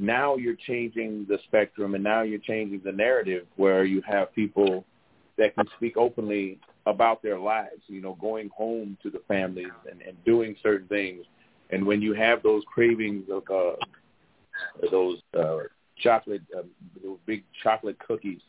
now 0.00 0.36
you're 0.36 0.56
changing 0.66 1.26
the 1.28 1.38
spectrum 1.44 1.94
and 1.94 2.02
now 2.02 2.22
you're 2.22 2.38
changing 2.38 2.80
the 2.84 2.92
narrative 2.92 3.46
where 3.56 3.84
you 3.84 4.02
have 4.06 4.34
people 4.34 4.84
that 5.36 5.54
can 5.54 5.66
speak 5.76 5.98
openly 5.98 6.58
about 6.86 7.22
their 7.22 7.38
lives, 7.38 7.82
you 7.86 8.00
know, 8.00 8.16
going 8.18 8.48
home 8.56 8.96
to 9.02 9.10
the 9.10 9.20
families 9.28 9.72
and, 9.90 10.00
and 10.00 10.16
doing 10.24 10.56
certain 10.62 10.88
things. 10.88 11.24
And 11.70 11.86
when 11.86 12.00
you 12.00 12.14
have 12.14 12.42
those 12.42 12.62
cravings 12.72 13.26
of 13.30 13.42
uh, 13.50 13.76
those 14.90 15.18
uh, 15.38 15.58
chocolate, 16.02 16.42
um, 16.56 16.70
those 17.04 17.18
big 17.26 17.44
chocolate 17.62 17.98
cookies, 17.98 18.40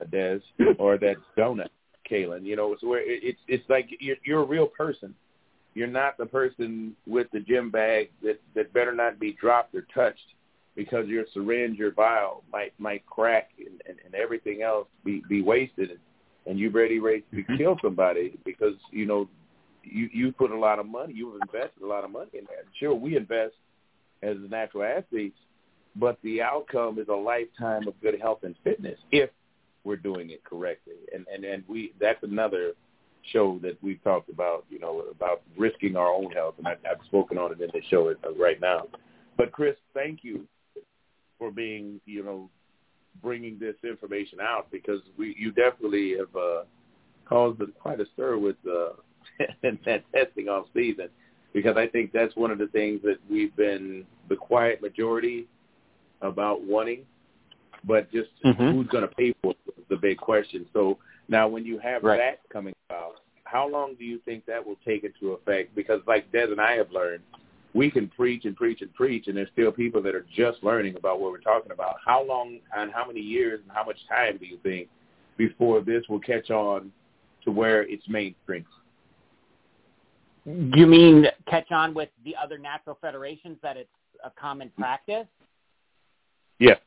uh, 0.00 0.06
Des, 0.06 0.40
or 0.78 0.98
that 0.98 1.16
donut, 1.38 1.68
Kaelin, 2.10 2.44
you 2.44 2.56
know, 2.56 2.72
it's 2.72 2.82
where 2.82 3.00
it, 3.00 3.20
it's 3.22 3.40
it's 3.46 3.64
like 3.70 3.88
you're, 4.00 4.16
you're 4.24 4.42
a 4.42 4.46
real 4.46 4.66
person. 4.66 5.14
You're 5.74 5.86
not 5.86 6.18
the 6.18 6.26
person 6.26 6.94
with 7.06 7.28
the 7.32 7.40
gym 7.40 7.70
bag 7.70 8.10
that 8.22 8.40
that 8.56 8.72
better 8.72 8.92
not 8.92 9.20
be 9.20 9.32
dropped 9.40 9.74
or 9.74 9.86
touched 9.94 10.34
because 10.76 11.06
your 11.06 11.24
syringe, 11.32 11.78
your 11.78 11.92
vial 11.92 12.42
might 12.52 12.72
might 12.78 13.04
crack 13.06 13.50
and, 13.58 13.80
and, 13.86 13.98
and 14.04 14.14
everything 14.14 14.62
else 14.62 14.88
be 15.04 15.22
be 15.28 15.42
wasted, 15.42 15.98
and 16.46 16.58
you're 16.58 16.70
ready 16.70 16.98
ready 16.98 17.24
to 17.30 17.36
mm-hmm. 17.36 17.56
kill 17.56 17.76
somebody 17.82 18.38
because 18.44 18.74
you 18.90 19.06
know 19.06 19.28
you 19.82 20.08
you 20.12 20.32
put 20.32 20.50
a 20.50 20.58
lot 20.58 20.78
of 20.78 20.86
money, 20.86 21.14
you've 21.14 21.40
invested 21.42 21.82
a 21.82 21.86
lot 21.86 22.04
of 22.04 22.10
money 22.10 22.30
in 22.34 22.44
that. 22.44 22.64
Sure, 22.78 22.94
we 22.94 23.16
invest 23.16 23.54
as 24.22 24.36
natural 24.50 24.84
athletes, 24.84 25.38
but 25.96 26.18
the 26.22 26.42
outcome 26.42 26.98
is 26.98 27.08
a 27.08 27.14
lifetime 27.14 27.86
of 27.86 27.94
good 28.00 28.20
health 28.20 28.40
and 28.42 28.54
fitness 28.64 28.98
if 29.12 29.30
we're 29.84 29.96
doing 29.96 30.30
it 30.30 30.42
correctly. 30.44 30.94
And 31.14 31.26
and 31.32 31.44
and 31.44 31.62
we 31.68 31.92
that's 32.00 32.22
another 32.22 32.72
show 33.32 33.58
that 33.62 33.82
we've 33.82 34.02
talked 34.02 34.28
about, 34.28 34.66
you 34.68 34.78
know, 34.78 35.02
about 35.10 35.42
risking 35.56 35.96
our 35.96 36.08
own 36.08 36.30
health, 36.32 36.56
and 36.58 36.66
I, 36.66 36.72
I've 36.72 37.04
spoken 37.06 37.38
on 37.38 37.52
it 37.52 37.60
in 37.60 37.70
the 37.72 37.80
show 37.88 38.12
right 38.38 38.60
now. 38.60 38.86
But 39.36 39.50
Chris, 39.50 39.76
thank 39.94 40.20
you 40.22 40.46
for 41.38 41.50
being, 41.50 42.00
you 42.06 42.22
know, 42.22 42.50
bringing 43.22 43.58
this 43.58 43.76
information 43.84 44.40
out 44.40 44.70
because 44.70 45.00
we 45.16 45.34
you 45.38 45.52
definitely 45.52 46.16
have 46.18 46.34
uh, 46.34 46.62
caused 47.26 47.60
quite 47.80 48.00
a 48.00 48.06
stir 48.14 48.38
with 48.38 48.56
uh, 48.66 48.90
that 49.62 50.02
testing 50.12 50.48
off 50.48 50.66
season 50.74 51.08
because 51.52 51.76
I 51.76 51.86
think 51.86 52.12
that's 52.12 52.34
one 52.36 52.50
of 52.50 52.58
the 52.58 52.66
things 52.66 53.00
that 53.02 53.18
we've 53.30 53.54
been 53.56 54.04
the 54.28 54.36
quiet 54.36 54.82
majority 54.82 55.46
about 56.20 56.62
wanting, 56.62 57.02
but 57.84 58.10
just 58.12 58.30
mm-hmm. 58.44 58.70
who's 58.70 58.88
going 58.88 59.08
to 59.08 59.14
pay 59.14 59.34
for 59.42 59.52
it 59.52 59.74
is 59.78 59.84
the 59.88 59.96
big 59.96 60.18
question. 60.18 60.66
So 60.72 60.98
now 61.28 61.48
when 61.48 61.64
you 61.64 61.78
have 61.78 62.02
right. 62.02 62.18
that 62.18 62.40
coming 62.52 62.74
about, 62.90 63.14
how 63.44 63.68
long 63.68 63.94
do 63.96 64.04
you 64.04 64.18
think 64.24 64.44
that 64.46 64.66
will 64.66 64.78
take 64.84 65.04
into 65.04 65.32
effect? 65.32 65.74
Because 65.74 66.00
like 66.06 66.30
Des 66.32 66.50
and 66.50 66.60
I 66.60 66.72
have 66.72 66.90
learned, 66.90 67.22
we 67.74 67.90
can 67.90 68.08
preach 68.08 68.44
and 68.44 68.54
preach 68.56 68.80
and 68.80 68.94
preach, 68.94 69.26
and 69.26 69.36
there's 69.36 69.48
still 69.52 69.72
people 69.72 70.00
that 70.02 70.14
are 70.14 70.24
just 70.34 70.62
learning 70.62 70.96
about 70.96 71.20
what 71.20 71.32
we're 71.32 71.38
talking 71.38 71.72
about. 71.72 71.96
How 72.04 72.24
long 72.24 72.60
and 72.76 72.92
how 72.92 73.06
many 73.06 73.20
years 73.20 73.60
and 73.62 73.70
how 73.76 73.84
much 73.84 73.98
time 74.08 74.38
do 74.38 74.46
you 74.46 74.58
think 74.62 74.88
before 75.36 75.80
this 75.80 76.04
will 76.08 76.20
catch 76.20 76.50
on 76.50 76.92
to 77.44 77.50
where 77.50 77.82
it's 77.82 78.08
mainstream? 78.08 78.64
You 80.46 80.86
mean 80.86 81.26
catch 81.48 81.72
on 81.72 81.94
with 81.94 82.10
the 82.24 82.36
other 82.40 82.58
natural 82.58 82.96
federations 83.00 83.56
that 83.62 83.76
it's 83.76 83.88
a 84.24 84.30
common 84.38 84.70
practice? 84.78 85.26
Yes. 86.58 86.78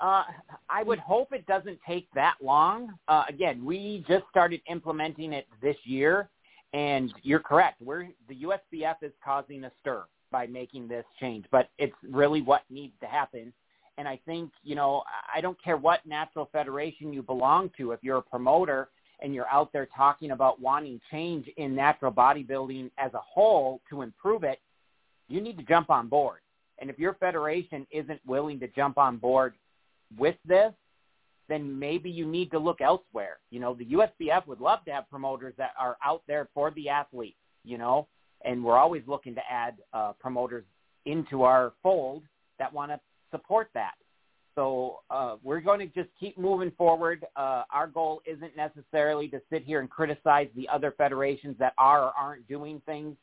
Uh, 0.00 0.24
I 0.68 0.82
would 0.82 0.98
hope 0.98 1.32
it 1.32 1.46
doesn't 1.46 1.78
take 1.86 2.06
that 2.14 2.34
long. 2.42 2.92
Uh, 3.08 3.24
again, 3.28 3.64
we 3.64 4.04
just 4.06 4.24
started 4.30 4.60
implementing 4.70 5.32
it 5.32 5.46
this 5.62 5.76
year, 5.84 6.28
and 6.74 7.14
you're 7.22 7.40
correct. 7.40 7.80
We're 7.80 8.08
the 8.28 8.34
USBF 8.34 8.96
is 9.00 9.12
causing 9.24 9.64
a 9.64 9.70
stir 9.80 10.04
by 10.30 10.46
making 10.48 10.88
this 10.88 11.04
change, 11.20 11.46
but 11.52 11.70
it's 11.78 11.94
really 12.10 12.42
what 12.42 12.62
needs 12.68 12.92
to 13.00 13.06
happen. 13.06 13.52
And 13.96 14.08
I 14.08 14.18
think, 14.26 14.50
you 14.64 14.74
know, 14.74 15.04
I 15.32 15.40
don't 15.40 15.62
care 15.62 15.76
what 15.76 16.04
natural 16.04 16.48
federation 16.52 17.12
you 17.12 17.22
belong 17.22 17.70
to. 17.78 17.92
If 17.92 18.00
you're 18.02 18.18
a 18.18 18.22
promoter 18.22 18.88
and 19.20 19.32
you're 19.32 19.48
out 19.52 19.72
there 19.72 19.86
talking 19.96 20.32
about 20.32 20.60
wanting 20.60 21.00
change 21.12 21.48
in 21.56 21.76
natural 21.76 22.10
bodybuilding 22.10 22.90
as 22.98 23.14
a 23.14 23.20
whole 23.20 23.80
to 23.88 24.02
improve 24.02 24.42
it, 24.42 24.58
you 25.28 25.40
need 25.40 25.56
to 25.58 25.62
jump 25.62 25.90
on 25.90 26.08
board. 26.08 26.40
And 26.80 26.90
if 26.90 26.98
your 26.98 27.14
federation 27.14 27.86
isn't 27.92 28.20
willing 28.26 28.58
to 28.58 28.66
jump 28.66 28.98
on 28.98 29.16
board 29.16 29.54
with 30.18 30.34
this, 30.44 30.72
then 31.48 31.78
maybe 31.78 32.10
you 32.10 32.26
need 32.26 32.50
to 32.50 32.58
look 32.58 32.80
elsewhere. 32.80 33.38
You 33.50 33.60
know, 33.60 33.74
the 33.74 33.86
USBF 33.86 34.46
would 34.46 34.60
love 34.60 34.84
to 34.86 34.92
have 34.92 35.08
promoters 35.10 35.54
that 35.58 35.72
are 35.78 35.96
out 36.04 36.22
there 36.26 36.48
for 36.54 36.70
the 36.70 36.88
athlete, 36.88 37.36
you 37.64 37.78
know, 37.78 38.08
and 38.44 38.64
we're 38.64 38.78
always 38.78 39.02
looking 39.06 39.34
to 39.34 39.42
add 39.50 39.76
uh, 39.92 40.12
promoters 40.18 40.64
into 41.06 41.42
our 41.42 41.72
fold 41.82 42.22
that 42.58 42.72
want 42.72 42.90
to 42.92 43.00
support 43.30 43.68
that. 43.74 43.94
So 44.54 45.00
uh, 45.10 45.36
we're 45.42 45.60
going 45.60 45.80
to 45.80 45.86
just 45.86 46.08
keep 46.18 46.38
moving 46.38 46.70
forward. 46.78 47.26
Uh, 47.34 47.64
our 47.72 47.88
goal 47.88 48.22
isn't 48.24 48.56
necessarily 48.56 49.28
to 49.28 49.40
sit 49.50 49.64
here 49.64 49.80
and 49.80 49.90
criticize 49.90 50.48
the 50.54 50.68
other 50.72 50.94
federations 50.96 51.56
that 51.58 51.74
are 51.76 52.04
or 52.04 52.12
aren't 52.16 52.46
doing 52.46 52.80
things. 52.86 53.16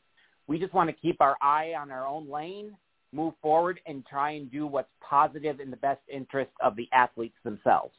We 0.46 0.58
just 0.58 0.74
want 0.74 0.90
to 0.90 0.96
keep 0.96 1.20
our 1.20 1.36
eye 1.40 1.72
on 1.78 1.90
our 1.90 2.06
own 2.06 2.28
lane, 2.28 2.76
move 3.12 3.34
forward, 3.40 3.80
and 3.86 4.04
try 4.04 4.32
and 4.32 4.50
do 4.50 4.66
what's 4.66 4.90
positive 5.00 5.60
in 5.60 5.70
the 5.70 5.76
best 5.78 6.00
interest 6.12 6.50
of 6.60 6.76
the 6.76 6.88
athletes 6.92 7.36
themselves. 7.44 7.94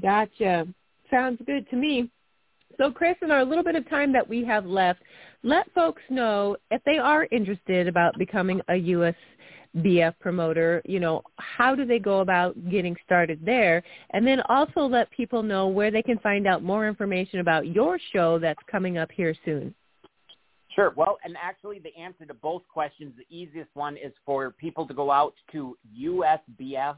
Gotcha. 0.00 0.66
Sounds 1.10 1.40
good 1.46 1.68
to 1.70 1.76
me. 1.76 2.10
So 2.78 2.90
Chris, 2.90 3.16
in 3.22 3.30
our 3.30 3.44
little 3.44 3.64
bit 3.64 3.76
of 3.76 3.88
time 3.88 4.12
that 4.12 4.28
we 4.28 4.44
have 4.44 4.66
left, 4.66 5.00
let 5.42 5.72
folks 5.74 6.02
know 6.10 6.56
if 6.70 6.82
they 6.84 6.98
are 6.98 7.28
interested 7.30 7.86
about 7.86 8.18
becoming 8.18 8.60
a 8.68 9.14
USBF 9.76 10.14
promoter, 10.18 10.82
you 10.84 10.98
know, 10.98 11.22
how 11.36 11.74
do 11.74 11.84
they 11.84 11.98
go 11.98 12.20
about 12.20 12.56
getting 12.70 12.96
started 13.04 13.40
there? 13.44 13.82
And 14.10 14.26
then 14.26 14.40
also 14.48 14.80
let 14.80 15.10
people 15.10 15.42
know 15.42 15.68
where 15.68 15.90
they 15.90 16.02
can 16.02 16.18
find 16.18 16.46
out 16.46 16.62
more 16.62 16.88
information 16.88 17.40
about 17.40 17.68
your 17.68 17.98
show 18.12 18.38
that's 18.38 18.62
coming 18.70 18.98
up 18.98 19.10
here 19.12 19.34
soon. 19.44 19.74
Sure. 20.74 20.92
Well, 20.96 21.18
and 21.22 21.36
actually 21.40 21.78
the 21.78 21.94
answer 21.96 22.24
to 22.24 22.34
both 22.34 22.62
questions, 22.72 23.12
the 23.16 23.36
easiest 23.36 23.70
one 23.74 23.96
is 23.96 24.12
for 24.26 24.50
people 24.50 24.88
to 24.88 24.94
go 24.94 25.12
out 25.12 25.34
to 25.52 25.76
usbf.net 25.96 26.96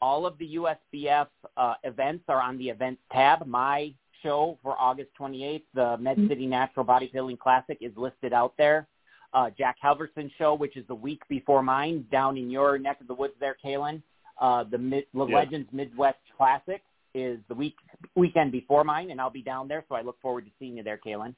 all 0.00 0.26
of 0.26 0.36
the 0.38 0.56
USBF 0.56 1.26
uh, 1.56 1.74
events 1.84 2.24
are 2.28 2.40
on 2.40 2.58
the 2.58 2.68
events 2.68 3.00
tab. 3.12 3.46
My 3.46 3.92
show 4.22 4.58
for 4.62 4.76
August 4.78 5.10
28th, 5.18 5.62
the 5.74 5.96
Med 5.98 6.16
mm-hmm. 6.16 6.28
City 6.28 6.46
Natural 6.46 6.84
Bodybuilding 6.84 7.38
Classic, 7.38 7.78
is 7.80 7.92
listed 7.96 8.32
out 8.32 8.54
there. 8.58 8.86
Uh, 9.32 9.50
Jack 9.56 9.76
Halverson's 9.82 10.32
show, 10.38 10.54
which 10.54 10.76
is 10.76 10.84
the 10.88 10.94
week 10.94 11.22
before 11.28 11.62
mine, 11.62 12.04
down 12.10 12.36
in 12.36 12.50
your 12.50 12.78
neck 12.78 13.00
of 13.00 13.06
the 13.06 13.14
woods 13.14 13.34
there, 13.38 13.56
Kaelin. 13.64 14.02
Uh, 14.40 14.64
the 14.64 14.78
Mid- 14.78 15.06
yeah. 15.12 15.24
Legends 15.24 15.68
Midwest 15.72 16.18
Classic 16.36 16.82
is 17.14 17.38
the 17.48 17.54
week 17.54 17.76
weekend 18.16 18.52
before 18.52 18.84
mine, 18.84 19.10
and 19.10 19.20
I'll 19.20 19.30
be 19.30 19.42
down 19.42 19.68
there, 19.68 19.84
so 19.88 19.94
I 19.94 20.02
look 20.02 20.20
forward 20.20 20.46
to 20.46 20.50
seeing 20.58 20.76
you 20.76 20.82
there, 20.82 20.98
Kaelin. 21.04 21.34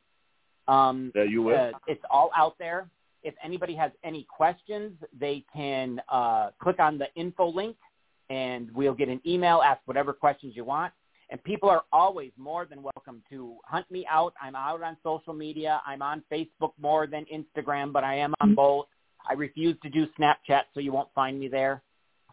Um, 0.68 1.12
yeah, 1.14 1.24
you 1.24 1.42
will. 1.42 1.56
Uh, 1.56 1.78
it's 1.86 2.02
all 2.10 2.30
out 2.36 2.56
there. 2.58 2.88
if 3.24 3.34
anybody 3.44 3.74
has 3.74 3.92
any 4.04 4.26
questions, 4.34 4.92
they 5.18 5.44
can 5.54 6.00
uh, 6.08 6.50
click 6.60 6.78
on 6.78 6.98
the 6.98 7.06
info 7.14 7.48
link 7.48 7.76
and 8.32 8.70
we'll 8.72 8.94
get 8.94 9.08
an 9.08 9.20
email, 9.26 9.60
ask 9.62 9.80
whatever 9.84 10.12
questions 10.14 10.54
you 10.56 10.64
want. 10.64 10.92
And 11.28 11.42
people 11.44 11.68
are 11.68 11.82
always 11.92 12.32
more 12.38 12.64
than 12.64 12.82
welcome 12.82 13.22
to 13.30 13.56
hunt 13.64 13.90
me 13.90 14.06
out. 14.10 14.32
I'm 14.40 14.56
out 14.56 14.82
on 14.82 14.96
social 15.02 15.34
media. 15.34 15.82
I'm 15.86 16.02
on 16.02 16.22
Facebook 16.32 16.72
more 16.80 17.06
than 17.06 17.26
Instagram, 17.32 17.92
but 17.92 18.04
I 18.04 18.16
am 18.16 18.34
on 18.40 18.54
both. 18.54 18.86
I 19.28 19.34
refuse 19.34 19.76
to 19.82 19.90
do 19.90 20.06
Snapchat, 20.18 20.62
so 20.72 20.80
you 20.80 20.92
won't 20.92 21.08
find 21.14 21.38
me 21.38 21.48
there. 21.48 21.82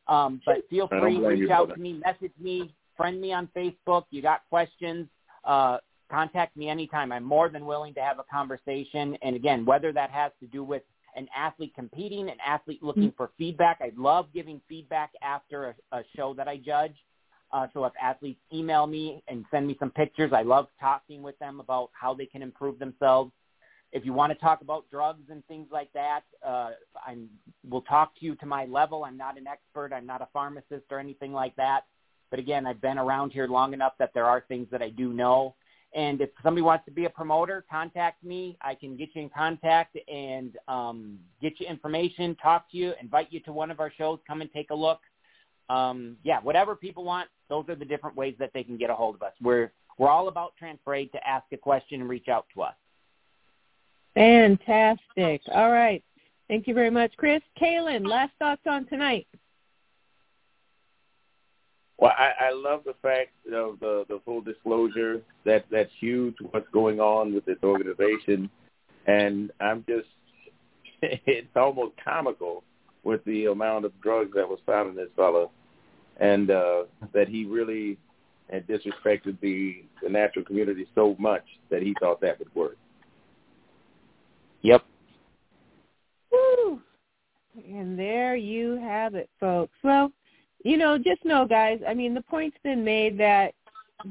Um, 0.08 0.42
but 0.46 0.68
feel 0.70 0.88
free, 0.88 1.20
reach 1.20 1.52
out 1.52 1.74
to 1.74 1.80
me, 1.80 2.02
message 2.06 2.34
me, 2.40 2.74
friend 2.98 3.22
me 3.22 3.32
on 3.32 3.48
Facebook. 3.56 4.06
You 4.10 4.22
got 4.22 4.42
questions, 4.50 5.08
uh, 5.44 5.78
contact 6.10 6.58
me 6.58 6.68
anytime. 6.68 7.12
I'm 7.12 7.24
more 7.24 7.50
than 7.50 7.66
willing 7.66 7.94
to 7.94 8.02
have 8.02 8.20
a 8.20 8.26
conversation. 8.32 9.18
And 9.22 9.36
again, 9.36 9.66
whether 9.66 9.94
that 9.94 10.10
has 10.12 10.32
to 10.40 10.48
do 10.48 10.64
with 10.64 10.82
an 11.16 11.28
athlete 11.36 11.74
competing, 11.76 12.30
an 12.30 12.38
athlete 12.46 12.84
looking 12.84 13.14
for 13.16 13.32
feedback, 13.38 13.80
I 13.82 13.92
love 13.98 14.28
giving 14.34 14.62
feedback 14.68 15.12
after 15.22 15.76
a, 15.92 15.98
a 15.98 16.04
show 16.16 16.34
that 16.36 16.48
I 16.48 16.58
judge. 16.58 16.96
Uh, 17.52 17.68
so 17.74 17.84
if 17.86 17.94
athletes 18.02 18.40
email 18.54 18.86
me 18.86 19.24
and 19.28 19.44
send 19.50 19.66
me 19.66 19.76
some 19.80 19.90
pictures, 19.90 20.32
I 20.34 20.44
love 20.44 20.68
talking 20.80 21.24
with 21.24 21.38
them 21.40 21.60
about 21.60 21.90
how 21.94 22.14
they 22.14 22.26
can 22.26 22.42
improve 22.42 22.78
themselves. 22.78 23.32
If 23.92 24.06
you 24.06 24.14
want 24.14 24.32
to 24.32 24.38
talk 24.38 24.62
about 24.62 24.86
drugs 24.92 25.24
and 25.32 25.44
things 25.48 25.68
like 25.72 25.92
that, 25.94 26.22
uh, 26.46 26.72
I'm 27.06 27.28
will 27.68 27.82
talk 27.82 28.14
to 28.20 28.26
you 28.26 28.36
to 28.36 28.46
my 28.46 28.66
level. 28.66 29.04
I'm 29.04 29.18
not 29.18 29.38
an 29.38 29.48
expert. 29.48 29.92
I'm 29.94 30.06
not 30.06 30.22
a 30.22 30.28
pharmacist 30.32 30.86
or 30.92 31.00
anything 31.00 31.34
like 31.34 31.56
that. 31.56 31.86
But 32.30 32.38
again, 32.38 32.68
I've 32.68 32.82
been 32.82 33.00
around 33.00 33.32
here 33.32 33.48
long 33.48 33.74
enough 33.74 33.94
that 33.98 34.12
there 34.14 34.26
are 34.26 34.44
things 34.48 34.68
that 34.72 34.84
I 34.84 34.90
do 34.90 35.12
know. 35.12 35.56
And 35.96 36.22
if 36.22 36.30
somebody 36.44 36.62
wants 36.62 36.86
to 36.86 36.92
be 36.92 37.06
a 37.06 37.10
promoter, 37.10 37.66
contact 37.70 38.24
me. 38.24 38.58
I 38.62 38.76
can 38.76 38.96
get 38.96 39.10
you 39.14 39.24
in 39.24 39.30
contact 39.30 39.98
and 40.08 40.56
um, 40.68 41.18
get 41.42 41.60
you 41.60 41.68
information, 41.68 42.36
talk 42.36 42.70
to 42.72 42.78
you, 42.78 42.94
invite 43.02 43.28
you 43.32 43.40
to 43.42 43.54
one 43.54 43.72
of 43.72 43.80
our 43.80 43.92
shows. 43.98 44.20
Come 44.28 44.42
and 44.42 44.52
take 44.54 44.70
a 44.70 44.76
look. 44.76 45.00
Um, 45.70 46.18
yeah, 46.24 46.40
whatever 46.42 46.76
people 46.76 47.04
want, 47.04 47.28
those 47.50 47.66
are 47.70 47.76
the 47.76 47.86
different 47.86 48.16
ways 48.16 48.36
that 48.40 48.52
they 48.54 48.64
can 48.64 48.78
get 48.78 48.90
a 48.90 48.96
hold 48.96 49.16
of 49.16 49.24
us. 49.24 49.34
We're 49.42 49.72
we're 49.98 50.10
all 50.10 50.30
about 50.30 50.54
transfer 50.58 50.96
to 51.04 51.28
ask 51.28 51.46
a 51.52 51.58
question 51.58 52.02
and 52.02 52.10
reach 52.10 52.30
out 52.30 52.46
to 52.54 52.62
us. 52.62 52.76
Fantastic. 54.16 55.42
All 55.54 55.72
right. 55.72 56.04
Thank 56.48 56.68
you 56.68 56.74
very 56.74 56.90
much, 56.90 57.12
Chris. 57.18 57.42
Kaelin, 57.62 58.08
last 58.08 58.32
thoughts 58.40 58.62
on 58.66 58.86
tonight. 58.88 59.28
Well, 62.00 62.14
I, 62.18 62.46
I 62.48 62.52
love 62.54 62.84
the 62.86 62.96
fact 63.02 63.32
of 63.54 63.80
the 63.80 64.06
the 64.08 64.22
full 64.24 64.42
disclosure. 64.42 65.22
That 65.46 65.66
that's 65.70 65.92
huge. 66.00 66.36
What's 66.52 66.70
going 66.72 67.00
on 67.00 67.34
with 67.34 67.46
this 67.46 67.58
organization, 67.64 68.50
and 69.06 69.52
I'm 69.60 69.84
just 69.88 70.08
it's 71.02 71.56
almost 71.56 71.96
comical 72.04 72.64
with 73.04 73.24
the 73.26 73.46
amount 73.46 73.86
of 73.86 73.92
drugs 74.02 74.32
that 74.36 74.48
was 74.48 74.60
found 74.66 74.90
in 74.90 74.96
this 74.96 75.10
fellow, 75.16 75.52
and 76.20 76.50
uh, 76.50 76.84
that 77.14 77.28
he 77.28 77.46
really 77.46 77.98
had 78.50 78.66
disrespected 78.66 79.38
the 79.42 79.84
the 80.02 80.10
natural 80.10 80.46
community 80.46 80.88
so 80.96 81.18
much 81.20 81.44
that 81.70 81.82
he 81.82 81.94
thought 82.00 82.22
that 82.22 82.40
would 82.40 82.54
work. 82.56 82.78
Yep. 84.62 84.86
Woo! 86.32 86.82
And 87.68 88.00
there 88.00 88.38
you 88.38 88.78
have 88.78 89.16
it, 89.16 89.30
folks. 89.40 89.74
Well, 89.84 90.14
you 90.64 90.78
know, 90.78 90.98
just 90.98 91.24
know, 91.26 91.46
guys. 91.46 91.80
I 91.88 91.94
mean, 91.94 92.14
the 92.14 92.22
point's 92.22 92.58
been 92.64 92.84
made 92.84 93.18
that 93.20 93.54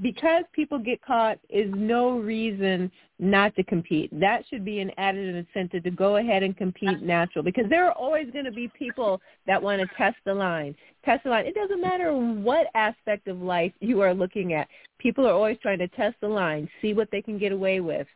because 0.02 0.44
people 0.52 0.78
get 0.78 1.02
caught 1.02 1.38
is 1.48 1.70
no 1.74 2.18
reason 2.18 2.90
not 3.18 3.54
to 3.56 3.64
compete. 3.64 4.10
That 4.18 4.44
should 4.48 4.64
be 4.64 4.80
an 4.80 4.90
added 4.96 5.34
incentive 5.34 5.82
to 5.84 5.90
go 5.90 6.16
ahead 6.16 6.42
and 6.42 6.56
compete 6.56 7.02
natural 7.02 7.42
because 7.42 7.64
there 7.68 7.86
are 7.86 7.92
always 7.92 8.30
going 8.30 8.44
to 8.44 8.52
be 8.52 8.68
people 8.78 9.20
that 9.46 9.60
want 9.60 9.80
to 9.80 9.88
test 9.96 10.16
the 10.24 10.34
line. 10.34 10.76
Test 11.04 11.24
the 11.24 11.30
line. 11.30 11.46
It 11.46 11.54
doesn't 11.54 11.80
matter 11.80 12.12
what 12.12 12.66
aspect 12.74 13.28
of 13.28 13.40
life 13.40 13.72
you 13.80 14.00
are 14.02 14.14
looking 14.14 14.52
at. 14.52 14.68
People 14.98 15.26
are 15.26 15.32
always 15.32 15.58
trying 15.62 15.78
to 15.78 15.88
test 15.88 16.16
the 16.20 16.28
line, 16.28 16.68
see 16.82 16.92
what 16.92 17.08
they 17.10 17.22
can 17.22 17.38
get 17.38 17.52
away 17.52 17.80
with. 17.80 18.06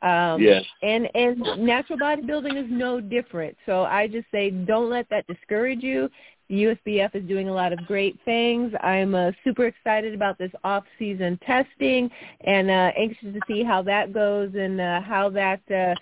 Um, 0.00 0.40
yes. 0.40 0.64
And 0.82 1.08
and 1.14 1.38
natural 1.58 1.98
bodybuilding 1.98 2.56
is 2.56 2.70
no 2.70 3.00
different. 3.00 3.56
So 3.66 3.82
I 3.82 4.06
just 4.06 4.26
say 4.30 4.50
don't 4.50 4.88
let 4.88 5.08
that 5.10 5.26
discourage 5.26 5.82
you. 5.82 6.08
USBF 6.50 7.14
is 7.14 7.24
doing 7.28 7.48
a 7.48 7.52
lot 7.52 7.72
of 7.72 7.78
great 7.86 8.18
things. 8.24 8.72
I'm 8.82 9.14
uh, 9.14 9.32
super 9.44 9.66
excited 9.66 10.14
about 10.14 10.38
this 10.38 10.50
off-season 10.64 11.38
testing 11.46 12.10
and 12.42 12.70
uh, 12.70 12.90
anxious 12.96 13.34
to 13.34 13.40
see 13.46 13.62
how 13.62 13.82
that 13.82 14.12
goes 14.14 14.52
and 14.54 14.80
uh, 14.80 15.00
how 15.02 15.28
that 15.30 15.60
uh, 15.70 15.94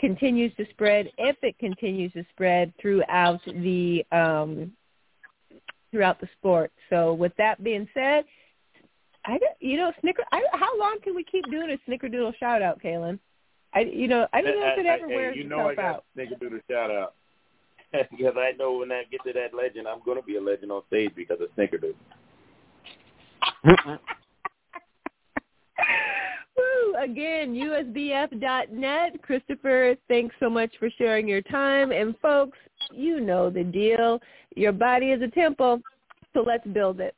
continues 0.00 0.52
to 0.56 0.66
spread, 0.70 1.08
if 1.18 1.36
it 1.42 1.56
continues 1.58 2.12
to 2.14 2.24
spread 2.30 2.72
throughout 2.80 3.40
the 3.46 4.04
um, 4.10 4.72
throughout 5.92 6.20
the 6.20 6.28
sport. 6.38 6.72
So 6.90 7.14
with 7.14 7.32
that 7.38 7.62
being 7.62 7.86
said, 7.94 8.24
I 9.24 9.38
you 9.60 9.76
know 9.76 9.92
snicker. 10.00 10.24
I, 10.32 10.42
how 10.52 10.78
long 10.78 10.98
can 11.02 11.14
we 11.14 11.22
keep 11.22 11.48
doing 11.50 11.70
a 11.70 11.90
snickerdoodle 11.90 12.36
shout 12.38 12.60
out, 12.60 12.82
Kaelin? 12.82 13.20
I 13.72 13.80
you 13.80 14.08
know 14.08 14.26
I 14.32 14.42
don't 14.42 14.58
know 14.58 14.72
if 14.72 14.78
it 14.78 14.86
ever 14.86 15.08
hey, 15.08 15.14
wears 15.14 15.36
you 15.36 15.44
know 15.44 15.68
itself 15.68 15.78
I 15.78 15.82
got 15.82 15.94
out. 15.94 16.04
Snickerdoodle 16.18 16.60
shout 16.68 16.90
out. 16.90 17.14
because 18.10 18.34
I 18.36 18.52
know 18.58 18.78
when 18.78 18.92
I 18.92 19.04
get 19.10 19.22
to 19.26 19.32
that 19.32 19.54
legend, 19.54 19.86
I'm 19.86 20.00
going 20.04 20.18
to 20.18 20.24
be 20.24 20.36
a 20.36 20.40
legend 20.40 20.72
on 20.72 20.82
stage 20.88 21.12
because 21.14 21.38
of 21.40 21.48
Snickerdoodle. 21.56 21.94
Woo! 26.56 26.94
Again, 27.02 27.54
usbf.net. 27.54 29.22
Christopher, 29.22 29.94
thanks 30.08 30.34
so 30.40 30.50
much 30.50 30.72
for 30.78 30.90
sharing 30.98 31.28
your 31.28 31.42
time. 31.42 31.92
And 31.92 32.14
folks, 32.20 32.58
you 32.92 33.20
know 33.20 33.50
the 33.50 33.64
deal. 33.64 34.20
Your 34.54 34.72
body 34.72 35.10
is 35.12 35.22
a 35.22 35.28
temple, 35.28 35.80
so 36.34 36.42
let's 36.42 36.66
build 36.68 37.00
it. 37.00 37.14